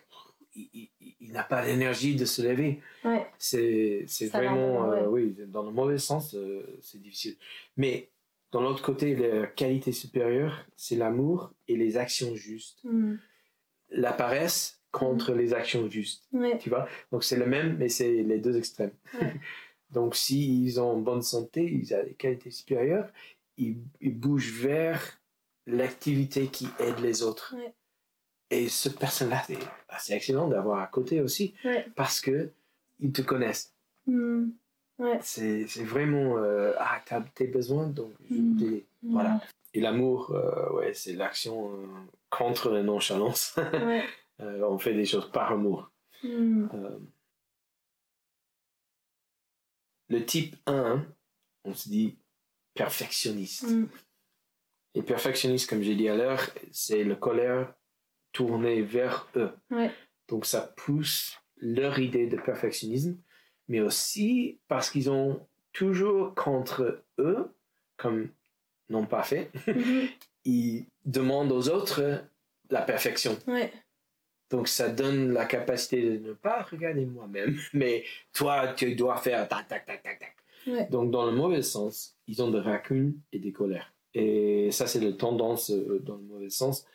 il, 0.55 0.69
il- 1.01 1.15
il 1.21 1.31
n'a 1.31 1.43
pas 1.43 1.65
l'énergie 1.65 2.15
de 2.15 2.25
se 2.25 2.41
lever. 2.41 2.79
Ouais. 3.03 3.25
C'est, 3.37 4.05
vraiment, 4.31 4.91
euh, 4.91 5.07
oui, 5.07 5.35
dans 5.47 5.63
le 5.63 5.71
mauvais 5.71 5.97
sens, 5.97 6.33
euh, 6.35 6.63
c'est 6.81 7.01
difficile. 7.01 7.35
Mais 7.77 8.09
dans 8.51 8.61
l'autre 8.61 8.81
côté, 8.83 9.15
la 9.15 9.47
qualité 9.47 9.91
supérieure, 9.91 10.65
c'est 10.77 10.95
l'amour 10.95 11.51
et 11.67 11.75
les 11.75 11.97
actions 11.97 12.35
justes. 12.35 12.83
Mhm. 12.83 13.19
La 13.89 14.13
paresse 14.13 14.81
contre 14.91 15.33
les 15.33 15.53
actions 15.53 15.89
justes. 15.89 16.27
Ouais. 16.31 16.57
Tu 16.57 16.69
vois 16.69 16.87
Donc 17.11 17.23
c'est 17.23 17.37
le 17.37 17.45
même, 17.45 17.75
mais 17.77 17.89
c'est 17.89 18.23
les 18.23 18.39
deux 18.39 18.55
extrêmes. 18.57 18.93
Ouais. 19.21 19.33
Donc 19.91 20.15
s'ils 20.15 20.79
ont 20.79 20.99
bonne 20.99 21.21
santé, 21.21 21.63
ils 21.63 21.93
ont 21.93 22.03
des 22.03 22.13
qualités 22.13 22.49
supérieures, 22.51 23.09
ils, 23.57 23.77
ils 24.01 24.17
bougent 24.17 24.51
vers 24.61 25.19
l'activité 25.67 26.47
qui 26.47 26.67
aide 26.79 26.99
les 26.99 27.23
autres. 27.23 27.55
Et 28.55 28.69
cette 28.69 28.97
personne-là, 28.97 29.43
c'est 29.99 30.13
excellent 30.15 30.47
d'avoir 30.47 30.79
à 30.79 30.87
côté 30.87 31.21
aussi, 31.21 31.53
Ouais. 31.65 31.85
parce 31.95 32.21
que 32.21 32.51
ils 32.99 33.11
te 33.11 33.21
connaissent. 33.21 33.73
Ouais. 34.07 35.19
C'est 35.21 35.67
c'est 35.67 35.83
vraiment, 35.83 36.37
euh, 36.37 36.73
ah, 36.79 37.01
t'as 37.05 37.19
tes 37.21 37.47
besoins, 37.47 37.87
donc 37.87 38.13
je 38.29 38.35
Mm. 38.35 38.57
t'aider. 38.57 38.85
Voilà. 39.03 39.41
Et 39.73 39.81
l'amour, 39.81 40.31
euh, 40.31 40.71
ouais, 40.73 40.93
c'est 40.93 41.13
l'action 41.13 41.73
euh, 41.73 41.85
contre 42.29 42.69
la 42.69 42.81
nonchalance. 42.81 43.55
Ouais. 43.73 44.03
Euh, 44.41 44.61
on 44.69 44.77
fait 44.77 44.93
des 44.93 45.05
choses 45.05 45.29
par 45.31 45.51
amour. 45.51 45.89
Euh, 46.23 46.99
le 50.09 50.25
type 50.25 50.55
1, 50.65 51.05
on 51.65 51.73
se 51.73 51.89
dit 51.89 52.17
perfectionniste. 52.73 53.65
Et 54.93 55.01
perfectionniste, 55.03 55.69
comme 55.69 55.81
j'ai 55.81 55.95
dit 55.95 56.07
à 56.09 56.15
l'heure, 56.15 56.41
c'est 56.71 57.03
le 57.03 57.15
colère 57.15 57.73
tournée 58.35 58.81
vers 58.81 59.27
eux. 59.37 59.49
Ouais. 59.71 59.89
Donc 60.27 60.45
ça 60.45 60.61
pousse 60.75 61.37
leur 61.57 61.97
idée 61.99 62.27
de 62.27 62.35
perfectionnisme, 62.35 63.17
mais 63.69 63.79
aussi 63.79 64.59
parce 64.67 64.89
qu'ils 64.89 65.09
ont 65.09 65.39
toujours 65.71 66.35
contre 66.35 67.01
eux, 67.17 67.49
comme 67.97 68.29
non 68.89 69.05
pas 69.05 69.23
fait, 69.23 69.49
Mhm. 69.67 70.07
ils 70.45 70.85
demandent 71.05 71.51
aux 71.51 71.69
autres 71.69 72.23
la 72.69 72.81
perfection. 72.81 73.37
Ouais. 73.47 73.71
Donc 74.51 74.67
ça 74.67 74.89
donne 74.89 75.31
la 75.31 75.45
capacité 75.45 76.17
de 76.19 76.27
ne 76.27 76.33
pas 76.33 76.61
regarder 76.63 77.05
moi-même, 77.05 77.57
mais 77.73 78.03
toi 78.33 78.73
tu 78.73 78.95
dois 78.95 79.17
faire 79.17 79.47
tac 79.47 79.67
tac 79.67 79.85
tac 79.85 80.03
tac 80.03 80.19
tac. 80.19 80.35
Ouais. 80.67 80.87
Donc 80.89 81.09
dans 81.11 81.25
le 81.25 81.31
mauvais 81.31 81.61
sens, 81.61 82.17
ils 82.27 82.41
ont 82.43 82.51
des 82.51 82.59
racunes 82.59 83.13
et 83.31 83.39
des 83.39 83.51
colères. 83.53 83.93
Et 84.13 84.71
ça 84.71 84.87
c'est 84.87 84.99
la 84.99 85.13
tendance 85.13 85.71
euh, 85.71 85.99
dans 86.03 86.15
le 86.17 86.23
mauvais 86.23 86.49
sens. 86.49 86.85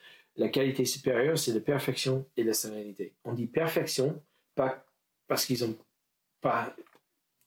La 0.41 0.49
qualité 0.49 0.85
supérieure 0.87 1.39
c'est 1.39 1.53
la 1.53 1.61
perfection 1.61 2.27
et 2.37 2.43
la 2.45 2.55
sérénité. 2.55 3.13
On 3.25 3.33
dit 3.35 3.47
perfection 3.47 4.21
pas 4.55 4.85
parce 5.29 5.45
qu'ils 5.47 5.63
ont 5.65 5.77
pas 6.41 6.75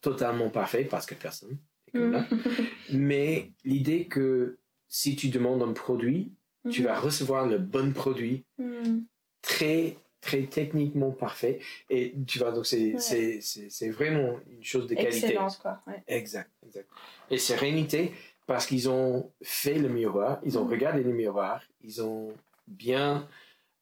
totalement 0.01 0.49
parfait 0.49 0.85
parce 0.85 1.05
que 1.05 1.15
personne 1.15 1.57
comme 1.91 2.11
là, 2.11 2.27
mais 2.93 3.51
l'idée 3.63 4.05
que 4.07 4.57
si 4.87 5.15
tu 5.15 5.29
demandes 5.29 5.61
un 5.63 5.73
produit, 5.73 6.31
tu 6.71 6.83
vas 6.83 6.99
recevoir 6.99 7.47
le 7.47 7.57
bon 7.57 7.93
produit 7.93 8.45
Mhm. 8.59 9.05
très 9.41 9.97
très 10.21 10.43
techniquement 10.43 11.11
parfait 11.11 11.59
et 11.89 12.13
tu 12.27 12.39
vois 12.39 12.51
donc 12.53 12.65
c'est 12.65 12.93
Ouais. 12.95 13.89
vraiment 13.89 14.39
une 14.49 14.63
chose 14.63 14.87
de 14.87 14.95
qualité 14.95 15.25
Excellence, 15.27 15.57
quoi. 15.57 15.81
Ouais. 15.87 16.01
exact 16.07 16.51
exact 16.65 16.87
et 17.29 17.37
sérénité 17.37 18.11
parce 18.45 18.65
qu'ils 18.67 18.87
ont 18.89 19.31
fait 19.41 19.77
le 19.79 19.89
miroir 19.89 20.39
ils 20.45 20.57
ont 20.57 20.65
regardé 20.65 21.03
le 21.03 21.11
miroir 21.13 21.61
ils 21.83 22.01
ont 22.01 22.33
bien 22.67 23.27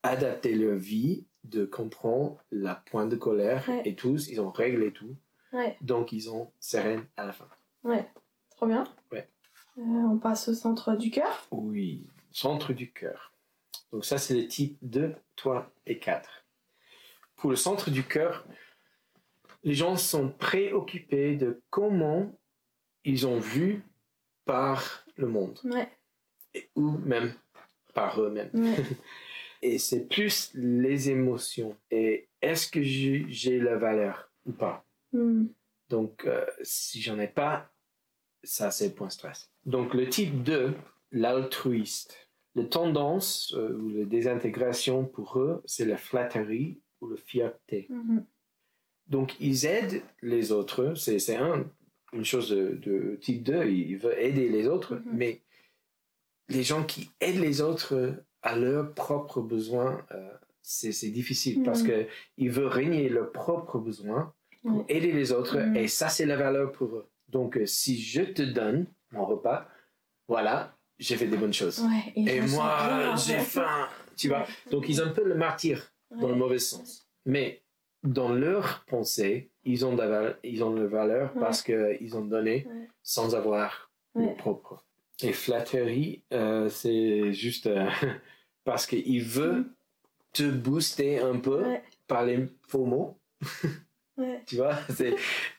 adapté 0.04 0.56
leur 0.56 0.76
vie 0.78 1.26
de 1.44 1.65
comprendre 1.65 2.44
la 2.52 2.76
pointe 2.76 3.10
de 3.10 3.15
colère 3.15 3.67
Ouais. 3.67 3.82
et 3.86 3.96
tous 3.96 4.28
ils 4.30 4.39
ont 4.41 4.52
réglé 4.52 4.91
tout 4.91 5.15
Ouais. 5.54 5.78
donc 5.82 6.12
ils 6.12 6.30
ont 6.30 6.52
sereine 6.60 7.06
à 7.17 7.26
la 7.26 7.34
fin 7.34 7.48
Ouais. 7.84 8.08
Trop 8.52 8.67
bien. 8.67 8.84
Ouais. 9.12 9.28
Euh, 9.78 9.82
on 9.82 10.17
passe 10.20 10.48
au 10.48 10.54
centre 10.54 10.96
du 10.96 11.10
cœur. 11.10 11.48
Oui, 11.50 12.08
centre 12.32 12.74
du 12.74 12.91
cœur. 12.91 13.34
Donc 13.91 14.06
ça, 14.06 14.17
c'est 14.20 14.36
le 14.39 14.48
type 14.48 14.78
2, 14.84 15.15
3 15.36 15.72
et 15.88 15.98
4. 15.98 16.46
Pour 17.38 17.50
le 17.50 17.56
centre 17.56 17.89
du 17.89 18.04
cœur, 18.04 18.46
les 19.63 19.74
gens 19.74 19.96
sont 19.96 20.30
préoccupés 20.30 21.36
de 21.36 21.62
comment 21.72 22.32
ils 23.04 23.26
ont 23.26 23.39
vu 23.39 23.84
par 24.46 25.04
le 25.15 25.28
monde, 25.28 25.60
Ouais. 25.63 25.89
et- 26.54 26.70
ou 26.76 26.91
même 27.00 27.34
par 27.93 28.21
eux-mêmes. 28.21 28.49
Ouais. 28.54 28.75
Et 29.62 29.77
c'est 29.77 30.08
plus 30.08 30.51
les 30.56 31.10
émotions. 31.10 31.75
Et 31.91 32.27
est-ce 32.41 32.67
que 32.67 32.82
j'ai 32.82 33.60
la 33.60 33.77
valeur 33.77 34.32
ou 34.45 34.51
pas? 34.51 34.86
Mhm. 35.13 35.49
donc, 35.89 36.25
euh, 36.25 36.45
si 36.62 37.01
j'en 37.01 37.19
ai 37.19 37.27
pas, 37.27 37.69
ça 38.43 38.71
c'est 38.71 38.95
point 38.95 39.10
stress. 39.10 39.51
Donc, 39.65 39.93
le 39.93 40.08
type 40.08 40.41
2, 40.41 40.73
l'altruiste. 41.12 42.30
La 42.56 42.63
tendance 42.63 43.54
euh, 43.58 43.73
ou 43.77 43.89
la 43.89 44.06
désintégration 44.06 45.06
pour 45.06 45.38
eux, 45.38 45.62
c'est 45.65 45.86
la 45.86 45.97
flatterie 45.97 46.80
ou 47.01 47.10
la 47.10 47.17
fierté. 47.17 47.88
Mhm. 47.89 48.25
Donc, 49.08 49.36
ils 49.41 49.65
aident 49.65 50.01
les 50.21 50.54
autres. 50.54 50.93
C'est 50.95 51.36
un, 51.36 51.69
une 52.13 52.25
chose 52.25 52.49
de, 52.49 52.75
de 52.75 53.17
type 53.17 53.43
2, 53.43 53.65
il 53.67 53.97
veut 53.97 54.17
aider 54.17 54.47
les 54.47 54.67
autres, 54.67 55.01
mais 55.06 55.41
les 56.52 56.64
gens 56.64 56.84
qui 56.84 57.10
aident 57.20 57.40
les 57.42 57.62
autres 57.62 58.16
à 58.42 58.56
leurs 58.56 58.94
propres 58.94 59.42
besoins, 59.42 60.06
euh, 60.12 60.30
c'est 60.62 61.10
difficile 61.10 61.64
parce 61.64 61.82
Mhm. 61.82 61.88
que 61.90 62.08
ils 62.38 62.50
veulent 62.52 62.68
régner 62.68 63.10
leurs 63.10 63.32
propres 63.32 63.80
besoins 63.80 64.34
pour 64.64 64.86
aider 64.90 65.12
les 65.12 65.32
autres 65.32 65.58
Mhm. 65.58 65.76
et 65.76 65.88
ça 65.88 66.08
c'est 66.10 66.26
la 66.26 66.38
valeur 66.38 66.72
pour 66.72 66.90
eux. 66.96 67.08
Donc 67.30 67.58
euh, 67.58 67.66
si 67.66 68.00
je 68.02 68.22
te 68.22 68.42
donne 68.42 68.86
mon 69.12 69.26
repas, 69.26 69.68
voilà, 70.28 70.76
j'ai 71.00 71.18
fait 71.18 71.28
des 71.28 71.38
bonnes 71.38 71.54
choses. 71.54 71.80
Ouais. 71.80 72.14
Et 72.16 72.42
moi 72.42 73.16
j'ai 73.16 73.40
faim, 73.40 73.88
tu 74.16 74.28
vois. 74.30 74.46
Donc 74.70 74.88
ils 74.88 75.02
ont 75.02 75.06
un 75.08 75.12
peu 75.12 75.24
le 75.24 75.36
martyr 75.36 75.92
dans 76.20 76.30
le 76.30 76.36
mauvais 76.36 76.60
sens. 76.60 77.08
Mais 77.26 77.64
dans 78.04 78.30
leur 78.34 78.84
pensée, 78.88 79.52
ils 79.64 79.86
ont 79.86 79.94
de 79.94 80.00
la 80.00 80.08
val- 80.08 80.40
ils 80.44 80.64
ont 80.64 80.72
de 80.74 80.82
la 80.82 80.88
valeur 80.88 81.34
Ouais. 81.36 81.40
parce 81.42 81.62
qu'ils 81.64 82.16
ont 82.18 82.26
donné 82.26 82.68
sans 83.04 83.36
avoir 83.36 83.92
le 84.16 84.26
Ouais. 84.26 84.36
propre. 84.36 84.84
Et 85.24 85.34
flatterie, 85.34 86.22
euh, 86.34 86.70
c'est 86.70 87.34
juste 87.34 87.68
euh, 87.68 87.88
parce 88.64 88.86
qu'il 88.88 89.24
veut 89.24 89.52
Mhm. 89.58 89.74
te 90.34 90.50
booster 90.50 91.20
un 91.20 91.38
peu 91.40 91.64
Ouais. 91.64 91.84
par 92.08 92.26
les 92.26 92.48
faux 92.68 92.86
mots. 92.86 93.18
Ouais. 94.17 94.42
tu 94.46 94.56
vois 94.58 94.78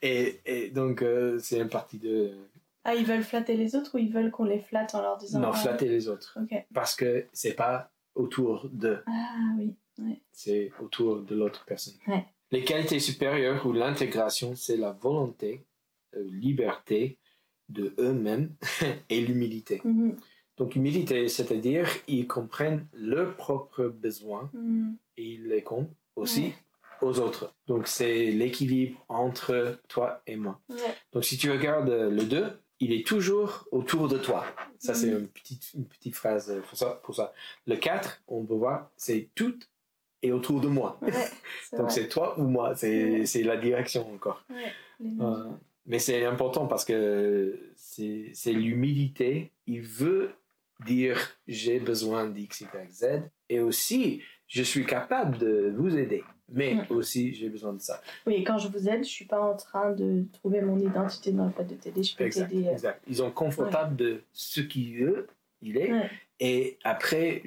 et, 0.02 0.40
et 0.46 0.70
donc 0.70 1.02
euh, 1.02 1.38
c'est 1.40 1.58
une 1.58 1.68
partie 1.68 1.98
de 1.98 2.32
Ah, 2.84 2.94
ils 2.94 3.04
veulent 3.04 3.22
flatter 3.24 3.56
les 3.56 3.74
autres 3.74 3.94
ou 3.94 3.98
ils 3.98 4.10
veulent 4.12 4.30
qu'on 4.30 4.44
les 4.44 4.60
flatte 4.60 4.94
en 4.94 5.02
leur 5.02 5.16
disant. 5.18 5.40
non 5.40 5.50
ah, 5.52 5.56
flatter 5.56 5.88
les 5.88 6.08
autres 6.08 6.38
parce 6.72 6.94
que 6.94 7.26
c'est 7.32 7.54
pas 7.54 7.90
autour 8.14 8.68
de 8.72 9.02
Ah 9.06 9.38
oui. 9.58 9.74
Ouais. 9.98 10.20
c'est 10.32 10.70
autour 10.80 11.20
de 11.22 11.34
l'autre 11.34 11.64
personne 11.66 11.94
les 12.50 12.64
qualités 12.64 13.00
supérieures 13.00 13.66
ou 13.66 13.72
l'intégration 13.72 14.54
c'est 14.54 14.76
la 14.76 14.92
volonté 14.92 15.64
euh, 16.16 16.22
liberté 16.30 17.18
de 17.72 17.94
eux-mêmes 17.98 18.54
et 19.10 19.20
l'humilité 19.20 19.80
Mhm. 19.84 20.16
donc 20.58 20.76
humilité 20.76 21.28
c'est-à-dire 21.28 21.88
ils 22.08 22.26
comprennent 22.26 22.86
leurs 22.92 23.34
propres 23.36 23.84
besoins 23.86 24.50
Mhm. 24.52 24.96
et 25.16 25.24
ils 25.34 25.46
les 25.48 25.62
comptent 25.62 25.94
aussi 26.16 26.42
Ouais. 26.44 26.54
aux 27.02 27.18
autres 27.20 27.54
donc 27.66 27.86
c'est 27.88 28.30
l'équilibre 28.30 29.04
entre 29.08 29.78
toi 29.88 30.22
et 30.26 30.36
moi 30.36 30.60
Ouais. 30.68 30.76
Donc 31.12 31.24
si 31.24 31.36
tu 31.36 31.50
regardes 31.50 31.90
le 31.90 32.24
2, 32.24 32.44
il 32.80 32.92
est 32.92 33.06
toujours 33.06 33.68
autour 33.70 34.08
de 34.08 34.18
toi. 34.18 34.44
Ça, 34.80 34.92
c'est 34.92 35.06
Mhm. 35.12 35.18
une 35.20 35.28
petite, 35.28 35.72
une 35.74 35.84
petite 35.86 36.16
phrase 36.16 36.50
euh, 36.50 36.60
pour 36.62 36.76
ça, 36.76 37.00
pour 37.04 37.14
ça. 37.14 37.32
Le 37.66 37.76
4, 37.76 38.20
on 38.26 38.44
peut 38.44 38.54
voir, 38.54 38.90
c'est 38.96 39.28
tout 39.36 39.54
et 40.20 40.32
autour 40.32 40.60
de 40.60 40.66
moi. 40.66 40.98
Ouais, 41.00 41.12
c'est 41.70 41.76
Donc 41.76 41.86
vrai. 41.86 41.94
c'est 41.94 42.08
toi 42.08 42.36
ou 42.40 42.44
moi, 42.44 42.74
c'est 42.74 43.24
la 43.44 43.56
direction 43.56 44.12
encore. 44.12 44.44
Ouais, 44.50 44.72
Euh, 45.20 45.50
mais 45.86 45.98
c'est 45.98 46.24
important 46.24 46.66
parce 46.66 46.84
que 46.84 47.70
c'est 47.76 48.52
l'humilité. 48.52 49.50
Il 49.66 49.82
veut 49.82 50.30
dire 50.86 51.18
j'ai 51.46 51.78
besoin 51.80 52.26
d'X, 52.28 52.60
Y, 52.62 52.90
Z 52.90 53.04
et 53.48 53.60
aussi 53.60 54.22
je 54.48 54.62
suis 54.62 54.84
capable 54.84 55.38
de 55.38 55.72
vous 55.76 55.96
aider. 55.96 56.24
Mais 56.54 56.74
Mm. 56.74 56.86
aussi 56.90 57.34
j'ai 57.34 57.48
besoin 57.48 57.72
de 57.72 57.80
ça. 57.80 58.02
Oui, 58.26 58.34
et 58.34 58.44
quand 58.44 58.58
je 58.58 58.68
vous 58.68 58.88
aide, 58.88 59.04
je 59.04 59.08
suis 59.08 59.24
pas 59.24 59.40
en 59.40 59.56
train 59.56 59.92
de 59.92 60.24
trouver 60.32 60.60
mon 60.60 60.78
identité 60.78 61.32
dans 61.32 61.46
le 61.46 61.52
fait 61.52 61.64
de 61.64 61.74
t'aider. 61.76 62.02
Je 62.02 62.14
peux 62.16 62.28
t'aider. 62.28 62.66
euh, 62.66 62.72
exact. 62.72 63.02
Ils 63.08 63.16
sont 63.16 63.30
confortables 63.30 63.96
de 63.96 64.22
ce 64.32 64.60
qu'il 64.60 64.98
veut, 64.98 65.28
il 65.62 65.78
est. 65.78 65.90
Ouais. 65.92 66.10
Et 66.40 66.76
après, 66.84 67.42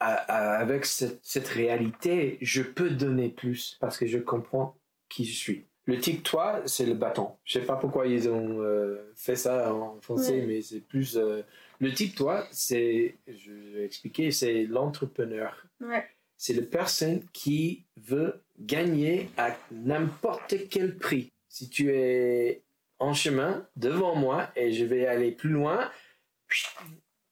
à- 0.00 0.14
à- 0.14 0.58
avec 0.58 0.84
cette, 0.84 1.20
cette 1.22 1.48
réalité, 1.48 2.36
je 2.42 2.62
peux 2.62 2.90
donner 2.90 3.28
plus 3.30 3.76
parce 3.80 3.96
que 3.96 4.04
je 4.06 4.18
comprends 4.18 4.76
qui 5.08 5.24
je 5.24 5.34
suis. 5.34 5.64
Le 5.92 6.00
tic-toi, 6.00 6.62
c'est 6.66 6.86
le 6.86 6.94
bâton. 6.94 7.32
Je 7.44 7.58
sais 7.58 7.66
pas 7.66 7.76
pourquoi 7.76 8.06
ils 8.06 8.28
ont 8.28 8.60
euh, 8.62 9.12
fait 9.14 9.36
ça 9.36 9.74
en 9.74 10.00
français, 10.00 10.40
Ouais. 10.40 10.46
mais 10.46 10.62
c'est 10.62 10.80
plus. 10.80 11.16
euh, 11.16 11.42
le 11.80 11.92
tic-toi, 11.92 12.46
c'est, 12.50 13.16
je 13.26 13.52
vais 13.52 13.84
expliquer, 13.84 14.30
c'est 14.30 14.64
l'entrepreneur. 14.64 15.66
Ouais. 15.80 16.06
C'est 16.38 16.54
la 16.54 16.62
personne 16.62 17.22
qui 17.32 17.84
veut 17.96 18.42
gagner 18.58 19.28
à 19.36 19.54
n'importe 19.70 20.54
quel 20.70 20.96
prix. 20.96 21.30
Si 21.48 21.68
tu 21.68 21.90
es 21.92 22.62
en 22.98 23.12
chemin 23.12 23.66
devant 23.76 24.14
moi 24.16 24.48
et 24.56 24.72
je 24.72 24.84
vais 24.84 25.06
aller 25.06 25.32
plus 25.32 25.50
loin, 25.50 25.90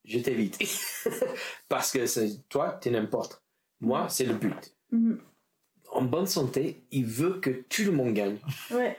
je 0.04 0.18
t'évite. 0.18 0.58
Parce 1.68 1.92
que 1.92 2.06
c'est- 2.06 2.46
toi, 2.48 2.78
tu 2.82 2.90
n'importe. 2.90 3.42
Moi, 3.80 4.08
c'est 4.08 4.26
le 4.26 4.34
but. 4.34 4.74
Mhm. 4.90 5.20
En 5.92 6.02
bonne 6.02 6.26
santé, 6.26 6.80
il 6.92 7.04
veut 7.04 7.40
que 7.40 7.50
tout 7.68 7.82
le 7.84 7.92
monde 7.92 8.14
gagne. 8.14 8.36
Ouais. 8.70 8.96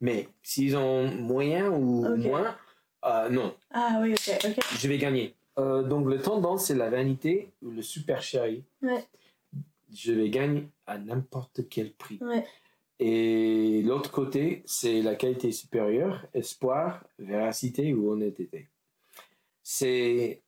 Mais 0.00 0.28
s'ils 0.42 0.76
ont 0.76 1.06
moyen 1.10 1.70
ou 1.70 2.16
moins, 2.16 2.56
euh, 3.04 3.28
non, 3.28 3.54
Ah 3.70 3.98
oui, 4.02 4.14
ok, 4.14 4.38
ok. 4.44 4.64
je 4.78 4.88
vais 4.88 4.98
gagner. 4.98 5.34
Euh, 5.58 5.82
donc, 5.82 6.06
le 6.08 6.20
tendance, 6.20 6.66
c'est 6.66 6.74
la 6.74 6.88
vanité 6.90 7.50
ou 7.62 7.70
le 7.70 7.82
super 7.82 8.22
chéri. 8.22 8.64
Ouais. 8.80 9.04
Je 9.94 10.12
vais 10.12 10.30
gagner 10.30 10.68
à 10.86 10.98
n'importe 10.98 11.68
quel 11.68 11.92
prix. 11.92 12.18
Ouais. 12.22 12.44
Et 12.98 13.82
l'autre 13.82 14.10
côté, 14.10 14.62
c'est 14.64 15.02
la 15.02 15.14
qualité 15.16 15.52
supérieure, 15.52 16.24
espoir, 16.34 17.04
véracité 17.18 17.92
ou 17.92 18.10
honnêteté. 18.10 18.68
C'est 19.62 20.40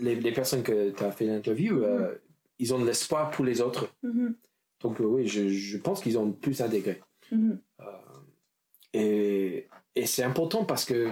les, 0.00 0.14
les 0.16 0.32
personnes 0.32 0.62
que 0.62 0.90
tu 0.90 1.02
as 1.02 1.12
fait 1.12 1.24
l'interview, 1.26 1.82
euh, 1.82 2.14
ils 2.62 2.72
ont 2.72 2.78
de 2.80 2.86
l'espoir 2.86 3.30
pour 3.30 3.44
les 3.44 3.60
autres. 3.60 3.92
Mhm. 4.02 4.34
Donc 4.80 5.00
euh, 5.00 5.04
oui, 5.04 5.26
je, 5.28 5.48
je 5.48 5.76
pense 5.78 6.00
qu'ils 6.02 6.16
ont 6.18 6.32
plus 6.32 6.60
intégré. 6.62 7.00
Euh, 7.32 7.84
et 8.94 9.66
et 9.94 10.06
c'est 10.06 10.22
important 10.22 10.64
parce 10.64 10.84
que 10.84 11.10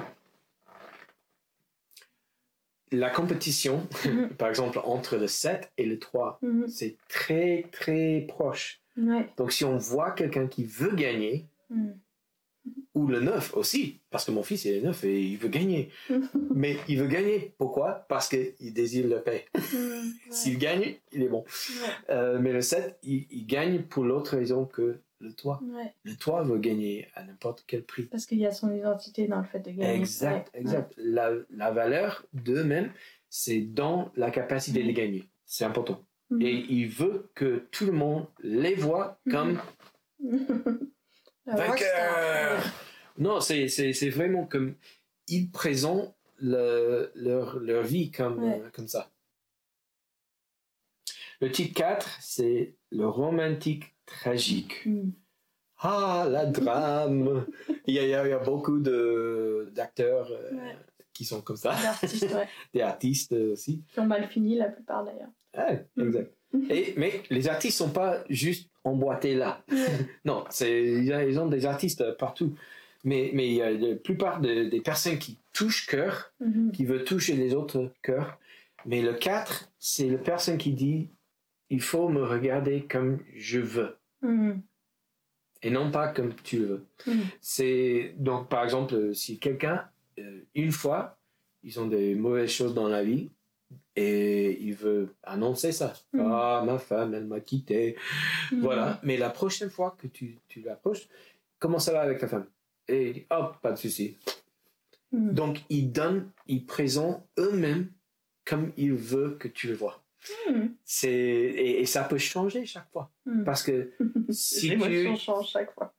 la 2.92 3.10
compétition, 3.10 3.86
Mhm. 4.06 4.30
par 4.38 4.48
exemple, 4.48 4.80
entre 4.84 5.16
le 5.16 5.26
7 5.26 5.70
et 5.78 5.86
le 5.86 5.98
3, 5.98 6.38
Mhm. 6.42 6.66
c'est 6.68 6.96
très, 7.08 7.66
très 7.72 8.24
proche. 8.28 8.80
Ouais. 8.96 9.28
Donc, 9.36 9.52
si 9.52 9.64
on 9.64 9.76
voit 9.76 10.10
quelqu'un 10.10 10.46
qui 10.48 10.64
veut 10.64 10.94
gagner, 10.94 11.46
Mhm. 11.70 11.96
Ou 12.94 13.06
le 13.06 13.20
9 13.20 13.56
aussi, 13.56 14.00
parce 14.10 14.24
que 14.24 14.30
mon 14.32 14.42
fils 14.42 14.64
il 14.64 14.74
est 14.74 14.80
9 14.80 15.04
et 15.04 15.22
il 15.22 15.38
veut 15.38 15.48
gagner. 15.48 15.90
Mais 16.54 16.76
il 16.88 16.98
veut 16.98 17.06
gagner, 17.06 17.54
pourquoi? 17.58 18.04
Parce 18.08 18.28
qu'il 18.28 18.72
désire 18.74 19.06
le 19.06 19.22
paix. 19.22 19.46
Mhm. 19.72 20.12
S'il 20.30 20.58
gagne, 20.58 20.96
il 21.12 21.22
est 21.22 21.28
bon. 21.28 21.44
Ouais. 21.44 21.88
Euh, 22.10 22.38
mais 22.40 22.52
le 22.52 22.60
7, 22.60 22.98
il, 23.04 23.26
il 23.30 23.46
gagne 23.46 23.82
pour 23.82 24.04
l'autre 24.04 24.36
raison 24.36 24.64
que 24.66 25.00
le 25.20 25.32
toit. 25.32 25.60
Ouais. 25.62 25.94
Le 26.04 26.14
toit 26.16 26.42
veut 26.42 26.58
gagner 26.58 27.06
à 27.14 27.24
n'importe 27.24 27.64
quel 27.66 27.84
prix. 27.84 28.04
Parce 28.04 28.26
qu'il 28.26 28.38
y 28.38 28.46
a 28.46 28.52
son 28.52 28.74
identité 28.74 29.28
dans 29.28 29.38
le 29.38 29.44
fait 29.46 29.60
de 29.60 29.70
gagner. 29.70 29.94
Exact, 29.94 30.50
Ouais. 30.54 30.60
exact. 30.60 30.92
La, 30.96 31.30
la 31.50 31.70
valeur 31.70 32.24
d'eux-mêmes, 32.32 32.90
c'est 33.28 33.60
dans 33.60 34.10
la 34.16 34.30
capacité 34.30 34.82
de 34.82 34.88
Mhm. 34.88 34.94
gagner. 34.94 35.28
C'est 35.44 35.64
important. 35.64 36.04
Mhm. 36.30 36.42
Et 36.42 36.64
il 36.70 36.88
veut 36.88 37.30
que 37.34 37.66
tout 37.70 37.86
le 37.86 37.92
monde 37.92 38.26
les 38.42 38.74
voit 38.74 39.20
comme 39.30 39.58
La 40.22 40.30
rockstar. 41.46 41.68
vainqueurs. 41.68 42.72
Non, 43.18 43.40
c'est, 43.40 43.68
c'est, 43.68 43.92
c'est 43.92 44.08
vraiment 44.10 44.44
comme 44.46 44.74
ils 45.28 45.50
présentent 45.50 46.14
le- 46.38 47.10
leur, 47.14 47.58
leur 47.58 47.82
vie 47.84 48.10
comme, 48.10 48.42
Ouais. 48.42 48.60
euh, 48.64 48.70
comme 48.72 48.88
ça. 48.88 49.10
Le 51.40 51.50
type 51.50 51.74
4, 51.74 52.18
c'est 52.20 52.74
le 52.90 53.06
romantique 53.08 53.94
tragique. 54.06 54.84
Mhm. 54.86 55.12
Ah, 55.82 56.26
la 56.30 56.44
drame 56.44 57.46
il, 57.86 57.94
y 57.94 57.98
a, 57.98 58.02
il 58.04 58.10
y 58.10 58.14
a- 58.14 58.38
beaucoup 58.38 58.78
de, 58.80 59.70
d'acteurs 59.74 60.30
euh, 60.30 60.50
Ouais. 60.52 60.76
qui 61.14 61.24
sont 61.24 61.40
comme 61.40 61.56
ça, 61.56 61.74
ouais. 62.02 62.48
des 62.74 62.82
artistes 62.82 63.32
aussi. 63.32 63.82
Qui 63.92 64.00
ont 64.00 64.06
mal 64.06 64.28
fini 64.28 64.56
la 64.56 64.68
plupart 64.68 65.04
d'ailleurs. 65.04 65.30
Ah, 65.54 65.72
exact. 65.98 66.32
Et, 66.68 66.94
mais 66.96 67.22
les 67.30 67.48
artistes 67.48 67.78
sont 67.78 67.90
pas 67.90 68.22
juste 68.28 68.69
emboîtés 68.84 69.34
là. 69.34 69.62
Non, 70.24 70.44
c'est, 70.50 70.82
il 70.84 71.04
y 71.04 71.12
a- 71.12 71.24
ils 71.24 71.38
ont 71.38 71.46
des 71.48 71.66
artistes 71.66 72.16
partout. 72.18 72.54
Mais, 73.04 73.30
mais 73.32 73.46
il 73.48 73.54
y 73.54 73.62
a 73.62 73.70
la 73.70 73.96
plupart 73.96 74.40
de- 74.40 74.64
des 74.64 74.80
personnes 74.80 75.18
qui 75.18 75.38
touchent 75.54 75.86
cœur, 75.86 76.32
Mhm. 76.40 76.72
qui 76.72 76.84
veulent 76.84 77.04
toucher 77.04 77.34
les 77.34 77.54
autres 77.54 77.90
cœurs. 78.02 78.38
Mais 78.86 79.00
le 79.02 79.14
4, 79.14 79.70
c'est 79.78 80.08
la 80.08 80.18
personne 80.18 80.58
qui 80.58 80.72
dit 80.72 81.08
il 81.70 81.80
faut 81.80 82.08
me 82.08 82.22
regarder 82.22 82.82
comme 82.82 83.20
je 83.36 83.60
veux 83.60 83.96
Mhm. 84.22 84.60
et 85.62 85.70
non 85.70 85.90
pas 85.90 86.08
comme 86.08 86.34
tu 86.42 86.58
veux. 86.58 86.84
Mhm. 87.06 87.22
C'est 87.40 88.14
donc 88.18 88.48
par 88.48 88.64
exemple 88.64 89.14
si 89.14 89.38
quelqu'un 89.38 89.84
euh, 90.18 90.40
une 90.54 90.72
fois 90.72 91.16
ils 91.62 91.78
ont 91.80 91.86
des 91.86 92.14
mauvaises 92.14 92.50
choses 92.50 92.74
dans 92.74 92.88
la 92.88 93.02
vie 93.04 93.30
et 94.00 94.58
il 94.62 94.74
veut 94.74 95.14
annoncer 95.22 95.72
ça. 95.72 95.92
Mhm. 96.12 96.20
Ah 96.32 96.62
ma 96.66 96.78
femme 96.78 97.14
elle 97.14 97.26
m'a 97.26 97.40
quitté. 97.40 97.96
Mhm. 98.52 98.60
Voilà. 98.62 99.00
Mais 99.02 99.16
la 99.16 99.30
prochaine 99.30 99.70
fois 99.70 99.96
que 100.00 100.06
tu, 100.06 100.38
tu 100.48 100.60
l'approches, 100.62 101.08
comment 101.58 101.78
ça 101.78 101.92
va 101.92 102.00
avec 102.00 102.18
ta 102.18 102.28
femme? 102.28 102.46
Et 102.88 103.08
il 103.08 103.12
dit 103.14 103.26
oh 103.30 103.46
pas 103.62 103.72
de 103.72 103.78
souci. 103.78 104.16
Mhm. 105.12 105.32
Donc 105.34 105.58
ils 105.68 105.90
donnent, 105.90 106.30
ils 106.46 106.64
présentent 106.64 107.22
eux-mêmes 107.38 107.88
comme 108.44 108.72
ils 108.76 108.92
veulent 108.94 109.38
que 109.38 109.48
tu 109.48 109.68
le 109.68 109.74
vois. 109.74 110.02
C'est 110.84 111.10
et, 111.10 111.80
et 111.80 111.86
ça 111.86 112.02
peut 112.04 112.18
changer 112.18 112.66
chaque 112.66 112.90
fois 112.90 113.10
parce 113.44 113.62
que 113.62 113.90
si 114.30 114.68
Les 114.68 114.74
émotions 114.74 115.14
tu 115.14 115.20
changent 115.20 115.48
chaque 115.50 115.72
fois. 115.72 115.94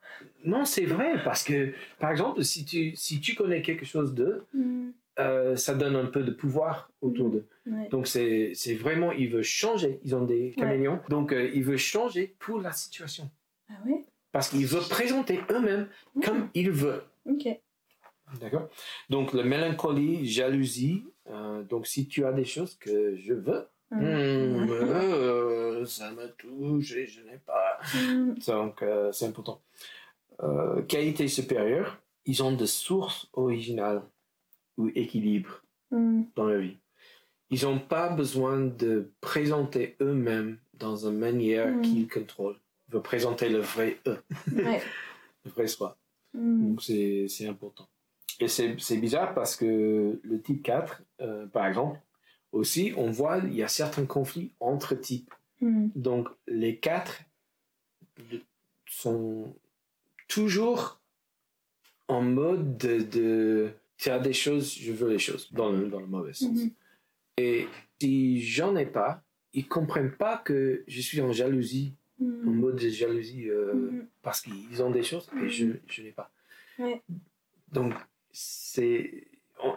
non, 0.46 0.64
c'est 0.66 0.86
vrai, 0.86 1.24
parce 1.24 1.44
que, 1.44 1.74
par 2.00 2.12
exemple, 2.12 2.44
si 2.44 2.64
tu, 2.66 2.96
si 2.96 3.20
tu 3.20 3.34
connais 3.36 3.62
quelque 3.64 3.86
chose 3.86 4.14
d'eux. 4.14 4.46
Euh, 5.30 5.56
ça 5.56 5.74
donne 5.76 5.96
un 5.96 6.06
peu 6.06 6.24
de 6.24 6.32
pouvoir 6.32 6.90
autour 7.02 7.30
d'eux. 7.30 7.46
Ouais. 7.66 7.88
Donc, 7.90 8.08
c'est 8.08 8.54
vraiment, 8.80 9.12
ils 9.12 9.30
veulent 9.30 9.44
changer. 9.44 10.00
Ils 10.04 10.16
ont 10.16 10.24
des 10.26 10.52
caméléons. 10.58 11.00
Donc, 11.10 11.32
euh, 11.34 11.50
ils 11.54 11.64
veulent 11.64 11.78
changer 11.78 12.36
pour 12.40 12.60
la 12.62 12.72
situation. 12.72 13.30
Ah 13.70 13.74
Parce 14.32 14.50
qu'ils 14.50 14.66
veulent 14.66 14.88
présenter 14.90 15.40
eux-mêmes 15.50 15.88
comme 16.24 16.50
ils 16.54 16.72
veulent. 16.72 17.04
Ok. 17.26 17.48
D'accord? 18.40 18.70
Donc, 19.10 19.34
la 19.34 19.44
mélancolie, 19.44 20.26
jalousie. 20.28 21.04
euh, 21.30 21.64
donc, 21.64 21.86
si 21.88 22.08
tu 22.08 22.26
as 22.26 22.32
des 22.34 22.46
choses 22.46 22.76
que 22.76 23.16
je 23.16 23.34
veux, 23.34 23.68
Mhm. 23.94 24.68
hmm, 24.70 25.86
ça 25.86 26.12
me 26.12 26.28
touche 26.38 26.94
et 26.94 27.08
je 27.08 27.22
n'ai 27.22 27.38
pas. 27.46 27.78
Mhm. 27.94 28.36
Donc, 28.48 28.84
c'est 29.12 29.26
important. 29.26 29.62
Qualité 30.88 31.28
supérieure, 31.28 32.00
ils 32.26 32.42
ont 32.42 32.54
des 32.54 32.68
sources 32.68 33.28
originales 33.34 34.02
ou 34.82 34.92
équilibre 34.96 35.64
Mhm. 35.92 36.26
dans 36.36 36.46
leur 36.48 36.62
vie. 36.62 36.78
Ils 37.50 37.64
n'ont 37.66 37.80
pas 37.80 38.10
besoin 38.10 38.60
de 38.62 39.12
présenter 39.20 39.96
eux-mêmes 40.02 40.58
dans 40.74 41.06
une 41.08 41.18
manière 41.18 41.68
Mm. 41.68 41.82
qu'ils 41.82 42.08
contrôlent. 42.08 42.60
Ils 42.88 42.94
veulent 42.94 43.02
présenter 43.02 43.50
le 43.50 43.60
vrai 43.60 43.98
eux, 44.08 44.20
Ouais. 44.54 44.82
le 45.46 45.52
vrai 45.52 45.68
soi. 45.68 45.98
Mhm. 46.34 46.70
Donc, 46.70 46.82
c'est 46.84 47.48
important. 47.48 47.88
Et 48.40 48.48
c'est 48.48 48.98
bizarre 48.98 49.34
parce 49.34 49.56
que 49.58 50.20
le 50.24 50.42
type 50.42 50.64
4, 50.64 51.04
euh, 51.20 51.46
par 51.48 51.68
exemple, 51.68 52.00
aussi, 52.54 52.94
on 52.98 53.12
voit 53.12 53.38
il 53.40 53.54
y 53.54 53.64
a 53.64 53.68
certains 53.68 54.06
conflits 54.06 54.54
entre 54.60 54.96
types. 54.96 55.34
Donc, 55.62 56.28
les 56.48 56.78
quatre 56.80 57.22
sont 58.90 59.54
toujours 60.28 61.00
en 62.08 62.22
mode 62.22 62.78
de, 62.78 63.00
de 63.04 63.72
faire 64.02 64.20
des 64.20 64.34
choses, 64.34 64.74
je 64.76 64.92
veux 64.92 65.10
les 65.10 65.20
choses, 65.20 65.48
dans 65.54 65.72
le, 65.72 65.88
dans 65.88 66.00
le 66.00 66.08
mauvais 66.08 66.34
sens. 66.34 66.58
Mhm. 66.58 66.72
Et 67.38 67.68
si 68.02 68.42
j'en 68.42 68.76
ai 68.76 68.88
pas, 68.88 69.24
ils 69.54 69.68
comprennent 69.68 70.16
pas 70.16 70.38
que 70.38 70.84
je 70.88 71.02
suis 71.02 71.22
en 71.22 71.32
jalousie, 71.32 71.94
en 72.20 72.24
Mhm. 72.26 72.56
mode 72.60 72.76
de 72.78 72.90
jalousie, 72.90 73.48
euh, 73.50 74.04
parce 74.24 74.42
qu'ils 74.42 74.82
ont 74.82 74.90
des 74.92 75.04
choses 75.04 75.30
et 75.44 75.50
je, 75.50 75.68
je 75.88 76.02
n'ai 76.02 76.12
pas. 76.12 76.32
Ouais. 76.80 77.02
Donc, 77.72 77.94
c'est 78.32 79.28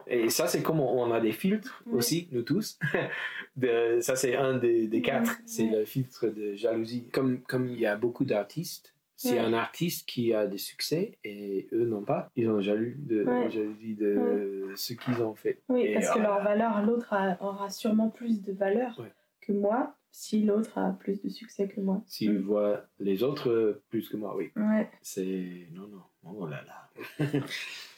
et 0.06 0.30
ça, 0.30 0.46
c'est 0.46 0.62
comme 0.62 0.80
on 0.80 1.12
a 1.12 1.20
des 1.20 1.32
filtres 1.32 1.84
aussi, 1.92 2.28
nous 2.32 2.40
tous. 2.40 2.78
De- 3.56 3.98
ça, 4.00 4.16
c'est 4.16 4.34
un 4.34 4.56
des, 4.56 4.88
des 4.88 5.02
quatre. 5.02 5.32
C'est 5.44 5.68
le 5.68 5.84
filtre 5.84 6.28
de 6.28 6.54
jalousie. 6.54 7.04
Comme, 7.12 7.42
comme 7.42 7.68
il 7.68 7.78
y 7.78 7.84
a 7.84 7.94
beaucoup 7.94 8.24
d'artistes, 8.24 8.93
c'est 9.24 9.34
Ouais. 9.34 9.38
un 9.40 9.52
artiste 9.54 10.08
qui 10.08 10.32
a 10.34 10.46
des 10.46 10.58
succès 10.58 11.18
et 11.24 11.68
eux 11.72 11.84
n'ont 11.86 12.04
pas. 12.04 12.30
Ils 12.36 12.48
ont 12.50 12.60
jaloux 12.60 12.92
de, 12.98 13.24
Ouais. 13.24 13.50
jalousie 13.50 13.94
de 13.94 14.70
ce 14.76 14.92
qu'ils 14.94 15.22
ont 15.22 15.34
fait. 15.34 15.62
Oui, 15.68 15.82
Et, 15.82 15.94
parce 15.94 16.10
que 16.10 16.18
leur 16.18 16.42
valeur, 16.42 16.82
l'autre 16.82 17.14
aura 17.40 17.70
sûrement 17.70 18.10
plus 18.10 18.42
de 18.42 18.52
valeur 18.52 19.00
que 19.40 19.52
moi 19.52 19.94
si 20.10 20.42
l'autre 20.44 20.78
a 20.78 20.92
plus 20.92 21.20
de 21.22 21.28
succès 21.28 21.66
que 21.66 21.80
moi. 21.80 22.02
S'ils 22.06 22.34
Mm. 22.38 22.42
voient 22.42 22.84
les 23.00 23.24
autres 23.24 23.50
euh, 23.50 23.82
plus 23.88 24.08
que 24.08 24.16
moi, 24.16 24.36
oui. 24.36 24.52
C'est. 25.02 25.66
Non, 25.72 25.88
non. 25.88 26.02
Oh 26.22 26.46
là 26.46 26.62
là. 26.64 26.88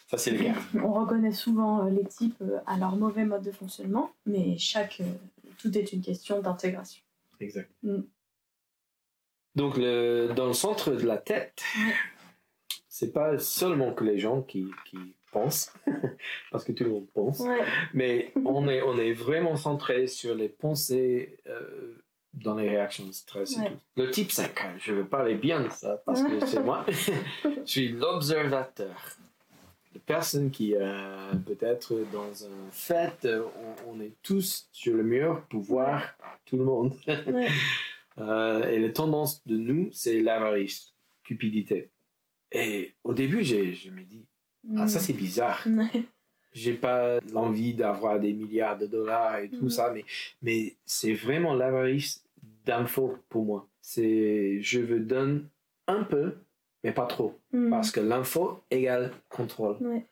ça, 0.09 0.17
c'est 0.17 0.31
le 0.31 0.39
cas. 0.45 0.55
On 0.83 0.93
reconnaît 0.95 1.33
souvent 1.33 1.87
euh, 1.87 1.91
les 1.91 2.05
types 2.07 2.41
euh, 2.41 2.59
à 2.67 2.79
leur 2.79 2.97
mauvais 2.97 3.25
mode 3.27 3.43
de 3.43 3.51
fonctionnement, 3.53 4.13
mais 4.25 4.57
chaque, 4.57 5.03
tout 5.59 5.77
est 5.77 5.93
une 5.93 6.01
question 6.01 6.41
d'intégration. 6.41 7.03
Exact. 7.39 7.71
Mm. 7.83 7.99
Donc, 9.57 9.77
le, 9.79 10.29
dans 10.37 10.47
le 10.47 10.53
centre 10.53 10.93
de 10.93 11.07
la 11.07 11.17
tête, 11.17 11.63
c'est 12.89 13.13
pas 13.13 13.39
seulement 13.39 13.93
que 13.93 14.05
les 14.05 14.19
gens 14.19 14.43
qui, 14.43 14.67
qui 14.85 14.99
pensent, 15.33 15.73
parce 16.51 16.65
que 16.65 16.73
tout 16.73 16.85
le 16.85 16.91
monde 16.91 17.07
pense, 17.13 17.41
Ouais. 17.41 17.61
mais 17.95 18.33
on 18.45 18.69
est, 18.69 18.83
on 18.83 18.97
est 18.99 19.13
vraiment 19.13 19.57
centré 19.57 20.07
sur 20.07 20.35
les 20.35 20.49
pensées 20.49 21.39
euh, 21.47 21.95
dans 22.35 22.55
les 22.55 22.69
réactions 22.69 23.07
de 23.07 23.13
stress 23.13 23.57
et 23.57 23.61
Ouais. 23.61 23.71
tout. 23.71 23.79
Le 24.03 24.11
type 24.11 24.31
5, 24.31 24.53
je 24.79 24.93
vais 24.93 25.05
parler 25.05 25.35
bien 25.35 25.61
de 25.63 25.71
ça 25.71 26.03
parce 26.07 26.23
que 26.23 26.45
c'est 26.47 26.63
moi. 26.63 26.85
je 27.45 27.51
suis 27.65 27.89
l'observateur. 27.89 28.95
La 29.95 30.01
personne 30.05 30.51
qui, 30.51 30.75
euh, 30.75 31.33
peut-être 31.47 31.95
dans 32.13 32.45
un 32.45 32.71
fête, 32.71 33.27
on, 33.87 33.95
on 33.97 34.01
est 34.01 34.13
tous 34.23 34.69
sur 34.71 34.95
le 34.95 35.03
mur 35.03 35.43
pour 35.49 35.63
voir 35.63 36.03
tout 36.45 36.59
le 36.59 36.65
monde. 36.65 36.95
Ouais. 37.09 37.49
Euh, 38.19 38.69
et 38.71 38.79
la 38.79 38.89
tendance 38.91 39.45
de 39.47 39.57
nous, 39.57 39.89
c'est 39.93 40.21
l'avarice, 40.21 40.95
cupidité. 41.25 41.91
Et 42.53 42.95
au 43.05 43.13
début, 43.13 43.45
je 43.45 43.91
me 43.91 44.03
dis, 44.03 44.25
ah, 44.77 44.89
ça 44.89 45.01
c'est 45.01 45.13
bizarre. 45.13 45.67
Mm. 45.69 45.89
J'ai 46.53 46.73
pas 46.73 47.21
l'envie 47.35 47.75
d'avoir 47.75 48.19
des 48.19 48.33
milliards 48.33 48.79
de 48.79 48.87
dollars 48.87 49.41
et 49.41 49.51
tout 49.51 49.65
Mhm. 49.65 49.69
ça, 49.71 49.93
mais, 49.93 50.07
mais 50.41 50.75
c'est 50.87 51.13
vraiment 51.13 51.53
l'avarice 51.53 52.25
d'info 52.65 53.19
pour 53.29 53.45
moi. 53.45 53.69
C'est, 53.83 54.63
je 54.63 54.81
veux 54.81 55.01
donner 55.01 55.43
un 55.87 56.03
peu, 56.03 56.37
mais 56.83 56.93
pas 56.93 57.05
trop. 57.05 57.39
Mm. 57.53 57.69
Parce 57.69 57.91
que 57.91 58.01
l'info 58.01 58.65
égale 58.71 59.13
contrôle. 59.29 59.77
Ouais. 59.83 60.07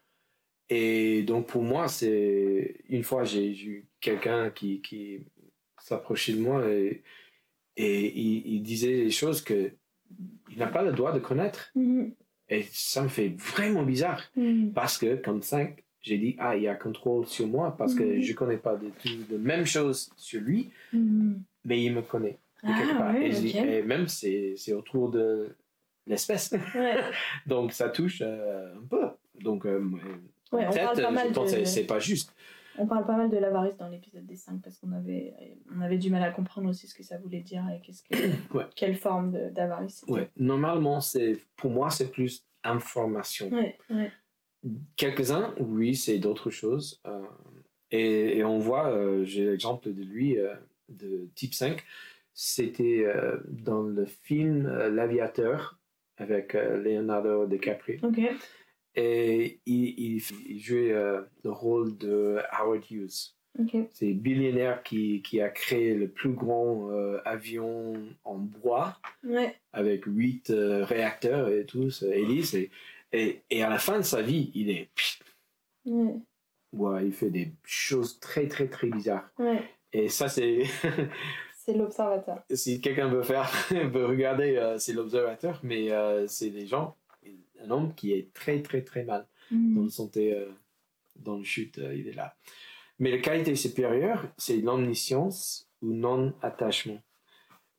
Et 0.68 1.22
donc 1.22 1.46
pour 1.46 1.62
moi, 1.62 1.88
c'est 1.88 2.76
une 2.90 3.04
fois 3.04 3.24
j'ai 3.24 3.54
j'ai 3.54 3.66
eu 3.68 3.86
quelqu'un 4.00 4.50
qui, 4.50 4.82
qui 4.82 5.20
s'approchait 5.78 6.34
de 6.34 6.40
moi 6.40 6.68
et, 6.68 7.02
et 7.76 8.18
il, 8.18 8.46
il 8.56 8.62
disait 8.62 9.04
des 9.04 9.10
choses 9.10 9.40
que 9.42 9.72
il 10.50 10.58
n'a 10.58 10.66
pas 10.68 10.82
le 10.82 10.92
droit 10.92 11.12
de 11.12 11.18
connaître. 11.18 11.70
Mm. 11.74 12.06
Et 12.50 12.64
ça 12.72 13.02
me 13.02 13.08
fait 13.08 13.34
vraiment 13.38 13.82
bizarre 13.82 14.22
Mm. 14.36 14.70
parce 14.72 14.98
que 14.98 15.16
comme 15.16 15.42
5, 15.42 15.82
j'ai 16.02 16.18
dit 16.18 16.36
ah 16.38 16.54
il 16.56 16.62
y 16.64 16.68
a 16.68 16.74
contrôle 16.74 17.26
sur 17.26 17.46
moi 17.46 17.74
parce 17.76 17.94
que 17.94 18.02
Mhm. 18.02 18.20
je 18.20 18.32
connais 18.34 18.58
pas 18.58 18.76
de 18.76 18.88
tout 19.02 19.08
de 19.32 19.38
même 19.38 19.64
chose 19.64 20.10
sur 20.16 20.40
lui, 20.42 20.70
mais 21.64 21.82
il 21.82 21.94
me 21.94 22.02
connaît 22.02 22.38
de 22.62 22.68
Ah, 22.68 22.94
part. 22.98 23.16
et, 23.16 23.30
dis- 23.30 23.56
et 23.56 23.82
même 23.82 24.06
c'est 24.08 24.52
c'est 24.56 24.74
autour 24.74 25.08
de 25.10 25.48
l'espèce. 26.06 26.52
Ouais. 26.74 26.96
Donc 27.46 27.72
ça 27.72 27.88
touche 27.88 28.20
euh, 28.22 28.74
un 28.76 28.86
peu. 28.86 29.06
Donc 29.40 29.64
euh, 29.66 29.80
Ouais, 30.52 30.66
on 30.68 30.72
parle 30.72 31.00
pas 31.02 31.10
mal 31.10 31.32
de- 31.32 31.64
c'est 31.64 31.84
pas 31.86 31.98
juste. 31.98 32.34
On 32.78 32.86
parle 32.86 33.06
pas 33.06 33.16
mal 33.16 33.30
de 33.30 33.36
l'avarice 33.36 33.76
dans 33.76 33.88
l'épisode 33.88 34.26
des 34.26 34.36
5 34.36 34.60
parce 34.62 34.78
qu'on 34.78 34.92
avait, 34.92 35.34
on 35.76 35.80
avait 35.80 35.98
du 35.98 36.10
mal 36.10 36.22
à 36.22 36.30
comprendre 36.30 36.68
aussi 36.68 36.86
ce 36.88 36.94
que 36.94 37.02
ça 37.04 37.18
voulait 37.18 37.40
dire 37.40 37.64
et 37.74 37.80
qu'est-ce 37.80 38.02
que, 38.02 38.14
Ouais. 38.56 38.64
quelle 38.74 38.96
forme 38.96 39.50
d'avarice 39.52 39.96
c'était. 40.00 40.12
Ouais, 40.12 40.30
normalement, 40.36 41.00
c'est 41.00 41.38
pour 41.56 41.70
moi, 41.70 41.90
c'est 41.90 42.10
plus 42.10 42.44
information. 42.64 43.48
Ouais, 43.50 43.76
ouais. 43.90 44.10
Quelques-uns, 44.96 45.54
oui, 45.60 45.94
c'est 45.94 46.18
d'autres 46.18 46.50
choses. 46.50 47.00
euh, 47.06 47.22
et, 47.90 48.38
et 48.38 48.44
on 48.44 48.58
voit, 48.58 48.88
euh, 48.90 49.24
j'ai 49.24 49.44
l'exemple 49.46 49.92
de 49.92 50.02
lui, 50.02 50.38
euh, 50.38 50.54
de 50.88 51.28
type 51.34 51.54
5. 51.54 51.84
C'était 52.32 53.06
dans 53.48 53.82
le 53.84 54.06
film 54.06 54.66
L'Aviateur 54.88 55.78
avec 56.16 56.54
Leonardo 56.54 57.46
DiCaprio. 57.46 58.00
Et 58.96 59.60
il, 59.66 60.20
il, 60.46 60.60
jouait 60.60 60.92
euh, 60.92 61.20
le 61.42 61.50
rôle 61.50 61.96
de 61.98 62.38
Howard 62.52 62.84
Hughes. 62.90 63.34
Ok. 63.58 63.76
C'est 63.92 64.06
le 64.06 64.14
billionnaire 64.14 64.82
qui, 64.82 65.22
qui 65.22 65.40
a 65.40 65.48
créé 65.48 65.94
le 65.94 66.08
plus 66.08 66.30
grand 66.32 66.90
euh, 66.90 67.20
avion 67.24 67.94
en 68.24 68.36
bois 68.36 68.98
Ouais. 69.24 69.54
avec 69.72 70.04
huit 70.06 70.50
euh, 70.50 70.84
réacteurs 70.84 71.48
et 71.48 71.64
tout, 71.64 71.90
ce 71.90 72.06
hélices. 72.06 72.54
Et, 72.54 72.70
et, 73.12 73.42
et 73.50 73.62
à 73.62 73.70
la 73.70 73.78
fin 73.78 73.98
de 73.98 74.04
sa 74.04 74.22
vie, 74.22 74.50
il 74.54 74.70
est. 74.70 74.88
Ouais. 75.86 76.14
Ouais, 76.72 77.06
il 77.06 77.12
fait 77.12 77.30
des 77.30 77.52
choses 77.62 78.18
très, 78.18 78.48
très, 78.48 78.66
très 78.68 78.88
bizarres. 78.88 79.28
Ouais. 79.38 79.62
Et 79.92 80.08
ça, 80.08 80.28
c'est. 80.28 80.62
C'est 81.66 81.72
l'observateur. 81.72 82.42
si 82.52 82.78
quelqu'un 82.82 83.08
veut 83.08 83.22
faire, 83.22 83.50
veut 83.70 84.04
regarder, 84.04 84.74
c'est 84.78 84.92
l'observateur, 84.92 85.60
mais 85.62 85.88
c'est 86.28 86.50
des 86.50 86.66
gens, 86.66 86.94
un 87.64 87.70
homme 87.70 87.94
qui 87.94 88.12
est 88.12 88.32
très, 88.34 88.60
très, 88.62 88.82
très 88.82 89.04
mal 89.04 89.26
dans 89.50 89.56
Mm. 89.56 89.84
le 89.84 89.90
santé, 89.90 90.32
euh, 90.34 90.48
dans 91.16 91.36
le 91.36 91.44
chute, 91.44 91.78
euh, 91.78 91.94
il 91.94 92.08
est 92.08 92.14
là. 92.14 92.34
Mais 92.98 93.10
la 93.10 93.18
qualité 93.18 93.54
supérieure, 93.56 94.26
c'est 94.38 94.56
l'omniscience 94.56 95.68
ou 95.82 95.92
non-attachement. 95.92 97.00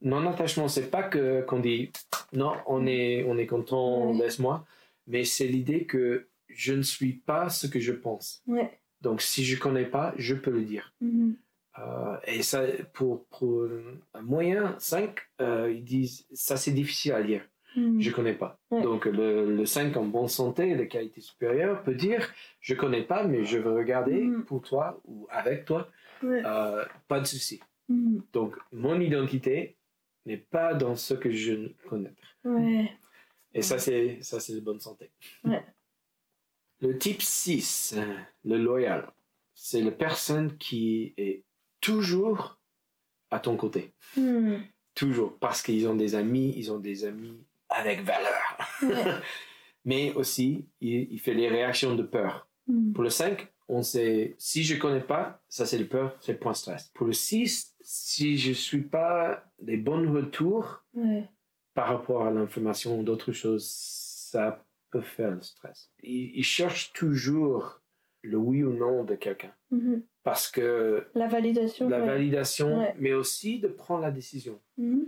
Non-attachement, 0.02 0.68
c'est 0.68 0.92
pas 0.92 1.04
que 1.04 1.42
qu'on 1.42 1.60
dit 1.60 1.92
non, 2.34 2.54
on 2.68 2.86
est, 2.86 3.24
on 3.24 3.38
est 3.38 3.48
content, 3.48 4.12
Ouais. 4.12 4.18
laisse-moi, 4.20 4.66
mais 5.08 5.24
c'est 5.24 5.48
l'idée 5.48 5.86
que 5.86 6.28
je 6.48 6.74
ne 6.74 6.82
suis 6.84 7.14
pas 7.14 7.50
ce 7.50 7.66
que 7.68 7.80
je 7.80 7.94
pense. 7.94 8.44
Ouais. 8.48 8.80
Donc 9.02 9.22
si 9.22 9.44
je 9.46 9.58
connais 9.58 9.86
pas, 9.86 10.14
je 10.18 10.36
peux 10.36 10.52
le 10.52 10.64
dire. 10.64 10.94
Mhm. 11.02 11.36
Euh, 11.80 12.18
et 12.28 12.42
ça, 12.44 12.64
pour, 12.94 13.26
pour 13.26 13.68
un 14.14 14.22
moyen 14.22 14.76
5, 14.80 15.18
euh, 15.42 15.72
ils 15.76 15.84
disent 15.84 16.26
ça 16.34 16.56
c'est 16.58 16.72
difficile 16.72 17.12
à 17.14 17.20
lire, 17.22 17.42
Mhm. 17.76 18.00
je 18.02 18.12
connais 18.12 18.34
pas. 18.34 18.60
Ouais. 18.72 18.82
Donc 18.82 19.06
le, 19.06 19.56
le 19.56 19.66
5 19.66 19.96
en 19.98 20.06
bonne 20.06 20.28
santé, 20.28 20.76
de 20.76 20.84
qualité 20.86 21.22
supérieure, 21.22 21.84
peut 21.84 21.96
dire 21.96 22.34
je 22.62 22.74
connais 22.76 23.04
pas, 23.04 23.26
mais 23.26 23.44
je 23.44 23.58
veux 23.58 23.74
regarder 23.74 24.22
Mhm. 24.24 24.46
pour 24.46 24.62
toi 24.62 25.02
ou 25.06 25.28
avec 25.30 25.66
toi, 25.66 25.90
Ouais. 26.24 26.42
euh, 26.46 26.86
pas 27.08 27.20
de 27.20 27.26
souci. 27.26 27.60
Mhm. 27.90 28.24
Donc 28.34 28.56
mon 28.72 29.00
identité 29.00 29.78
n'est 30.26 30.38
pas 30.38 30.74
dans 30.74 30.96
ce 30.96 31.14
que 31.14 31.30
je 31.32 31.54
ne 31.54 31.68
connais. 31.90 32.14
Ouais. 32.44 32.90
Et 33.54 33.62
ça 33.62 33.78
c'est 33.80 34.20
ça 34.22 34.40
c'est 34.40 34.54
de 34.56 34.60
bonne 34.62 34.80
santé. 34.80 35.12
Le 36.82 36.98
type 36.98 37.22
6, 37.22 37.96
euh, 37.98 38.16
le 38.44 38.58
loyal, 38.58 39.10
c'est 39.54 39.82
la 39.82 39.92
personne 39.92 40.58
qui 40.58 41.14
est 41.18 41.44
toujours 41.80 42.60
à 43.32 43.40
ton 43.40 43.56
côté. 43.56 43.94
Toujours. 44.94 45.38
Parce 45.40 45.62
qu'ils 45.62 45.88
ont 45.88 45.96
des 45.96 46.16
amis, 46.16 46.54
ils 46.58 46.72
ont 46.72 46.80
des 46.80 47.06
amis 47.06 47.44
avec 47.70 48.02
valeur. 48.04 48.58
Ouais. 48.84 49.14
Mais 49.86 50.14
aussi, 50.14 50.66
il, 50.82 51.12
il 51.14 51.20
fait 51.20 51.34
les 51.34 51.48
réactions 51.48 51.96
de 51.96 52.04
peur. 52.04 52.48
Mhm. 52.68 52.94
Pour 52.94 53.04
le 53.04 53.10
5, 53.10 53.48
on 53.68 53.82
sait, 53.84 54.36
si 54.40 54.64
je 54.64 54.78
connais 54.80 55.02
pas, 55.02 55.42
ça 55.48 55.66
c'est 55.66 55.78
le 55.78 55.88
peur, 55.88 56.16
c'est 56.22 56.34
le 56.34 56.40
point 56.40 56.54
stress. 56.54 56.90
Pour 56.94 57.06
le 57.08 57.14
6, 57.14 57.76
si 57.82 58.38
je 58.38 58.52
suis 58.54 58.82
pas 58.82 59.44
des 59.60 59.78
bons 59.78 60.12
retours 60.12 60.84
Ouais. 60.94 61.28
par 61.76 61.88
rapport 61.90 62.26
à 62.26 62.32
l'information 62.32 63.00
ou 63.00 63.04
d'autres 63.04 63.32
choses, 63.32 63.68
ça 63.70 64.66
peut 64.92 65.02
faire 65.02 65.32
le 65.32 65.42
stress. 65.42 65.92
Il, 66.02 66.32
il 66.36 66.44
cherche 66.44 66.94
toujours 66.94 67.82
le 68.24 68.38
oui 68.38 68.64
ou 68.64 68.74
non 68.74 69.04
de 69.04 69.14
quelqu'un. 69.16 69.54
Mhm. 69.70 70.02
Parce 70.24 70.50
que 70.50 71.06
La 71.14 71.28
validation. 71.28 71.88
la 71.90 72.00
ouais. 72.00 72.06
validation, 72.08 72.80
Ouais. 72.80 72.96
mais 72.98 73.14
aussi 73.14 73.60
de 73.60 73.68
prendre 73.68 74.02
la 74.02 74.10
décision. 74.12 74.60
Mhm. 74.78 75.06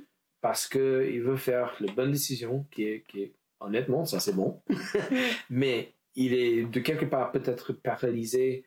Parce 0.47 0.65
qu'il 0.69 1.21
veut 1.21 1.35
faire 1.35 1.75
la 1.81 1.91
bonne 1.91 2.11
décision, 2.13 2.65
qui 2.71 2.85
est, 2.85 3.03
qui 3.05 3.21
est 3.23 3.33
honnêtement, 3.59 4.05
ça 4.05 4.21
c'est 4.21 4.31
bon. 4.33 4.61
Mais 5.49 5.93
il 6.15 6.33
est 6.33 6.63
de 6.63 6.79
quelque 6.79 7.03
part 7.03 7.31
peut-être 7.33 7.73
paralysé 7.73 8.63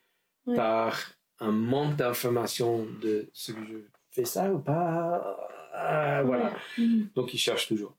Ouais. 0.46 0.56
par 0.56 0.98
un 1.38 1.52
manque 1.52 1.96
d'information 1.96 2.86
de 3.02 3.30
ce 3.32 3.52
que 3.52 3.64
je 3.64 3.76
fais 4.10 4.26
ça 4.26 4.52
ou 4.52 4.58
pas. 4.58 5.38
Ah, 5.72 6.22
voilà. 6.22 6.52
Ouais. 6.76 6.84
Mhm. 6.84 7.08
Donc 7.14 7.32
ils 7.32 7.38
cherchent 7.38 7.68
toujours. 7.68 7.94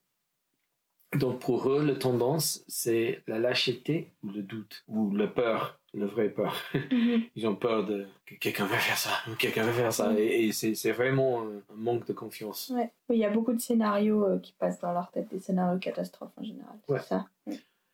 Donc 1.18 1.40
pour 1.40 1.70
eux, 1.70 1.86
la 1.86 1.96
tendance, 1.96 2.64
c'est 2.68 3.22
la 3.28 3.38
lâcheté 3.38 4.12
ou 4.24 4.30
le 4.30 4.42
doute, 4.42 4.84
ou 4.88 5.14
la 5.16 5.28
peur, 5.28 5.78
la 5.94 6.06
vraie 6.06 6.30
peur. 6.30 6.56
Mhm. 6.74 7.24
Ils 7.36 7.48
ont 7.48 7.56
peur 7.56 7.86
de 7.86 8.08
que 8.26 8.36
quelqu'un 8.36 8.66
va 8.66 8.78
faire 8.78 8.98
ça, 8.98 9.12
ou 9.30 9.36
quelqu'un 9.36 9.64
va 9.64 9.74
faire 9.74 9.92
ça. 9.92 10.10
Mm. 10.12 10.18
Et, 10.18 10.46
et 10.46 10.52
c'est 10.54 10.74
c'est 10.76 10.92
vraiment 10.94 11.42
un, 11.42 11.62
manque 11.76 12.06
de 12.08 12.14
confiance. 12.14 12.72
Ouais. 12.74 12.90
Oui, 13.10 13.18
il 13.18 13.20
y 13.20 13.26
a 13.26 13.30
beaucoup 13.30 13.52
de 13.54 13.60
scénarios 13.60 14.26
euh, 14.26 14.40
qui 14.40 14.54
passent 14.54 14.80
dans 14.80 14.94
leur 14.94 15.12
tête, 15.12 15.28
des 15.30 15.40
scénarios 15.40 15.80
catastrophes 15.80 16.32
en 16.38 16.44
général. 16.44 16.76
Ouais. 16.88 17.00
C'est 17.00 17.08
ça. 17.08 17.26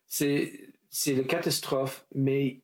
C'est 0.08 0.70
c'est 0.90 1.16
la 1.16 1.24
catastrophe, 1.24 2.06
mais 2.14 2.60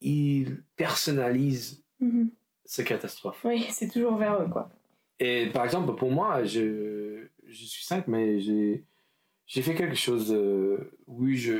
ils 0.00 0.62
personnalisent 0.76 1.82
Mhm. 2.00 2.30
ce 2.64 2.82
catastrophe. 2.82 3.40
Oui, 3.44 3.66
c'est 3.70 3.88
toujours 3.88 4.16
vers 4.16 4.40
eux, 4.40 4.48
quoi. 4.48 4.70
Et 5.18 5.46
par 5.52 5.64
exemple, 5.64 5.94
pour 5.96 6.10
moi, 6.10 6.44
je, 6.44 7.26
je 7.46 7.64
suis 7.66 7.84
simple, 7.84 8.08
mais 8.10 8.40
j'ai, 8.40 8.84
j'ai 9.52 9.62
fait 9.62 9.74
quelque 9.74 9.96
chose. 9.96 10.32
euh, 10.32 10.92
oui, 11.08 11.36
je, 11.36 11.54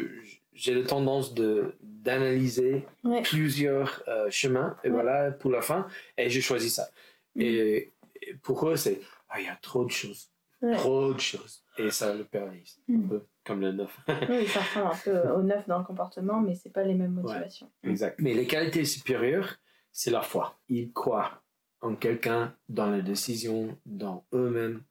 j'ai 0.53 0.75
la 0.75 0.87
tendance 0.87 1.35
de, 1.35 1.75
d'analyser 1.83 2.87
Ouais. 3.03 3.23
plusieurs 3.23 4.03
euh, 4.09 4.31
chemins, 4.31 4.77
et 4.85 4.89
Ouais. 4.89 4.95
voilà, 4.95 5.33
pour 5.33 5.51
la 5.51 5.61
fin, 5.61 5.87
et 6.17 6.31
j'ai 6.31 6.41
choisi 6.41 6.71
ça. 6.71 6.89
Mhm. 7.35 7.43
Et, 7.43 7.93
et 8.23 8.35
pour 8.43 8.69
eux, 8.69 8.77
c'est, 8.77 9.01
ah, 9.29 9.41
il 9.41 9.47
y 9.47 9.49
a 9.49 9.57
trop 9.57 9.85
de 9.85 9.91
choses, 9.91 10.31
Ouais. 10.63 10.77
trop 10.77 11.13
de 11.15 11.21
choses. 11.21 11.65
Et 11.79 11.91
ça 11.91 12.15
le 12.15 12.25
pénalise, 12.25 12.79
un 12.89 12.93
Mhm. 12.93 13.09
peu 13.09 13.21
comme 13.45 13.61
le 13.61 13.73
neuf. 13.73 13.99
Oui, 14.29 14.47
ça 14.47 14.61
ressemble 14.61 14.93
un 14.95 14.99
peu 15.05 15.29
au 15.31 15.43
neuf 15.43 15.67
dans 15.67 15.79
le 15.79 15.85
comportement, 15.85 16.41
mais 16.41 16.55
c'est 16.55 16.71
pas 16.73 16.85
les 16.85 16.95
mêmes 16.95 17.15
motivations. 17.15 17.71
Exact. 17.83 18.17
Mais 18.21 18.35
les 18.35 18.47
qualités 18.47 18.85
supérieures, 18.85 19.57
c'est 19.91 20.11
la 20.13 20.23
foi. 20.23 20.61
Ils 20.69 20.93
croient 20.93 21.43
en 21.81 21.95
quelqu'un, 21.97 22.55
dans 22.69 22.91
les 22.91 23.03
décisions, 23.03 23.77
dans 23.87 24.25
eux-mêmes. 24.35 24.83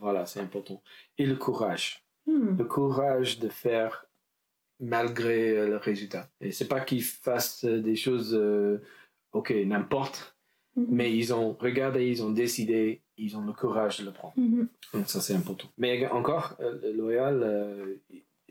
Voilà, 0.00 0.24
c'est 0.26 0.40
important. 0.40 0.82
Et 1.18 1.26
le 1.26 1.36
courage. 1.36 2.02
Mhm. 2.30 2.56
Le 2.58 2.64
courage 2.64 3.38
de 3.38 3.48
faire 3.48 4.06
malgré 4.78 5.56
euh, 5.58 5.68
le 5.68 5.76
résultat. 5.76 6.28
Et 6.40 6.52
c'est 6.52 6.68
pas 6.68 6.80
qu'ils 6.80 7.02
fassent 7.02 7.64
euh, 7.64 7.80
des 7.80 7.96
choses, 7.96 8.34
euh, 8.34 8.78
ok, 9.32 9.50
n'importe, 9.66 10.36
Mhm. 10.76 10.86
mais 10.88 11.14
ils 11.16 11.34
ont 11.34 11.52
regardé, 11.54 12.06
ils 12.08 12.22
ont 12.22 12.30
décidé, 12.30 13.02
ils 13.16 13.36
ont 13.36 13.44
le 13.44 13.52
courage 13.52 13.98
de 14.00 14.04
le 14.06 14.12
prendre. 14.12 14.34
Mhm. 14.38 14.68
Donc 14.94 15.08
ça, 15.08 15.20
c'est 15.20 15.34
important. 15.34 15.68
Mais 15.76 16.06
encore, 16.08 16.56
euh, 16.60 16.78
le 16.82 16.92
loyal, 16.92 17.42
euh, 17.42 17.96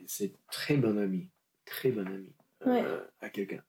c'est 0.06 0.34
très 0.52 0.76
bon 0.78 0.98
ami. 0.98 1.30
Très 1.66 1.92
bon 1.92 2.06
ami 2.06 2.32
Ouais. 2.66 2.84
à 3.22 3.30
quelqu'un. 3.30 3.64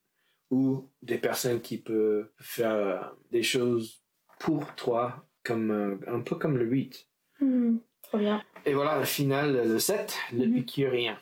Ou 0.50 0.88
des 1.00 1.18
personnes 1.18 1.60
qui 1.60 1.78
peuvent 1.78 2.28
faire 2.38 3.14
des 3.30 3.44
choses 3.44 4.02
pour 4.40 4.74
toi, 4.74 5.24
comme, 5.44 6.00
un 6.08 6.20
peu 6.20 6.34
comme 6.34 6.56
le 6.58 6.64
8. 6.66 7.06
Mhm. 7.40 7.78
Trop 8.10 8.18
bien. 8.18 8.42
Et 8.66 8.74
voilà, 8.74 8.98
le 8.98 9.04
final, 9.04 9.68
le 9.68 9.78
7, 9.78 10.16
l'épicurien. 10.32 11.16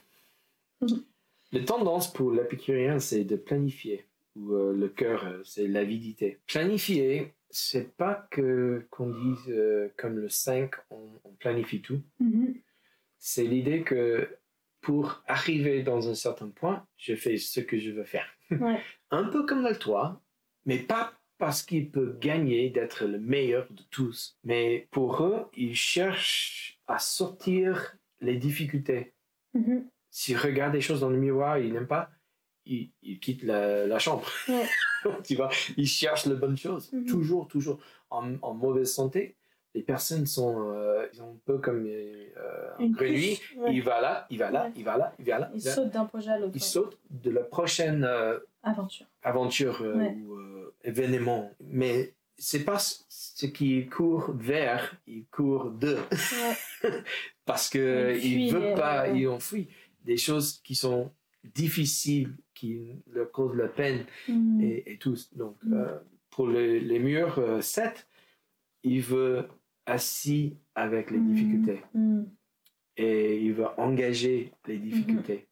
Mhm. 0.81 1.05
La 1.53 1.61
tendance 1.61 2.11
pour 2.11 2.31
l'épicurien, 2.33 2.99
c'est 2.99 3.25
de 3.25 3.37
planifier. 3.37 4.07
Ou 4.37 4.55
euh, 4.55 4.73
le 4.73 4.89
cœur, 4.89 5.27
euh, 5.27 5.43
c'est 5.45 5.69
l'avidité. 5.69 6.41
Planifier, 6.47 7.35
c'est 7.51 7.95
pas 7.95 8.27
que 8.31 8.87
qu'on 8.89 9.11
dise 9.11 9.51
euh, 9.51 9.93
comme 9.99 10.17
le 10.19 10.31
5, 10.31 10.71
on, 10.89 11.11
on 11.25 11.33
planifie 11.33 11.83
tout. 11.83 12.01
Mhm. 12.21 12.55
C'est 13.19 13.45
l'idée 13.45 13.83
que 13.83 14.27
pour 14.81 15.23
arriver 15.27 15.83
dans 15.83 16.09
un 16.09 16.15
certain 16.15 16.49
point, 16.49 16.87
je 16.97 17.15
fais 17.15 17.37
ce 17.37 17.61
que 17.61 17.79
je 17.79 17.91
veux 17.91 18.05
faire. 18.05 18.27
Ouais. 18.51 18.81
un 19.11 19.25
peu 19.25 19.45
comme 19.45 19.63
le 19.63 19.77
toit, 19.77 20.23
mais 20.65 20.79
pas 20.79 21.13
parce 21.37 21.63
qu'il 21.63 21.91
peut 21.91 22.17
gagner 22.19 22.71
d'être 22.71 23.05
le 23.05 23.19
meilleur 23.19 23.67
de 23.71 23.83
tous. 23.91 24.39
Mais 24.43 24.89
pour 24.91 25.23
eux, 25.23 25.45
ils 25.55 25.75
cherchent 25.77 26.78
à 26.89 26.99
sortir 26.99 27.97
les 28.21 28.37
difficultés. 28.37 29.15
Mhm. 29.55 29.87
S'ils 30.11 30.37
regardent 30.37 30.73
des 30.73 30.81
choses 30.81 31.01
dans 31.01 31.11
le 31.11 31.19
miroir, 31.19 31.59
ils 31.59 31.73
n'aiment 31.73 31.87
pas, 31.87 32.11
ils, 32.67 32.91
ils 33.03 33.21
quittent 33.21 33.43
la, 33.45 33.87
la 33.87 33.99
chambre. 33.99 34.27
Ouais. 34.49 34.67
tu 35.25 35.37
vois, 35.37 35.51
ils 35.77 35.87
cherchent 35.87 36.27
les 36.27 36.35
bonnes 36.35 36.57
choses. 36.57 36.93
Mhm. 36.93 37.07
Toujours, 37.07 37.47
toujours. 37.49 37.79
En, 38.11 38.35
en 38.43 38.55
mauvaise 38.55 38.93
santé, 38.93 39.37
les 39.75 39.83
personnes 39.83 40.27
sont, 40.27 40.73
euh, 40.73 41.07
ils 41.13 41.21
un 41.21 41.37
peu 41.45 41.59
comme 41.59 41.87
euh, 41.87 42.71
un 42.79 42.83
Une 42.85 42.93
grenouille. 42.93 43.39
ouais. 43.59 43.75
Il 43.75 43.83
va 43.83 44.01
là, 44.01 44.27
il 44.31 44.39
va 44.39 44.51
là, 44.51 44.65
Ouais. 44.65 44.73
il 44.77 44.85
va 44.85 44.97
là, 44.97 45.15
il 45.19 45.25
va 45.27 45.39
là. 45.39 45.51
Il 45.55 45.61
sautent 45.61 45.91
d'un 45.93 46.07
projet 46.07 46.31
à 46.31 46.39
l'autre. 46.39 46.53
il 46.55 46.63
saute 46.63 46.99
de 47.11 47.31
la 47.31 47.43
prochaine 47.43 48.03
euh, 48.05 48.39
Aventure. 48.63 49.07
aventure 49.23 49.83
euh, 49.83 50.09
ou 50.27 50.35
euh, 50.37 50.75
événement. 50.85 51.51
Mais 51.61 52.15
c'est 52.39 52.65
pas 52.65 52.79
ce- 52.79 53.03
ce 53.09 53.47
qui 53.47 53.87
court 53.89 54.33
vers, 54.35 54.97
il 55.07 55.27
court 55.27 55.71
de. 55.71 55.97
Ouais. 55.97 56.57
Parce 57.45 57.69
que 57.69 58.15
Il 58.15 58.21
fuit, 58.21 58.47
il 58.47 58.53
veut 58.53 58.63
euh, 58.73 58.75
pas, 58.77 59.09
il 59.09 59.27
enfuit 59.29 59.69
des 60.05 60.17
choses 60.17 60.61
qui 60.63 60.75
sont 60.75 61.11
difficiles, 61.55 62.37
qui 62.55 63.03
leur 63.11 63.31
causent 63.33 63.57
la 63.57 63.69
peine 63.69 64.05
Mhm. 64.29 64.61
et, 64.63 64.93
et 64.93 64.99
tout. 64.99 65.17
Donc, 65.35 65.57
Mm. 65.65 65.75
euh, 65.75 65.99
pour 66.31 66.49
les, 66.49 66.81
les 66.81 66.99
murs 66.99 67.63
7, 67.63 68.07
il 68.83 69.01
veut 69.03 69.49
assis 69.87 70.57
avec 70.75 71.11
les 71.11 71.19
Mm. 71.19 71.33
difficultés 71.35 71.81
et 72.97 73.41
il 73.41 73.53
veut 73.55 73.69
engager 73.79 74.53
les 74.67 74.79
difficultés 74.79 75.47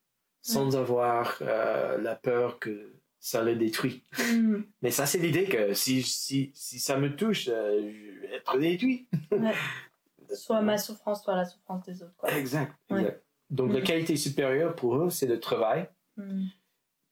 Mm-hmm. 0.45 0.53
sans 0.53 0.77
avoir 0.77 1.39
euh, 1.43 1.99
la 2.01 2.15
peur 2.15 2.59
que 2.61 2.93
ça 3.21 3.43
le 3.43 3.57
détruit. 3.57 4.03
Mhm. 4.19 4.65
Mais 4.83 4.91
ça, 4.91 5.07
c'est 5.07 5.19
l'idée 5.19 5.45
que 5.45 5.75
si, 5.75 6.03
si, 6.03 6.51
si 6.55 6.79
ça 6.79 6.99
me 6.99 7.15
touche, 7.17 7.49
euh, 7.49 7.93
je 7.93 8.21
vais 8.21 8.35
être 8.37 8.59
détruit. 8.59 9.09
Ouais. 9.31 9.53
Soit 10.35 10.61
ma 10.61 10.77
souffrance, 10.77 11.23
soit 11.23 11.37
la 11.37 11.45
souffrance 11.45 11.85
des 11.87 12.03
autres. 12.03 12.17
Quoi. 12.17 12.33
Exact. 12.37 12.75
Ouais. 12.91 13.21
Donc, 13.49 13.73
la 13.73 13.79
Mhm. 13.79 13.85
qualité 13.85 14.17
supérieure 14.17 14.75
pour 14.75 14.97
eux, 14.97 15.09
c'est 15.11 15.27
le 15.29 15.39
travail 15.39 15.89
Mhm. 16.17 16.49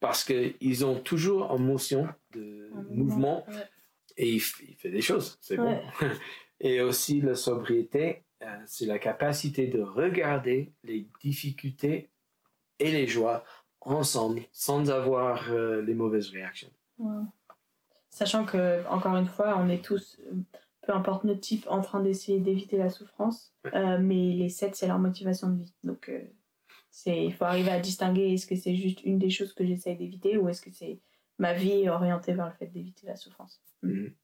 parce 0.00 0.24
qu'ils 0.24 0.84
ont 0.84 0.98
toujours 0.98 1.50
en 1.52 1.58
motion 1.58 2.08
de 2.32 2.70
mouvement 2.90 3.46
Ouais. 3.48 3.68
et 4.16 4.30
il, 4.32 4.42
il 4.68 4.74
fait 4.76 4.90
des 4.90 5.00
choses. 5.00 5.38
C'est 5.40 5.56
bon. 5.56 5.80
et 6.60 6.80
aussi, 6.80 7.20
la 7.20 7.36
sobriété, 7.36 8.24
euh, 8.42 8.46
c'est 8.66 8.86
la 8.86 8.98
capacité 8.98 9.68
de 9.68 9.80
regarder 9.80 10.72
les 10.82 11.06
difficultés 11.22 12.10
et 12.80 12.90
les 12.90 13.06
joies 13.06 13.44
ensemble 13.84 14.42
sans 14.52 14.90
avoir 14.90 15.50
euh, 15.52 15.82
les 15.82 15.94
mauvaises 15.94 16.30
réactions. 16.30 16.70
Sachant 18.10 18.44
que, 18.44 18.86
encore 18.88 19.16
une 19.16 19.26
fois, 19.26 19.56
on 19.58 19.68
est 19.68 19.84
tous, 19.84 20.18
euh, 20.26 20.34
peu 20.86 20.92
importe 20.94 21.24
notre 21.24 21.40
type, 21.40 21.66
en 21.68 21.80
train 21.80 22.00
d'essayer 22.00 22.38
d'éviter 22.38 22.76
la 22.76 22.88
souffrance. 22.90 23.52
Euh, 23.74 23.98
mais 24.00 24.32
les 24.32 24.48
7, 24.48 24.76
c'est 24.76 24.86
leur 24.86 24.98
motivation 24.98 25.48
de 25.50 25.62
vie. 25.64 25.74
Donc, 25.82 26.08
euh, 26.08 26.20
c'est- 26.90 27.24
il 27.26 27.32
faut 27.34 27.44
arriver 27.44 27.70
à 27.70 27.80
distinguer 27.80 28.32
est-ce 28.32 28.46
que 28.46 28.54
c'est 28.56 28.76
juste 28.76 29.02
une 29.04 29.18
des 29.18 29.30
choses 29.30 29.52
que 29.52 29.66
j'essaye 29.66 29.96
d'éviter 29.96 30.36
ou 30.38 30.48
est-ce 30.48 30.62
que 30.62 30.70
c'est 30.70 31.00
ma 31.38 31.52
vie 31.54 31.88
orientée 31.88 32.34
vers 32.34 32.46
le 32.46 32.52
fait 32.52 32.66
d'éviter 32.68 33.06
la 33.08 33.16
souffrance. 33.16 33.60
Mhm. 33.82 34.14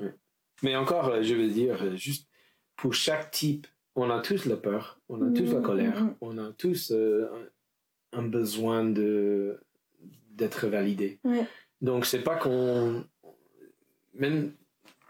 Ouais. 0.00 0.14
Mais 0.62 0.74
encore, 0.76 1.22
je 1.22 1.34
veux 1.34 1.48
dire, 1.50 1.96
juste 1.96 2.28
pour 2.76 2.94
chaque 2.94 3.30
type, 3.30 3.66
on 3.94 4.08
a 4.10 4.20
tous 4.20 4.46
la 4.46 4.56
peur, 4.56 5.00
on 5.10 5.20
a 5.20 5.30
tous 5.30 5.52
la 5.52 5.58
Mhm, 5.58 5.62
colère, 5.62 6.06
on 6.22 6.38
a 6.38 6.52
tous 6.52 6.92
un, 8.12 8.22
besoin 8.22 8.84
de 8.84 9.60
d'être 10.30 10.66
validé. 10.68 11.18
Ouais. 11.24 11.46
Donc 11.80 12.06
c'est 12.06 12.22
pas 12.22 12.36
qu'on 12.36 13.04
même 14.14 14.52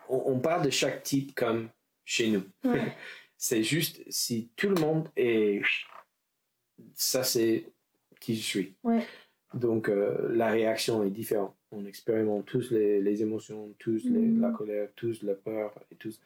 on, 0.08 0.22
on 0.26 0.38
parle 0.38 0.64
de 0.64 0.70
chaque 0.70 1.02
type 1.02 1.34
comme 1.34 1.68
chez 2.04 2.30
nous. 2.30 2.42
Ouais. 2.64 2.92
C'est 3.40 3.62
juste 3.62 4.02
si 4.10 4.50
tout 4.56 4.68
le 4.68 4.80
monde 4.80 5.08
est 5.16 5.62
ça 6.94 7.22
c'est 7.22 7.66
qui 8.20 8.34
je 8.34 8.42
suis. 8.42 8.74
Ouais. 8.82 9.06
Donc 9.54 9.88
euh, 9.88 10.28
la 10.34 10.48
réaction 10.50 11.04
est 11.04 11.10
différente. 11.10 11.54
On 11.70 11.84
expérimente 11.86 12.46
tous 12.46 12.70
les, 12.70 13.00
les 13.00 13.22
émotions, 13.22 13.74
tous 13.78 14.02
les- 14.04 14.28
la 14.40 14.50
colère, 14.50 14.88
tous 14.96 15.22
la 15.22 15.34
peur 15.34 15.72
et 15.92 15.94
tous. 15.96 16.20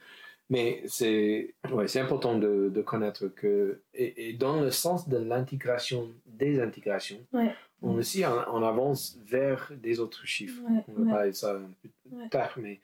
Mais 0.52 0.82
c'est 0.86 1.54
ouais, 1.72 1.96
important 1.98 2.38
de, 2.38 2.68
de 2.68 2.82
connaître 2.82 3.26
que 3.28 3.80
et, 3.94 4.28
et 4.28 4.32
dans 4.34 4.60
le 4.60 4.70
sens 4.70 5.08
de 5.08 5.16
l'intégration 5.16 6.10
des 6.26 6.60
intégrations, 6.60 7.20
Ouais. 7.32 7.52
on 7.80 7.94
aussi 7.96 8.20
on, 8.26 8.54
on 8.56 8.62
avance 8.62 9.18
vers 9.24 9.72
des 9.86 9.98
autres 9.98 10.26
chiffres. 10.26 10.60
Ouais, 10.68 10.84
On 10.88 10.92
va 11.04 11.10
parler 11.14 11.30
de 11.30 11.36
ça 11.36 11.50
un 11.56 11.70
peu 11.82 11.88
Ouais. 12.16 12.28
tard, 12.28 12.52
mais 12.64 12.78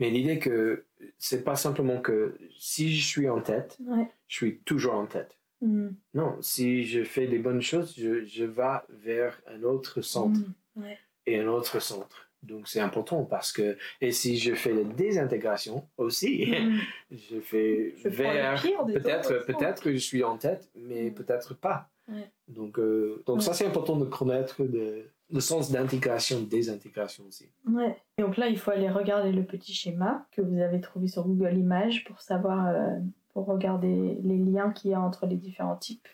mais 0.00 0.10
l'idée 0.10 0.38
que 0.40 0.82
c'est 1.18 1.44
pas 1.44 1.54
simplement 1.66 2.00
que 2.00 2.34
si 2.58 2.84
je 2.96 3.06
suis 3.06 3.28
en 3.28 3.40
tête, 3.40 3.78
je 4.26 4.34
suis 4.38 4.58
toujours 4.70 4.94
en 4.94 5.06
tête. 5.06 5.32
Mhm. 5.62 5.94
Non, 6.14 6.30
si 6.40 6.84
je 6.84 7.04
fais 7.04 7.26
des 7.28 7.38
bonnes 7.38 7.62
choses, 7.62 7.94
je, 7.96 8.24
je 8.24 8.44
vais 8.44 8.78
vers 8.90 9.40
un 9.46 9.62
autre 9.62 10.00
centre. 10.02 10.40
Ouais. 10.76 10.98
et 11.26 11.38
un 11.38 11.46
autre 11.46 11.78
centre. 11.80 12.28
Donc 12.44 12.68
c'est 12.68 12.80
important 12.80 13.24
parce 13.24 13.52
que 13.52 13.76
et 14.00 14.12
si 14.12 14.36
je 14.38 14.54
fais 14.54 14.72
la 14.72 14.84
désintégration 14.84 15.86
aussi, 15.96 16.46
Mhm. 16.50 16.78
je 17.10 17.40
fais 17.40 17.94
Je 17.96 18.08
vers 18.08 18.62
peut-être 18.86 19.46
peut-être 19.46 19.90
je 19.90 19.96
suis 19.96 20.22
en 20.24 20.36
tête, 20.38 20.68
mais 20.76 21.10
Mm. 21.10 21.14
peut-être 21.14 21.54
pas. 21.54 21.88
Ouais. 22.08 22.30
Donc 22.48 22.78
euh, 22.78 23.22
donc 23.26 23.36
Ouais. 23.36 23.42
ça 23.42 23.54
c'est 23.54 23.66
important 23.66 23.96
de 23.96 24.04
connaître 24.04 24.62
le, 24.62 25.10
le 25.30 25.40
sens 25.40 25.70
d'intégration, 25.72 26.42
désintégration 26.42 27.24
aussi. 27.26 27.48
Ouais. 27.66 27.96
Et 28.18 28.22
donc 28.22 28.36
là, 28.36 28.48
il 28.48 28.58
faut 28.58 28.70
aller 28.70 28.90
regarder 28.90 29.32
le 29.32 29.42
petit 29.44 29.72
schéma 29.72 30.26
que 30.32 30.42
vous 30.42 30.60
avez 30.60 30.80
trouvé 30.82 31.08
sur 31.08 31.26
Google 31.26 31.56
Images 31.56 32.04
pour 32.04 32.20
savoir, 32.20 32.68
euh, 32.68 32.90
pour 33.32 33.46
regarder 33.46 34.18
les 34.22 34.36
liens 34.36 34.70
qu'il 34.70 34.90
y 34.90 34.94
a 34.94 35.00
entre 35.00 35.26
les 35.26 35.36
différents 35.36 35.76
types. 35.76 36.06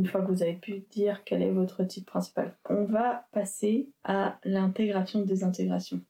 Une 0.00 0.06
fois 0.06 0.22
que 0.22 0.28
vous 0.32 0.42
avez 0.42 0.54
pu 0.54 0.78
dire 0.90 1.22
quel 1.26 1.42
est 1.42 1.50
votre 1.50 1.84
type 1.84 2.06
principal. 2.06 2.56
On 2.70 2.84
va 2.84 3.26
passer 3.32 3.90
à 4.02 4.38
l'intégration 4.44 5.20
désintégration. 5.20 6.00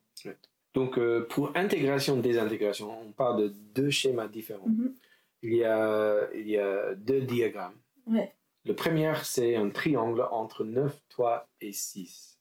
Donc 0.74 0.96
euh, 0.96 1.26
pour 1.28 1.50
intégration, 1.56 2.16
désintégration, 2.18 2.96
on 3.04 3.10
parle 3.10 3.42
de 3.42 3.48
deux 3.74 3.90
schémas 3.90 4.28
différents. 4.28 4.68
Mhm. 4.68 4.94
Il 5.42 5.54
y 5.54 5.64
a 5.64 6.28
il 6.32 6.48
y 6.48 6.56
a 6.56 6.94
deux 6.94 7.22
diagrammes. 7.22 7.74
Ouais. 8.06 8.32
Le 8.64 8.74
premier, 8.74 9.12
c'est 9.24 9.56
un 9.56 9.70
triangle 9.70 10.24
entre 10.30 10.62
9, 10.62 10.96
3 11.08 11.48
et 11.60 11.72
6. 11.72 12.38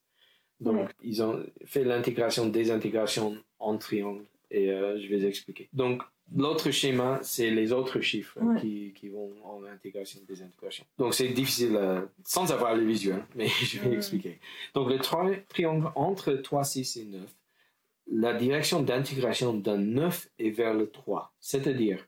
Donc, 0.60 0.76
Ouais. 0.76 0.88
ils 1.02 1.24
ont 1.24 1.44
fait 1.66 1.84
l'intégration, 1.84 2.46
désintégration 2.46 3.38
en 3.58 3.78
triangle. 3.78 4.26
Et 4.52 4.70
euh, 4.70 5.00
je 5.02 5.08
vais 5.08 5.26
expliquer. 5.28 5.68
Donc, 5.74 6.04
l'autre 6.36 6.72
schéma, 6.72 7.20
c'est 7.24 7.50
les 7.52 7.72
autres 7.72 8.00
chiffres 8.02 8.40
Ouais. 8.42 8.60
qui, 8.62 8.94
qui 8.96 9.10
vont 9.10 9.32
en 9.44 9.64
intégration, 9.66 10.20
désintégration. 10.28 10.86
Donc, 10.98 11.14
c'est 11.14 11.30
difficile 11.30 11.76
euh, 11.76 12.02
sans 12.24 12.52
avoir 12.52 12.76
le 12.76 12.84
visuel, 12.86 13.24
mais 13.36 13.48
je 13.48 13.80
vais 13.80 13.90
Ouais. 13.90 13.96
expliquer. 13.96 14.40
Donc, 14.74 14.90
le 14.90 15.00
tri- 15.00 15.42
triangle 15.48 15.92
entre 15.96 16.34
3, 16.34 16.64
6 16.64 16.98
et 16.98 17.06
9, 17.06 17.22
la 18.12 18.34
direction 18.34 18.82
d'intégration 18.82 19.54
d'un 19.54 19.78
9 19.78 20.30
est 20.40 20.50
vers 20.50 20.74
le 20.74 20.90
3. 20.90 21.34
C'est-à-dire, 21.40 22.06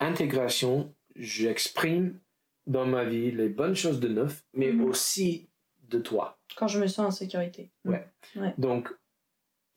intégration, 0.00 0.94
j'exprime 1.16 2.18
dans 2.66 2.86
ma 2.86 3.04
vie 3.04 3.30
les 3.30 3.48
bonnes 3.48 3.74
choses 3.76 4.00
de 4.00 4.08
9, 4.08 4.44
mais 4.54 4.72
Mhm. 4.72 4.84
aussi 4.84 5.48
de 5.88 5.98
3. 5.98 6.38
Quand 6.56 6.68
je 6.68 6.80
me 6.80 6.86
sens 6.86 7.06
en 7.06 7.10
sécurité. 7.10 7.70
Ouais. 7.84 8.06
Donc, 8.58 8.90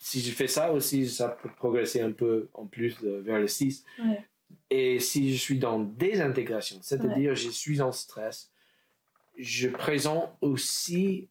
si 0.04 0.20
je 0.20 0.32
fais 0.32 0.48
ça 0.48 0.74
aussi, 0.74 1.08
ça 1.08 1.30
peut 1.30 1.50
progresser 1.56 2.02
un 2.02 2.12
peu 2.12 2.50
en 2.56 2.66
plus 2.66 3.02
vers 3.04 3.40
le 3.40 3.48
6. 3.48 3.86
Ouais. 4.00 4.26
Et 4.72 5.00
si 5.00 5.32
je 5.34 5.40
suis 5.40 5.60
dans 5.60 5.80
désintégration, 5.80 6.80
c'est-à-dire 6.82 7.36
je 7.36 7.50
suis 7.50 7.82
en 7.82 7.92
stress, 7.92 8.52
je 9.38 9.70
présente 9.70 10.36
aussi 10.42 11.30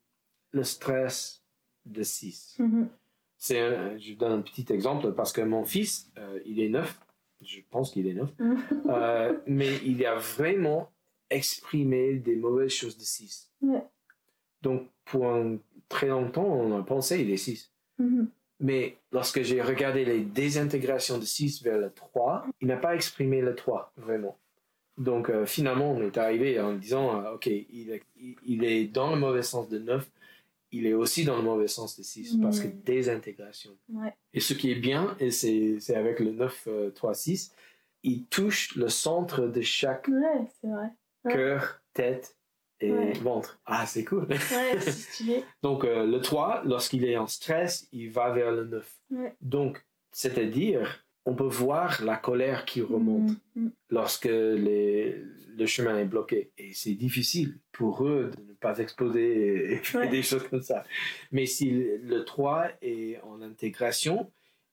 le 0.52 0.62
stress 0.62 1.42
de 1.84 2.02
6. 2.02 2.56
Mhm. 2.60 2.88
C'est 3.36 3.58
un- 3.60 3.98
je 3.98 4.14
donne 4.14 4.32
un 4.32 4.40
petit 4.42 4.66
exemple 4.72 5.12
parce 5.14 5.32
que 5.32 5.40
mon 5.40 5.64
fils, 5.64 6.10
euh, 6.18 6.38
il 6.46 6.60
est 6.60 6.68
neuf, 6.68 6.98
je 7.42 7.58
pense 7.70 7.90
qu'il 7.90 8.06
est 8.06 8.14
neuf, 8.14 8.30
Mhm. 8.38 8.56
euh, 8.88 9.36
mais 9.46 9.78
il 9.84 10.04
a 10.06 10.14
vraiment 10.16 10.90
exprimé 11.28 12.14
des 12.14 12.36
mauvaises 12.36 12.72
choses 12.72 12.96
de 12.96 13.02
6. 13.04 13.50
Ouais. 13.62 13.82
Donc, 14.62 14.88
pour 15.04 15.26
un 15.28 15.58
très 15.88 16.08
longtemps, 16.08 16.44
on 16.46 16.78
a 16.78 16.82
pensé 16.82 17.20
il 17.20 17.30
est 17.30 17.36
6. 17.36 17.72
Mhm. 17.98 18.30
Mais 18.60 18.96
lorsque 19.12 19.42
j'ai 19.42 19.62
regardé 19.62 20.04
les 20.04 20.20
désintégrations 20.20 21.18
de 21.18 21.24
6 21.24 21.62
vers 21.62 21.78
le 21.78 21.90
3, 21.90 22.44
il 22.60 22.68
n'a 22.68 22.76
pas 22.76 22.94
exprimé 22.94 23.40
le 23.40 23.54
3, 23.54 23.92
vraiment. 23.96 24.36
Donc 24.98 25.30
euh, 25.30 25.46
finalement, 25.46 25.90
on 25.92 26.02
est 26.02 26.18
arrivé 26.18 26.60
en 26.60 26.74
disant, 26.74 27.22
euh, 27.24 27.32
OK, 27.34 27.46
il 27.46 27.90
est, 27.90 28.02
il- 28.44 28.64
est 28.64 28.84
dans 28.84 29.10
le 29.10 29.16
mauvais 29.18 29.42
sens 29.42 29.68
de 29.70 29.78
9, 29.78 30.06
il 30.72 30.86
est 30.86 30.92
aussi 30.92 31.24
dans 31.24 31.36
le 31.36 31.42
mauvais 31.42 31.68
sens 31.68 31.98
de 31.98 32.02
6, 32.02 32.36
parce 32.42 32.60
que 32.60 32.68
désintégration. 32.68 33.70
Ouais. 33.88 34.12
Et 34.34 34.40
ce 34.40 34.52
qui 34.52 34.70
est 34.70 34.74
bien, 34.76 35.16
et 35.18 35.30
c'est 35.30 35.78
avec 35.96 36.20
le 36.20 36.32
9, 36.32 36.64
euh, 36.68 36.90
3, 36.90 37.14
6, 37.14 37.54
il 38.02 38.26
touche 38.26 38.76
le 38.76 38.88
centre 38.88 39.46
de 39.46 39.60
chaque 39.62 40.06
Ouais, 40.08 40.46
vrai. 40.62 40.88
Ouais. 41.24 41.32
cœur, 41.32 41.80
tête 41.94 42.36
et 42.80 42.90
Ouais. 42.92 43.12
ventre. 43.14 43.60
Ah, 43.66 43.84
c'est 43.86 44.04
cool. 44.04 44.26
Ouais, 44.28 44.38
c'est 44.80 44.90
stylé. 44.92 45.44
Donc 45.62 45.84
euh, 45.84 46.06
le 46.06 46.20
3, 46.20 46.62
lorsqu'il 46.64 47.04
est 47.04 47.16
en 47.16 47.26
stress, 47.26 47.88
il 47.92 48.10
va 48.10 48.30
vers 48.30 48.52
le 48.52 48.64
9. 48.64 49.00
Ouais. 49.10 49.34
Donc, 49.40 49.84
c'est-à-dire, 50.12 51.04
on 51.26 51.34
peut 51.34 51.44
voir 51.44 52.02
la 52.02 52.16
colère 52.16 52.64
qui 52.64 52.80
remonte 52.80 53.30
Mhm. 53.54 53.70
lorsque 53.90 54.24
les- 54.24 55.22
le 55.56 55.66
chemin 55.66 55.98
est 55.98 56.04
bloqué. 56.06 56.50
Et 56.56 56.72
c'est 56.72 56.94
difficile 56.94 57.58
pour 57.72 58.06
eux 58.06 58.30
de 58.36 58.42
ne 58.42 58.54
pas 58.54 58.78
exploser 58.78 59.72
et 59.72 59.76
faire 59.76 60.08
des 60.10 60.22
choses 60.22 60.46
comme 60.48 60.62
ça. 60.62 60.84
Mais 61.32 61.44
si 61.46 61.70
le 61.70 61.96
le 61.98 62.24
3 62.24 62.68
est 62.80 63.20
en 63.22 63.42
intégration, 63.42 64.30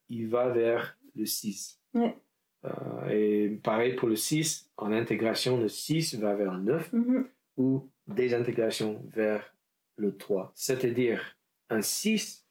il 0.10 0.28
va 0.30 0.48
vers 0.50 0.98
le 1.16 1.26
6. 1.26 1.80
Ouais. 1.94 2.16
Euh, 2.66 3.10
et 3.10 3.50
pareil 3.62 3.96
pour 3.96 4.08
le 4.08 4.16
6, 4.16 4.72
en 4.78 4.92
intégration, 4.92 5.60
le 5.60 5.68
6 5.68 6.16
va 6.16 6.34
vers 6.36 6.54
le 6.54 6.64
9 6.64 6.94
Mhm. 6.94 7.28
ou 7.58 7.90
désintégration 8.08 9.04
vers 9.14 9.54
le 9.98 10.16
3. 10.16 10.52
C'est-à-dire 10.56 11.38
un 11.70 11.82
6 11.82 12.46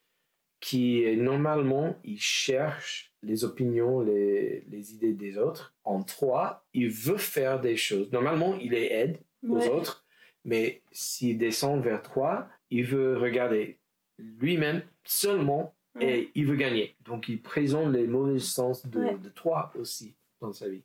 qui 0.61 1.16
normalement, 1.16 1.96
il 2.04 2.18
cherche 2.20 3.12
les 3.22 3.44
opinions, 3.44 4.00
les, 4.00 4.64
les 4.68 4.92
idées 4.94 5.12
des 5.12 5.36
autres. 5.38 5.74
En 5.84 6.02
3, 6.02 6.66
il 6.72 6.88
veut 6.90 7.18
faire 7.18 7.61
des 7.61 7.76
choses. 7.76 8.11
Normalement, 8.12 8.57
il 8.57 8.70
les 8.72 8.86
aide 8.86 9.18
aux 9.46 9.57
Ouais. 9.59 9.68
autres, 9.68 10.04
mais 10.44 10.82
s'il 10.92 11.38
descend 11.38 11.82
vers 11.82 12.02
3, 12.02 12.48
il 12.70 12.84
veut 12.84 13.16
regarder 13.18 13.78
lui-même 14.18 14.82
seulement 15.04 15.74
Ouais. 15.94 16.20
et 16.20 16.30
il 16.34 16.46
veut 16.46 16.57
gagner. 16.57 16.94
Donc 17.04 17.28
il 17.28 17.40
présente 17.40 17.92
les 17.94 18.07
mauvais 18.07 18.38
sens 18.38 18.86
de, 18.86 19.00
Ouais. 19.00 19.16
de 19.18 19.28
3 19.30 19.72
aussi 19.78 20.14
dans 20.40 20.52
sa 20.52 20.68
vie. 20.68 20.82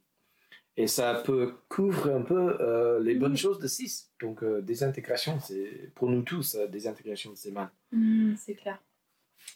Et 0.77 0.87
ça 0.87 1.15
peut 1.25 1.53
couvrir 1.67 2.15
un 2.15 2.21
peu 2.21 2.57
euh, 2.61 2.99
les 3.01 3.15
bonnes 3.15 3.31
Mhm. 3.31 3.37
choses 3.37 3.59
de 3.59 3.67
6. 3.67 4.11
Donc, 4.21 4.41
euh, 4.43 4.61
désintégration, 4.61 5.39
c'est 5.39 5.91
pour 5.95 6.09
nous 6.09 6.21
tous, 6.21 6.55
désintégration, 6.69 7.31
c'est 7.35 7.51
mal. 7.51 7.69
Mhm, 7.91 8.35
c'est 8.37 8.55
clair. 8.55 8.81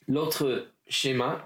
L'autre 0.07 0.67
schéma, 0.87 1.45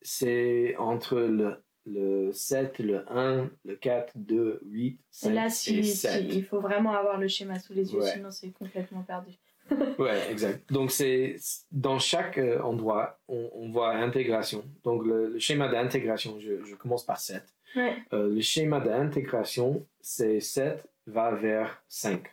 c'est 0.00 0.74
entre 0.78 1.20
le, 1.20 1.56
le 1.86 2.32
7, 2.32 2.78
le 2.78 3.04
1, 3.12 3.50
le 3.64 3.76
4, 3.76 4.12
2, 4.16 4.60
8, 4.64 5.00
5 5.10 5.30
Et 5.30 5.34
là, 5.34 5.46
et 5.46 5.50
si, 5.50 5.84
si- 5.84 5.96
7. 5.96 6.24
il 6.30 6.44
faut 6.44 6.60
vraiment 6.60 6.92
avoir 6.94 7.18
le 7.18 7.28
schéma 7.28 7.58
sous 7.58 7.74
les 7.74 7.92
yeux, 7.92 8.00
Ouais. 8.00 8.12
sinon 8.12 8.30
c'est 8.30 8.50
complètement 8.52 9.02
perdu. 9.02 9.32
Ouais, 9.98 10.30
exact. 10.30 10.72
Donc, 10.72 10.90
c'est 10.90 11.36
dans 11.70 11.98
chaque 11.98 12.38
euh, 12.38 12.60
endroit, 12.62 13.20
on, 13.28 13.50
on 13.54 13.70
voit 13.70 13.90
intégration. 13.94 14.64
Donc, 14.82 15.04
le, 15.04 15.28
le 15.28 15.38
schéma 15.38 15.68
d'intégration, 15.68 16.40
je, 16.40 16.64
je 16.64 16.74
commence 16.74 17.04
par 17.04 17.20
7. 17.20 17.42
Ouais. 17.76 17.96
Euh, 18.12 18.28
le 18.34 18.40
schéma 18.40 18.80
d'intégration, 18.80 19.86
c'est 20.00 20.40
7 20.40 20.86
va 21.06 21.30
vers 21.32 21.82
5. 21.88 22.24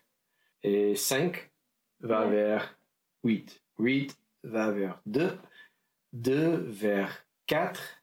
Et 0.63 0.95
5 0.95 1.49
va 2.01 2.25
Ouais. 2.25 2.31
vers 2.31 2.77
8. 3.23 3.61
8 3.79 4.17
va 4.43 4.71
vers 4.71 4.99
2. 5.05 5.38
2 6.13 6.55
vers 6.67 7.25
4. 7.47 8.01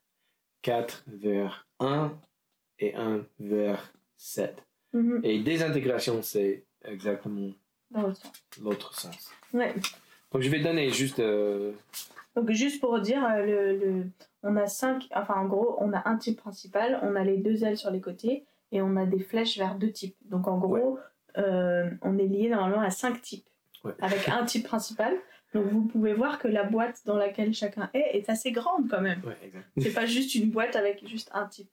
4 0.62 1.05
vers 1.09 1.66
1. 1.80 2.12
Et 2.78 2.95
1 2.95 3.24
vers 3.41 3.93
7. 4.16 4.57
Mhm. 4.93 5.20
Et 5.24 5.41
désintégration, 5.41 6.22
c'est 6.22 6.64
exactement 6.85 7.53
Dans 7.91 8.03
l'autre 8.03 8.16
sens. 8.22 8.32
l'autre 8.61 8.95
sens. 9.01 9.30
Ouais. 9.53 9.74
Donc 10.32 10.43
je 10.43 10.49
vais 10.49 10.61
donner 10.61 10.91
juste... 10.91 11.20
euh, 11.20 11.72
Donc 12.35 12.51
juste 12.51 12.80
pour 12.80 12.99
dire, 13.01 13.24
euh, 13.24 13.45
le, 13.45 13.76
le- 13.78 14.07
on 14.45 14.55
a 14.57 14.66
cinq, 14.68 15.09
enfin 15.14 15.34
en 15.34 15.47
gros, 15.47 15.76
on 15.80 15.92
a 15.92 16.09
un 16.09 16.16
type 16.16 16.38
principal, 16.38 17.01
on 17.03 17.16
a 17.16 17.24
les 17.24 17.38
deux 17.38 17.64
ailes 17.64 17.76
sur 17.76 17.90
les 17.90 18.01
côtés 18.01 18.45
et 18.70 18.80
on 18.82 18.95
a 18.97 19.07
des 19.07 19.18
flèches 19.18 19.59
vers 19.59 19.74
deux 19.74 19.90
types. 19.90 20.16
Donc 20.26 20.47
en 20.47 20.59
gros, 20.59 20.99
euh, 21.38 21.90
on 22.03 22.16
est 22.18 22.26
lié 22.26 22.49
normalement 22.51 22.80
à 22.82 22.90
cinq 22.90 23.20
types 23.20 23.49
Ouais. 23.84 23.92
avec 24.01 24.28
un 24.30 24.45
type 24.47 24.64
principal. 24.66 25.14
Donc 25.53 25.66
vous 25.66 25.82
pouvez 25.82 26.14
voir 26.14 26.38
que 26.38 26.49
la 26.49 26.64
boîte 26.64 27.03
dans 27.05 27.16
laquelle 27.18 27.53
chacun 27.53 27.90
est 27.92 28.16
est 28.16 28.30
assez 28.30 28.51
grande 28.51 28.88
quand 28.88 29.01
même. 29.03 29.20
ouais. 29.26 29.53
C'est 29.76 29.92
pas 29.92 30.07
juste 30.07 30.34
une 30.34 30.51
boîte 30.51 30.74
avec 30.74 31.07
juste 31.07 31.30
un 31.34 31.47
type. 31.47 31.70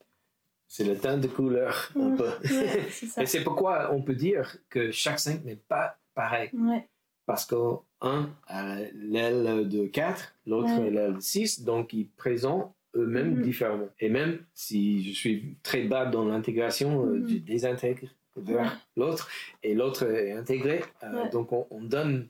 C'est 0.68 0.84
le 0.84 0.98
teint 0.98 1.18
de 1.18 1.28
couleur, 1.28 1.90
un 2.00 2.12
peu. 2.16 2.26
Ouais, 2.28 2.88
c'est 2.90 3.06
ça. 3.08 3.22
Et 3.24 3.26
c'est 3.26 3.44
pourquoi 3.44 3.92
on 3.94 4.02
peut 4.02 4.16
dire 4.16 4.58
que 4.70 4.92
chaque 4.92 5.20
5 5.20 5.44
n'est 5.46 5.56
pas 5.56 5.98
pareil. 6.14 6.50
Ouais. 6.54 6.88
Parce 7.32 7.46
qu'un 7.46 8.30
a 8.48 8.80
l'aile 8.94 9.70
de 9.70 9.86
4, 9.88 10.36
l'autre 10.46 10.68
Ouais. 10.78 10.88
a 10.88 10.90
l'aile 10.90 11.14
de 11.16 11.20
6, 11.22 11.64
donc 11.64 11.94
ils 11.94 12.10
présentent 12.10 12.74
eux-mêmes 12.94 13.36
Mhm. 13.38 13.42
différemment. 13.42 13.88
Et 14.02 14.10
même 14.10 14.44
si 14.54 15.02
je 15.02 15.18
suis 15.18 15.56
très 15.64 15.84
bas 15.84 16.06
dans 16.06 16.26
l'intégration, 16.26 17.06
euh, 17.06 17.20
Mhm. 17.20 17.28
je 17.30 17.38
désintègre 17.38 18.10
vers 18.36 18.60
Ouais. 18.66 18.68
l'autre 18.98 19.30
et 19.64 19.74
l'autre 19.76 20.04
est 20.04 20.34
intégré. 20.34 20.82
Euh, 21.04 21.24
Ouais. 21.24 21.30
Donc 21.30 21.54
on, 21.54 21.68
on 21.72 21.82
donne 21.82 22.28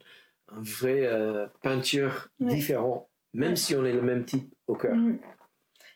un 0.49 0.61
vrai 0.61 0.99
euh, 1.07 1.47
peinture 1.63 2.27
différent, 2.39 3.09
même 3.33 3.55
si 3.55 3.75
on 3.75 3.83
est 3.83 3.93
le 3.93 4.03
même 4.03 4.23
type 4.25 4.53
au 4.67 4.75
cœur. 4.75 4.95
Mhm. 4.95 5.17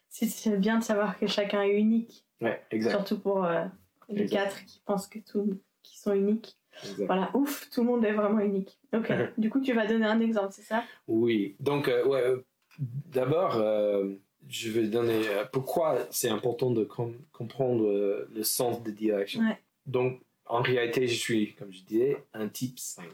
C'est- 0.10 0.58
bien 0.58 0.80
de 0.80 0.84
savoir 0.84 1.20
que 1.20 1.28
chacun 1.28 1.62
est 1.62 1.78
unique, 1.78 2.26
exact. 2.72 2.89
surtout 2.91 3.20
pour 3.20 3.43
euh, 3.45 3.66
les 4.10 4.24
Exact. 4.24 4.38
quatre 4.45 4.66
qui 4.66 4.82
pensent 4.84 5.08
que 5.08 5.20
tout, 5.20 5.60
qui 5.84 5.99
sont 5.99 6.14
uniques. 6.14 6.58
Voilà, 7.05 7.32
ouf, 7.36 7.69
tout 7.69 7.82
le 7.82 7.88
monde 7.88 8.05
est 8.05 8.11
vraiment 8.13 8.39
unique. 8.39 8.78
Ok, 8.93 9.11
du 9.38 9.49
coup, 9.49 9.59
tu 9.61 9.73
vas 9.73 9.86
donner 9.88 10.05
un 10.05 10.19
exemple, 10.19 10.49
c'est 10.51 10.61
ça? 10.63 10.84
Oui, 11.07 11.55
donc 11.59 11.88
euh, 11.88 12.05
ouais, 12.05 12.21
euh, 12.21 12.45
d'abord, 12.80 13.55
euh, 13.57 14.13
je 14.47 14.69
vais 14.71 14.88
donner 14.88 15.21
pourquoi 15.51 16.07
c'est 16.11 16.30
important 16.30 16.71
de 16.71 16.84
com- 16.84 17.17
comprendre 17.32 18.28
le 18.34 18.43
sens 18.43 18.84
de 18.84 18.91
direction. 18.91 19.41
Ouais. 19.41 19.57
Donc, 19.86 20.21
en 20.45 20.61
réalité, 20.61 21.07
je 21.07 21.15
suis, 21.19 21.53
comme 21.55 21.71
je 21.73 21.82
disais, 21.84 22.17
un 22.34 22.47
type 22.47 22.78
5. 22.78 23.05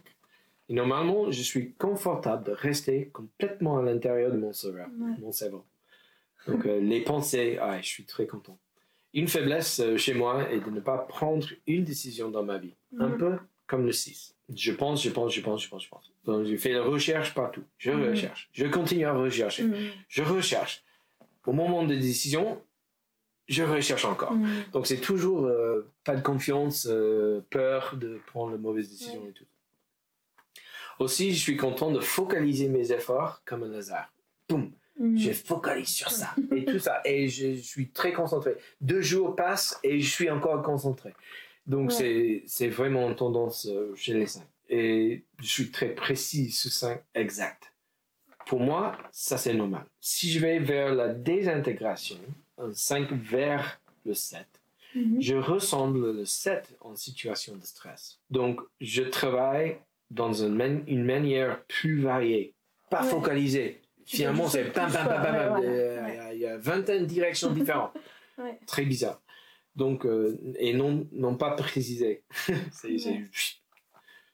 Et 0.70 0.74
normalement, 0.74 1.32
je 1.32 1.41
suis 1.41 1.74
confortable 1.74 2.43
de 2.45 2.51
rester 2.51 3.07
complètement 3.09 3.78
à 3.78 3.82
l'intérieur 3.84 4.32
de 4.32 4.38
mon 4.38 4.51
cerveau. 4.53 4.80
Ouais. 4.99 5.14
Mon 5.20 5.32
cerveau. 5.32 5.64
Donc, 6.47 6.66
les 6.66 7.01
pensées, 7.01 7.57
ah, 7.62 7.80
je 7.82 7.88
suis 7.88 8.03
très 8.05 8.26
content. 8.28 8.57
Une 9.14 9.28
faiblesse 9.28 9.82
chez 9.97 10.14
moi 10.14 10.49
est 10.49 10.62
de 10.62 10.70
ne 10.72 10.80
pas 10.80 10.97
prendre 10.97 11.45
une 11.68 11.84
décision 11.84 12.30
dans 12.32 12.43
ma 12.43 12.57
vie. 12.57 12.74
Un 12.97 13.09
Mhm. 13.09 13.18
peu 13.18 13.38
comme 13.72 13.86
le 13.86 13.93
6. 13.93 14.36
Je 14.53 14.74
pense, 14.74 15.01
je 15.01 15.09
pense, 15.09 15.34
je 15.34 15.39
pense, 15.41 15.63
je 15.63 15.69
pense, 15.69 15.84
je 15.86 15.89
pense. 15.89 16.11
Donc, 16.26 16.45
je 16.45 16.57
fais 16.57 16.74
la 16.74 16.84
recherche 16.84 17.34
partout. 17.34 17.63
Je 17.78 17.91
Mhm. 17.91 18.09
recherche. 18.09 18.49
Je 18.51 18.65
continue 18.67 19.05
à 19.05 19.13
rechercher. 19.13 19.63
Mhm. 19.63 19.78
Je 20.09 20.24
recherche. 20.24 20.84
Au 21.45 21.53
moment 21.53 21.84
de 21.86 21.95
décision, 21.95 22.61
je 23.47 23.63
recherche 23.63 24.03
encore. 24.03 24.34
Mhm. 24.34 24.49
Donc, 24.74 24.88
c'est 24.88 24.97
toujours 24.99 25.45
euh, 25.45 25.89
pas 26.03 26.17
de 26.17 26.22
confiance, 26.22 26.86
euh, 26.89 27.39
peur 27.49 27.95
de 27.95 28.19
prendre 28.28 28.51
la 28.51 28.57
mauvaise 28.57 28.89
décision 28.89 29.26
et 29.30 29.32
tout. 29.32 29.45
Aussi, 30.99 31.34
je 31.34 31.39
suis 31.39 31.55
content 31.57 31.89
de 31.91 32.01
focaliser 32.01 32.67
mes 32.67 32.91
efforts 32.91 33.41
comme 33.45 33.63
un 33.63 33.74
hasard. 33.74 34.11
Boum, 34.49 34.72
je 35.15 35.32
focalise 35.32 35.88
sur 35.89 36.11
ça 36.11 36.36
et 36.55 36.65
tout 36.65 36.78
ça 36.80 37.01
et 37.05 37.30
je, 37.30 37.53
je 37.55 37.61
suis 37.61 37.88
très 37.89 38.11
concentré. 38.11 38.55
Deux 38.82 39.01
jours 39.01 39.36
passent 39.36 39.80
et 39.82 39.99
je 40.01 40.09
suis 40.09 40.30
encore 40.30 40.61
concentré. 40.61 41.13
Donc 41.68 41.89
Ouais. 41.89 41.95
c'est 41.95 42.43
c'est 42.47 42.68
vraiment 42.70 43.07
une 43.09 43.16
tendance 43.16 43.68
euh, 43.68 43.93
chez 43.95 44.14
les 44.14 44.26
cinq. 44.28 44.47
Et 44.70 45.24
je 45.41 45.47
suis 45.47 45.70
très 45.72 45.89
précis 45.93 46.49
sur 46.51 46.72
cinq 46.72 47.03
exact. 47.14 47.74
Pour 48.47 48.59
moi, 48.59 48.97
ça 49.12 49.38
c'est 49.38 49.53
normal. 49.53 49.86
Si 49.99 50.32
je 50.32 50.39
vais 50.39 50.59
vers 50.59 50.93
la 50.93 51.09
désintégration, 51.09 52.18
un 52.57 52.74
5 52.74 53.12
vers 53.14 53.80
le 54.05 54.14
7, 54.14 54.45
Mhm. 54.95 55.22
je 55.22 55.36
ressemble 55.36 56.12
le 56.18 56.26
7 56.26 56.76
en 56.82 56.95
situation 56.95 57.55
de 57.55 57.64
stress. 57.64 58.20
Donc, 58.30 58.59
je 58.82 59.03
travaille 59.03 59.78
dans 60.09 60.34
une, 60.34 60.53
man- 60.55 60.84
une 60.88 61.05
manière 61.05 61.64
plus 61.66 62.01
variée, 62.01 62.53
pas 62.89 63.03
Ouais. 63.03 63.09
focalisée. 63.09 63.80
Finalement, 64.05 64.47
c'est. 64.49 64.66
Euh, 64.78 66.07
Il 66.09 66.16
y 66.16 66.18
a- 66.18 66.34
il 66.34 66.39
y 66.41 66.45
a 66.45 66.57
vingtaine 66.57 67.03
de 67.03 67.05
directions 67.07 67.51
différentes. 67.53 67.93
Ouais. 68.38 68.59
Très 68.68 68.84
bizarre. 68.84 69.22
Donc, 69.76 70.05
euh, 70.05 70.38
et 70.59 70.74
non, 70.74 71.07
non 71.11 71.36
pas 71.38 71.51
précisé. 71.51 72.24
c'est 72.72 72.97
c'est- 72.97 73.30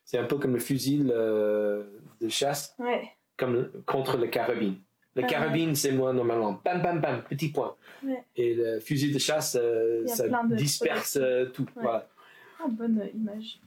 c'est 0.04 0.18
un 0.18 0.24
peu 0.24 0.38
comme 0.38 0.54
le 0.54 0.58
fusil 0.60 1.06
euh, 1.10 1.84
de 2.20 2.28
chasse 2.28 2.74
Ouais. 2.78 3.02
comme 3.36 3.70
contre 3.86 4.16
le 4.16 4.26
carabine. 4.26 4.76
Le 5.14 5.22
Ah 5.22 5.26
ouais. 5.26 5.30
carabine, 5.32 5.74
c'est 5.74 5.92
moi 5.92 6.12
normalement. 6.12 6.60
Bam, 6.64 6.80
bam, 6.82 7.00
bam, 7.00 7.24
petit 7.28 7.50
point. 7.50 7.76
Ouais. 8.04 8.24
Et 8.36 8.54
le 8.54 8.80
fusil 8.80 9.12
de 9.12 9.18
chasse, 9.18 9.56
euh, 9.60 10.06
ça 10.06 10.24
disperse 10.50 11.18
tout. 11.52 11.64
Ouais. 11.76 11.82
Voilà. 11.82 12.08
Ah, 12.60 12.66
bonne 12.68 13.08
image. 13.14 13.60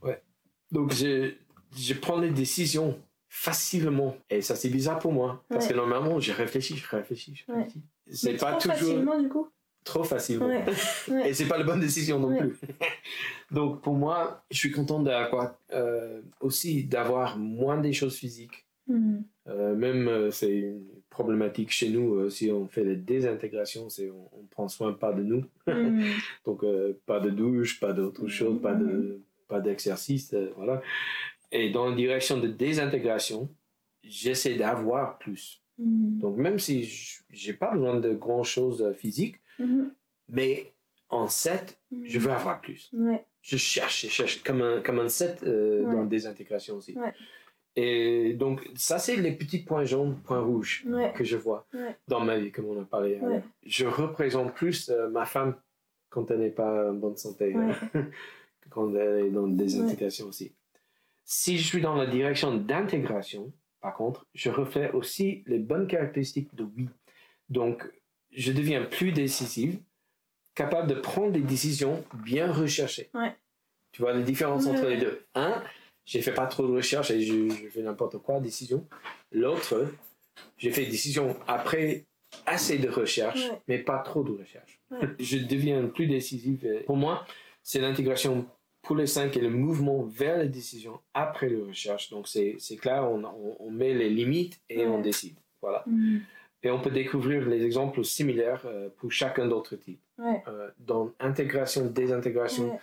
Donc, 0.71 0.93
je, 0.93 1.33
je 1.77 1.93
prends 1.93 2.17
les 2.19 2.31
décisions 2.31 2.99
facilement. 3.29 4.15
Et 4.29 4.41
ça, 4.41 4.55
c'est 4.55 4.69
bizarre 4.69 4.99
pour 4.99 5.13
moi. 5.13 5.43
Parce 5.49 5.65
Ouais. 5.65 5.71
que 5.71 5.77
normalement, 5.77 6.19
je 6.19 6.31
réfléchis, 6.33 6.75
je 6.77 6.87
réfléchis, 6.87 7.35
je 7.35 7.51
Ouais. 7.51 7.59
réfléchis. 7.59 7.83
C'est 8.11 8.31
Mais 8.33 8.37
pas 8.37 8.55
toujours 8.55 8.75
facilement, 8.77 9.19
du 9.21 9.29
coup? 9.29 9.47
Trop 9.83 10.03
facilement. 10.03 10.47
Ouais. 10.47 10.63
Ouais. 11.09 11.29
Et 11.29 11.33
c'est 11.33 11.47
pas 11.47 11.57
la 11.57 11.63
bonne 11.63 11.79
décision 11.79 12.19
non 12.19 12.29
Ouais. 12.29 12.37
plus. 12.39 12.55
Donc, 13.51 13.81
pour 13.81 13.93
moi, 13.95 14.43
je 14.51 14.57
suis 14.57 14.71
content 14.71 15.01
d'avoir, 15.01 15.55
euh, 15.73 16.21
aussi 16.39 16.83
d'avoir 16.85 17.37
moins 17.37 17.79
des 17.79 17.93
choses 17.93 18.15
physiques. 18.15 18.65
Mhm. 18.87 19.23
Euh, 19.47 19.75
même, 19.75 20.07
euh, 20.07 20.31
c'est 20.31 20.57
une 20.59 20.85
problématique 21.09 21.71
chez 21.71 21.89
nous, 21.89 22.15
euh, 22.15 22.29
si 22.29 22.51
on 22.51 22.67
fait 22.67 22.83
la 22.83 22.95
désintégration, 22.95 23.89
c'est 23.89 24.09
on, 24.09 24.29
on 24.39 24.43
prend 24.45 24.67
soin 24.67 24.93
pas 24.93 25.13
de 25.13 25.23
nous. 25.23 25.43
Mhm. 25.67 26.03
Donc, 26.45 26.63
pas 27.05 27.19
de 27.19 27.29
douche, 27.29 27.79
pas 27.79 27.93
d'autre 27.93 28.27
chose, 28.27 28.61
pas 28.61 28.73
de 28.73 28.85
Mhm. 28.85 29.19
pas 29.47 29.59
d'exercice, 29.59 30.33
voilà. 30.55 30.81
Et 31.51 31.71
dans 31.71 31.89
la 31.89 31.95
direction 31.95 32.39
de 32.39 32.47
désintégration, 32.47 33.49
j'essaie 34.03 34.55
d'avoir 34.55 35.17
plus. 35.17 35.61
Donc, 35.77 36.37
même 36.37 36.59
si 36.59 36.83
j'ai 37.31 37.53
pas 37.53 37.73
besoin 37.73 37.99
de 37.99 38.13
grand 38.13 38.43
chose 38.43 38.81
euh, 38.83 38.93
Mhm. 39.59 39.93
mais 40.29 40.71
en 41.09 41.27
7, 41.27 41.77
je 42.05 42.19
veux 42.19 42.31
avoir 42.31 42.61
plus. 42.61 42.89
Ouais. 42.93 43.25
Je 43.41 43.57
cherche, 43.57 44.03
je 44.05 44.09
cherche 44.09 44.43
comme 44.43 44.61
un, 44.61 44.81
comme 44.81 44.99
un 44.99 45.09
7 45.09 45.43
euh, 45.43 45.83
Ouais. 45.83 45.91
dans 45.93 46.01
la 46.01 46.07
désintégration 46.07 46.75
aussi. 46.77 46.97
Ouais. 46.97 47.13
Et 47.75 48.33
donc, 48.33 48.69
ça, 48.75 48.97
c'est 48.99 49.15
les 49.15 49.31
petits 49.33 49.59
points 49.59 49.83
jaunes, 49.85 50.19
points 50.23 50.41
rouges 50.41 50.85
que 51.15 51.23
je 51.23 51.37
vois 51.37 51.67
dans 52.07 52.19
ma 52.19 52.37
vie, 52.37 52.51
comme 52.51 52.65
on 52.65 52.81
a 52.81 52.85
parlé. 52.85 53.19
Je 53.65 53.85
représente 53.85 54.53
plus 54.53 54.89
euh, 54.89 55.09
ma 55.09 55.25
femme 55.25 55.55
quand 56.09 56.29
elle 56.31 56.39
n'est 56.39 56.49
pas 56.51 56.89
en 56.91 56.93
bonne 56.93 57.15
santé, 57.17 57.55
quand 58.69 58.93
elle 58.95 59.25
est 59.25 59.29
dans 59.31 59.47
la 59.47 59.53
désintégration 59.53 60.27
aussi. 60.27 60.53
Si 61.23 61.57
je 61.57 61.65
suis 61.65 61.81
dans 61.81 61.95
la 61.95 62.05
direction 62.07 62.55
d'intégration, 62.55 63.53
par 63.79 63.95
contre, 63.95 64.27
je 64.33 64.49
reflète 64.49 64.93
aussi 64.93 65.43
les 65.47 65.59
bonnes 65.59 65.87
caractéristiques 65.87 66.53
de 66.55 66.63
oui. 66.63 66.89
Donc, 67.49 67.89
je 68.31 68.51
deviens 68.51 68.83
plus 68.83 69.11
décisive, 69.11 69.79
capable 70.55 70.87
de 70.87 70.95
prendre 70.95 71.31
des 71.31 71.41
décisions 71.41 72.03
bien 72.23 72.51
recherchées. 72.51 73.09
Ouais. 73.13 73.33
Tu 73.91 74.01
vois 74.01 74.13
la 74.13 74.21
différence 74.21 74.65
entre 74.67 74.85
les 74.87 74.97
deux. 74.97 75.25
Un, 75.35 75.61
j'ai 76.05 76.21
fait 76.21 76.33
pas 76.33 76.47
trop 76.47 76.65
de 76.67 76.71
recherche 76.73 77.11
et 77.11 77.21
je, 77.21 77.49
je 77.49 77.67
fais 77.69 77.81
n'importe 77.81 78.17
quoi, 78.19 78.39
décision. 78.39 78.87
L'autre, 79.31 79.87
j'ai 80.57 80.71
fait 80.71 80.85
décision 80.85 81.37
après 81.47 82.05
assez 82.45 82.77
de 82.77 82.87
recherche, 82.89 83.49
Ouais. 83.49 83.61
mais 83.67 83.79
pas 83.79 83.99
trop 83.99 84.23
de 84.23 84.31
recherche. 84.31 84.79
Ouais. 84.91 84.99
Je 85.19 85.37
deviens 85.37 85.85
plus 85.87 86.07
décisif. 86.07 86.65
Pour 86.85 86.95
moi, 86.97 87.25
c'est 87.63 87.79
l'intégration 87.79 88.47
pour 88.81 88.95
les 88.95 89.07
cinq 89.07 89.37
et 89.37 89.41
le 89.41 89.49
mouvement 89.49 90.03
vers 90.03 90.39
les 90.39 90.47
décisions 90.49 90.99
après 91.13 91.49
les 91.49 91.61
recherches. 91.61 92.09
Donc 92.09 92.27
c'est 92.27 92.57
clair, 92.77 93.03
on, 93.09 93.23
on, 93.23 93.57
on 93.59 93.69
met 93.71 93.93
les 93.93 94.09
limites 94.09 94.59
et 94.69 94.85
on 94.87 94.99
décide. 95.01 95.35
Voilà. 95.61 95.83
Mhm. 95.85 96.21
Et 96.63 96.69
on 96.71 96.79
peut 96.79 96.91
découvrir 96.91 97.47
les 97.47 97.63
exemples 97.65 98.03
similaires 98.03 98.63
euh, 98.65 98.89
pour 98.97 99.11
chacun 99.11 99.47
d'autres 99.47 99.75
types. 99.75 100.01
Ouais. 100.19 100.43
Euh, 100.47 100.69
dans 100.79 101.11
intégration, 101.19 101.87
désintégration. 101.87 102.73
Ouais. 102.73 102.79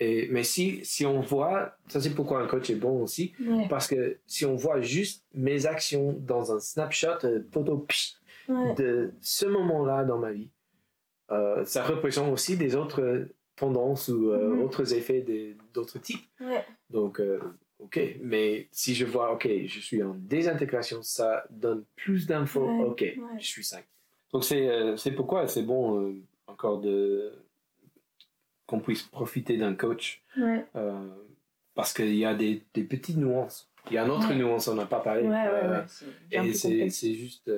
Et, 0.00 0.28
mais 0.30 0.42
si, 0.42 0.84
si 0.84 1.06
on 1.06 1.20
voit, 1.20 1.76
ça 1.88 2.00
c'est 2.00 2.14
pourquoi 2.14 2.40
un 2.42 2.46
coach 2.46 2.68
est 2.68 2.74
bon 2.74 3.02
aussi, 3.02 3.32
Ouais. 3.40 3.66
parce 3.68 3.86
que 3.86 4.18
si 4.26 4.44
on 4.44 4.56
voit 4.56 4.80
juste 4.82 5.24
mes 5.34 5.66
actions 5.66 6.12
dans 6.20 6.52
un 6.52 6.60
snapshot, 6.60 7.24
euh, 7.24 7.40
photo 7.52 7.86
de 8.76 9.12
ce 9.20 9.46
moment-là 9.46 10.04
dans 10.04 10.18
ma 10.18 10.32
vie, 10.32 10.50
euh, 11.30 11.64
ça 11.64 11.82
représente 11.84 12.30
aussi 12.32 12.56
des 12.58 12.74
autres 12.76 13.28
tendances 13.56 14.08
ou 14.08 14.32
Mhm. 14.32 14.62
autres 14.62 14.92
effets 14.94 15.24
d'autres 15.72 15.98
types. 16.00 16.28
Donc, 16.90 17.22
ok, 17.78 18.00
mais 18.22 18.68
si 18.72 18.94
je 18.94 19.04
vois, 19.04 19.32
ok, 19.32 19.48
je 19.66 19.80
suis 19.80 20.02
en 20.02 20.14
désintégration, 20.14 21.02
ça 21.02 21.44
donne 21.50 21.84
plus 21.96 22.26
d'infos, 22.26 22.66
Ouais, 22.66 22.84
ok, 22.84 23.00
ouais. 23.00 23.16
je 23.38 23.46
suis 23.46 23.64
5. 23.64 23.84
Donc, 24.32 24.44
c'est 24.44 24.68
euh, 24.68 24.96
pourquoi 25.16 25.46
c'est 25.46 25.62
bon 25.62 26.00
euh, 26.00 26.14
encore 26.46 26.80
de 26.80 27.32
qu'on 28.66 28.80
puisse 28.80 29.02
profiter 29.02 29.56
d'un 29.58 29.74
coach 29.74 30.22
Ouais. 30.36 30.64
euh, 30.74 31.08
parce 31.74 31.92
qu'il 31.92 32.14
y 32.14 32.24
a 32.24 32.34
des, 32.34 32.62
des 32.72 32.84
petites 32.84 33.16
nuances. 33.16 33.70
Il 33.90 33.94
y 33.94 33.98
a 33.98 34.04
une 34.04 34.10
autre 34.10 34.32
nuance, 34.32 34.66
on 34.68 34.74
n'a 34.74 34.86
pas 34.86 35.00
parlé. 35.00 35.28
Euh, 35.28 35.82
et 36.30 36.52
c'est 36.54 37.14
juste. 37.14 37.50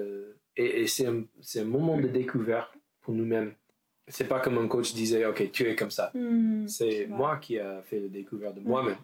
et 0.57 0.83
et 0.83 0.87
c'est 0.87 1.07
un, 1.07 1.65
moment 1.65 2.01
de 2.01 2.09
découverte 2.09 2.73
pour 3.03 3.15
nous-mêmes. 3.15 3.55
C'est 4.09 4.27
pas 4.27 4.41
comme 4.41 4.59
un 4.59 4.67
coach 4.69 4.93
disait, 4.95 5.25
OK, 5.27 5.51
tu 5.53 5.65
es 5.69 5.77
comme 5.77 5.91
ça. 5.91 6.11
Mhm. 6.15 6.67
C'est 6.67 7.07
moi 7.07 7.37
qui 7.37 7.59
a 7.59 7.83
fait 7.83 8.01
la 8.01 8.09
découverte 8.09 8.57
de 8.57 8.61
moi-même. 8.61 8.97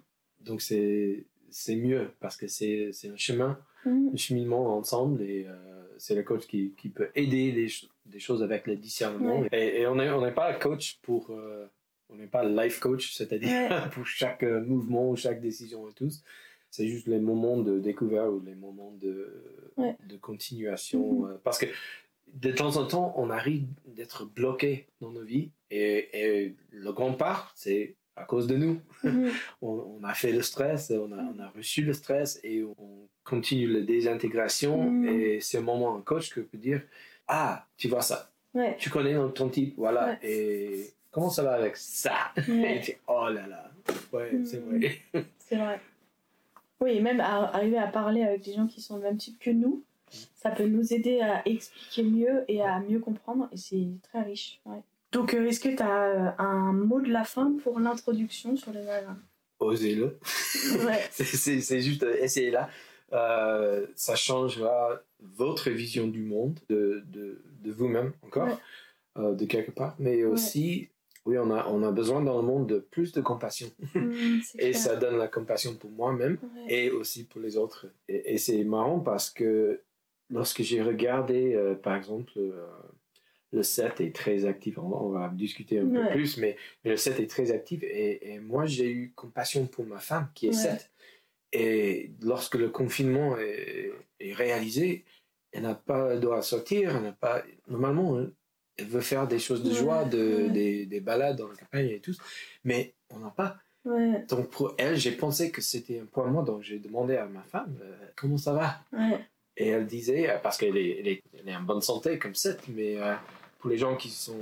Donc 0.45 0.61
c'est 0.63 1.25
c'est 1.51 1.77
mieux 1.77 2.11
parce 2.21 2.37
que 2.37 2.47
c'est 2.47 2.91
c'est 2.93 3.09
un 3.09 3.17
chemin, 3.17 3.59
Mhm. 3.85 4.11
un 4.13 4.17
cheminement 4.17 4.77
ensemble 4.79 5.23
et 5.23 5.45
euh, 5.49 5.55
c'est 5.99 6.15
le 6.15 6.23
coach 6.23 6.47
qui, 6.47 6.73
qui 6.79 6.89
peut 6.89 7.09
aider 7.17 7.51
des, 7.53 7.69
ch- 7.69 7.89
des 8.07 8.21
choses 8.21 8.43
avec 8.43 8.67
le 8.69 8.77
discernement. 8.77 9.41
Ouais. 9.41 9.49
Et, 9.53 9.81
et 9.81 9.87
on 9.89 9.97
n'est 9.97 10.11
on 10.11 10.23
n'est 10.25 10.33
pas 10.33 10.53
coach 10.55 10.99
pour. 11.03 11.31
euh, 11.31 11.67
on 12.09 12.17
n'est 12.17 12.27
pas 12.27 12.45
life 12.45 12.79
coach, 12.79 13.13
c'est-à-dire 13.15 13.49
Ouais. 13.71 13.89
pour 13.93 14.07
chaque 14.07 14.43
euh, 14.43 14.61
mouvement, 14.61 15.17
chaque 15.17 15.41
décision 15.41 15.89
et 15.89 15.93
tout. 15.95 16.11
C'est 16.71 16.87
juste 16.87 17.07
les 17.07 17.19
moments 17.19 17.57
de 17.59 17.79
découverte 17.79 18.31
ou 18.31 18.41
les 18.45 18.55
moments 18.55 18.93
de, 19.01 19.43
Ouais. 19.77 19.97
de 20.09 20.17
continuation. 20.17 21.23
Mhm. 21.23 21.31
euh, 21.31 21.37
parce 21.43 21.59
que 21.59 21.67
de 22.35 22.51
temps 22.53 22.77
en 22.77 22.87
temps, 22.87 23.15
on 23.17 23.31
arrive 23.31 23.65
d'être 23.87 24.25
bloqué 24.27 24.87
dans 25.01 25.11
nos 25.11 25.23
vies 25.25 25.51
et, 25.71 26.09
et 26.45 26.55
le 26.71 26.93
grand 26.93 27.13
part, 27.15 27.53
c'est 27.57 27.97
à 28.17 28.25
cause 28.25 28.47
de 28.47 28.57
nous. 28.57 28.81
Mhm. 29.05 29.31
On, 29.63 29.99
on 30.01 30.05
a 30.05 30.15
fait 30.15 30.33
le 30.33 30.43
stress, 30.43 30.91
on 30.91 31.11
a, 31.13 31.17
on 31.23 31.39
a 31.41 31.49
reçu 31.51 31.83
le 31.83 31.93
stress 31.93 32.39
et 32.45 32.63
on 32.63 33.09
continue 33.25 33.67
la 33.69 33.81
désintégration. 33.81 34.91
Mhm. 34.91 35.09
Et 35.09 35.41
c'est 35.41 35.59
un 35.59 35.63
moment, 35.63 35.97
un 35.97 36.01
coach 36.03 36.31
que 36.31 36.41
peut 36.41 36.59
dire 36.59 36.83
Ah, 37.29 37.67
tu 37.77 37.89
vois 37.89 38.03
ça, 38.03 38.31
Ouais. 38.55 38.77
tu 38.79 38.91
connais 38.91 39.15
ton 39.35 39.49
type, 39.49 39.75
voilà. 39.79 40.07
Ouais. 40.09 40.19
Et 40.23 40.93
comment 41.11 41.31
ça 41.31 41.43
va 41.43 41.53
avec 41.55 41.77
ça? 41.77 42.33
Et 42.49 42.81
tu 42.83 42.97
Oh 43.07 43.29
là 43.31 43.47
là, 43.47 43.71
ouais, 44.13 44.33
c'est 44.45 44.61
Mhm. 44.61 44.79
vrai. 44.79 44.99
C'est 45.39 45.57
vrai. 45.57 45.81
Oui, 46.81 46.93
et 46.97 47.01
même 47.01 47.21
à 47.21 47.45
arriver 47.55 47.79
à 47.79 47.87
parler 47.87 48.23
avec 48.25 48.43
des 48.43 48.55
gens 48.55 48.67
qui 48.67 48.81
sont 48.81 48.97
le 48.97 49.03
même 49.03 49.17
type 49.17 49.39
que 49.39 49.51
nous, 49.51 49.85
ça 50.35 50.51
peut 50.51 50.67
nous 50.67 50.93
aider 50.93 51.21
à 51.21 51.47
expliquer 51.47 52.03
mieux 52.03 52.45
et 52.49 52.61
à 52.61 52.81
mieux 52.81 52.99
comprendre, 52.99 53.49
et 53.53 53.57
c'est 53.57 53.87
très 54.03 54.23
riche. 54.23 54.61
ouais. 54.67 54.81
Donc, 55.13 55.35
euh, 55.35 55.47
est-ce 55.47 55.61
que 55.61 55.69
tu 55.77 55.83
as 55.83 56.35
un 56.39 56.73
mot 56.73 57.01
de 57.01 57.11
la 57.11 57.25
fin 57.25 57.53
pour 57.63 57.79
l'introduction 57.79 58.57
sur 58.57 58.73
les 58.73 58.83
diagrammes 58.83 59.23
Osez-le. 59.61 60.19
Ouais. 60.85 61.01
C'est- 61.11 61.81
juste 61.81 62.03
euh, 62.03 62.17
essayez 62.21 62.51
là. 62.51 62.69
Euh, 63.13 63.87
ça 63.95 64.17
changera 64.17 65.01
votre 65.21 65.71
vision 65.71 66.09
du 66.09 66.23
monde, 66.23 66.59
de, 66.69 67.03
de, 67.07 67.43
de 67.63 67.71
vous-même 67.71 68.13
encore, 68.23 68.47
Ouais. 68.49 68.55
euh, 69.19 69.35
de 69.35 69.45
quelque 69.45 69.71
part. 69.71 69.95
Mais 69.99 70.25
aussi, 70.25 70.89
oui, 71.27 71.37
on 71.39 71.51
a, 71.53 71.69
on 71.69 71.83
a 71.85 71.93
besoin 71.93 72.23
dans 72.23 72.41
le 72.41 72.47
monde 72.47 72.67
de 72.67 72.79
plus 72.79 73.13
de 73.13 73.21
compassion. 73.21 73.69
C'est 73.93 73.99
Et 74.59 74.71
clair. 74.71 74.77
ça 74.77 74.97
donne 74.97 75.19
la 75.19 75.29
compassion 75.29 75.75
pour 75.77 75.91
moi-même 75.91 76.39
et 76.69 76.91
aussi 76.91 77.25
pour 77.25 77.41
les 77.43 77.57
autres. 77.59 77.87
Et, 78.09 78.35
et 78.35 78.39
c'est 78.39 78.65
marrant 78.65 78.99
parce 78.99 79.29
que 79.31 79.81
lorsque 80.31 80.63
j'ai 80.63 80.81
regardé, 80.83 81.55
euh, 81.55 81.75
par 81.75 81.95
exemple, 81.97 82.33
euh, 82.39 82.67
le 83.53 83.63
7 83.63 84.01
est 84.01 84.15
très 84.15 84.45
actif, 84.47 84.79
on, 84.79 84.83
on 84.83 85.09
va 85.11 85.29
discuter 85.29 85.79
un 85.79 85.87
peu 85.87 86.09
plus, 86.11 86.37
mais, 86.39 86.57
mais 86.85 86.91
le 86.93 86.97
7 86.97 87.21
est 87.21 87.27
très 87.27 87.51
actif 87.53 87.83
et, 87.83 88.33
et 88.33 88.39
moi 88.41 88.67
j'ai 88.67 88.91
eu 88.91 89.13
compassion 89.15 89.67
pour 89.67 89.85
ma 89.85 89.99
femme 89.99 90.29
qui 90.35 90.47
est 90.47 90.51
Ouais. 90.51 90.55
7. 90.57 90.91
Et 91.55 92.13
lorsque 92.23 92.55
le 92.55 92.71
confinement 92.71 93.37
est, 93.37 93.93
est 94.21 94.33
réalisé, 94.33 95.05
elle 95.53 95.63
n'a 95.65 95.75
pas 95.75 96.15
le 96.15 96.21
droit 96.21 96.39
à 96.39 96.43
sortir, 96.43 96.97
elle 96.97 97.03
n'a 97.03 97.13
pas. 97.13 97.43
Normalement, 97.69 98.25
elle 98.79 98.87
veut 98.87 99.03
faire 99.03 99.29
des 99.29 99.39
choses 99.39 99.63
de 99.63 99.69
Ouais, 99.69 99.77
joie, 99.77 100.05
de, 100.07 100.49
des, 100.49 100.87
des 100.87 101.01
balades 101.01 101.37
dans 101.37 101.49
la 101.49 101.55
campagne 101.55 101.89
et 101.91 102.01
tout, 102.01 102.15
mais 102.65 102.95
on 103.11 103.19
n'a 103.19 103.29
pas. 103.31 103.59
Donc 104.29 104.49
pour 104.49 104.75
elle, 104.79 104.97
j'ai 104.97 105.13
pensé 105.13 105.51
que 105.51 105.61
c'était 105.61 105.99
un 106.01 106.07
point 106.07 106.27
mort, 106.29 106.45
donc 106.45 106.63
j'ai 106.63 106.79
demandé 106.79 107.17
à 107.17 107.27
ma 107.27 107.43
femme 107.43 107.77
euh, 107.83 107.97
comment 108.17 108.39
ça 108.39 108.55
va? 108.55 108.81
Et 109.59 109.69
elle 109.69 109.87
disait, 109.87 110.31
euh, 110.31 110.39
parce 110.39 110.57
qu'elle 110.57 110.79
est, 110.79 111.01
elle 111.01 111.09
est, 111.09 111.23
elle 111.39 111.49
est 111.51 111.55
en 111.57 111.63
bonne 111.63 111.83
santé 111.83 112.19
comme 112.19 112.35
ça, 112.35 112.51
mais 112.69 112.97
euh, 112.97 113.15
pour 113.63 113.71
les 113.71 113.79
gens 113.79 113.97
qui 113.97 114.11
sont 114.11 114.37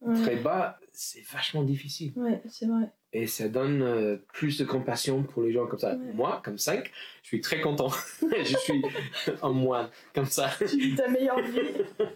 ouais. 0.00 0.14
très 0.22 0.36
bas, 0.36 0.78
c'est 0.90 1.20
vachement 1.30 1.62
difficile. 1.62 2.12
Ouais, 2.16 2.40
c'est 2.48 2.64
vrai. 2.66 2.90
Et 3.12 3.26
ça 3.26 3.48
donne 3.48 3.82
euh, 3.82 4.16
plus 4.32 4.58
de 4.58 4.64
compassion 4.64 5.22
pour 5.22 5.42
les 5.42 5.52
gens 5.52 5.66
comme 5.66 5.78
ça. 5.78 5.94
Ouais. 5.96 6.12
Moi, 6.14 6.40
comme 6.42 6.56
5, 6.58 6.90
je 7.22 7.26
suis 7.28 7.40
très 7.42 7.60
content. 7.60 7.90
je 8.42 8.56
suis 8.56 8.82
en 9.42 9.52
moine, 9.52 9.90
comme 10.14 10.24
ça. 10.24 10.50
Tu 10.58 10.64
vis 10.78 10.94
ta 10.94 11.08
meilleure 11.08 11.40
vie 11.42 11.60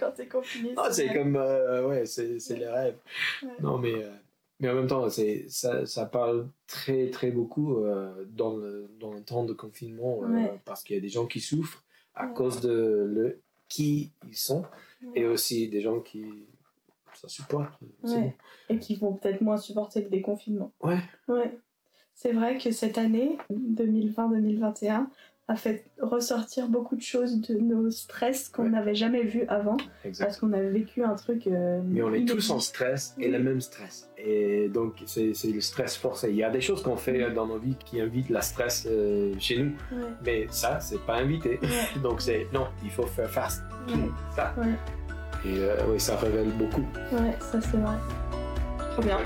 quand 0.01 0.13
t'es 0.13 0.27
confiné. 0.27 0.73
Ah, 0.79 0.91
c'est 0.91 1.13
comme, 1.13 1.37
euh, 1.37 1.87
ouais, 1.87 2.07
c'est 2.07 2.39
c'est 2.39 2.57
les 2.57 2.67
rêves. 2.69 2.97
Ouais. 3.43 3.49
Non, 3.61 3.77
mais, 3.79 3.93
euh, 3.95 4.11
mais 4.61 4.71
en 4.71 4.75
même 4.75 4.87
temps, 4.87 5.07
ça, 5.11 5.85
ça 5.87 6.07
parle 6.07 6.49
très, 6.67 7.11
très 7.11 7.31
beaucoup 7.31 7.77
euh, 7.85 8.25
dans, 8.31 8.57
le, 8.57 8.91
dans 8.99 9.13
le 9.13 9.21
temps 9.23 9.45
de 9.45 9.53
confinement 9.53 10.19
Ouais. 10.21 10.51
parce 10.65 10.83
qu'il 10.83 10.97
y 10.97 10.99
a 10.99 11.03
des 11.03 11.11
gens 11.11 11.27
qui 11.27 11.41
souffrent 11.41 11.85
à 12.15 12.27
Ouais. 12.27 12.35
cause 12.35 12.61
de 12.63 13.07
le, 13.07 13.41
qui 13.69 14.13
ils 14.29 14.37
sont 14.37 14.65
et 15.15 15.25
aussi 15.27 15.69
des 15.69 15.81
gens 15.81 16.01
qui 16.01 16.25
ça 17.15 17.29
supporte. 17.29 17.73
Ouais. 18.03 18.37
Et 18.69 18.79
qui 18.79 18.97
vont 18.97 19.15
peut-être 19.15 19.41
moins 19.41 19.59
supporter 19.59 20.03
le 20.03 20.09
déconfinement. 20.09 20.73
Ouais, 20.83 21.01
Ouais. 21.29 21.59
C'est 22.15 22.33
vrai 22.33 22.59
que 22.59 22.71
cette 22.73 22.99
année, 22.99 23.39
2020-2021, 23.51 25.07
a 25.49 25.57
fait 25.57 25.85
ressortir 26.01 26.69
beaucoup 26.69 26.95
de 26.97 27.03
choses 27.03 27.41
de 27.41 27.59
nos 27.59 27.91
stress 27.91 28.49
qu'on 28.49 28.63
Ouais. 28.65 28.71
n'avait 28.71 28.95
jamais 28.95 29.23
vus 29.25 29.45
avant. 29.49 29.77
exact. 30.05 30.25
Parce 30.27 30.39
qu'on 30.39 30.53
avait 30.53 30.71
vécu 30.71 31.03
un 31.05 31.15
truc. 31.15 31.47
euh, 31.47 31.81
Mais 31.85 32.01
on 32.03 32.15
est 32.15 32.25
tous 32.25 32.49
en 32.51 32.61
stress 32.61 33.15
et 33.19 33.27
Oui. 33.27 33.33
le 33.33 33.39
même 33.41 33.61
stress. 33.61 34.09
Et 34.17 34.69
donc, 34.69 35.03
c'est 35.05 35.35
c'est 35.35 35.51
le 35.51 35.61
stress 35.61 35.97
forcé. 35.97 36.31
Il 36.31 36.37
y 36.37 36.45
a 36.45 36.51
des 36.51 36.61
choses 36.61 36.83
qu'on 36.83 36.97
fait 36.97 37.31
dans 37.33 37.47
nos 37.47 37.59
vies 37.59 37.77
qui 37.85 38.01
invitent 38.01 38.31
la 38.31 38.41
stress 38.41 38.87
euh, 38.89 39.35
chez 39.39 39.59
nous. 39.59 39.73
Ouais, 39.91 40.07
Mais 40.25 40.47
ça, 40.51 40.79
c'est 40.81 41.01
pas 41.05 41.17
invité. 41.17 41.59
ouais, 41.61 42.01
Donc, 42.03 42.21
c'est 42.21 42.47
non, 42.53 42.69
il 42.85 42.91
faut 42.91 43.07
faire 43.07 43.29
face. 43.29 43.61
ouais, 43.89 43.95
Ça. 44.37 44.55
Et 45.45 45.59
euh, 45.59 45.77
oui, 45.91 45.99
ça 45.99 46.17
révèle 46.17 46.51
beaucoup. 46.53 46.87
ouais, 47.13 47.37
ça 47.41 47.61
c'est 47.61 47.77
vrai. 47.79 47.97
Trop 48.93 49.03
bien. 49.03 49.19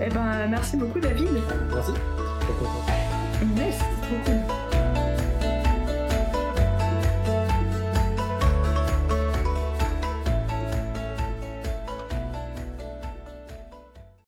Eh 0.00 0.08
ben, 0.08 0.48
merci 0.48 0.76
beaucoup 0.78 0.98
David. 0.98 1.28
Merci. 1.70 1.92
Content. 2.48 4.41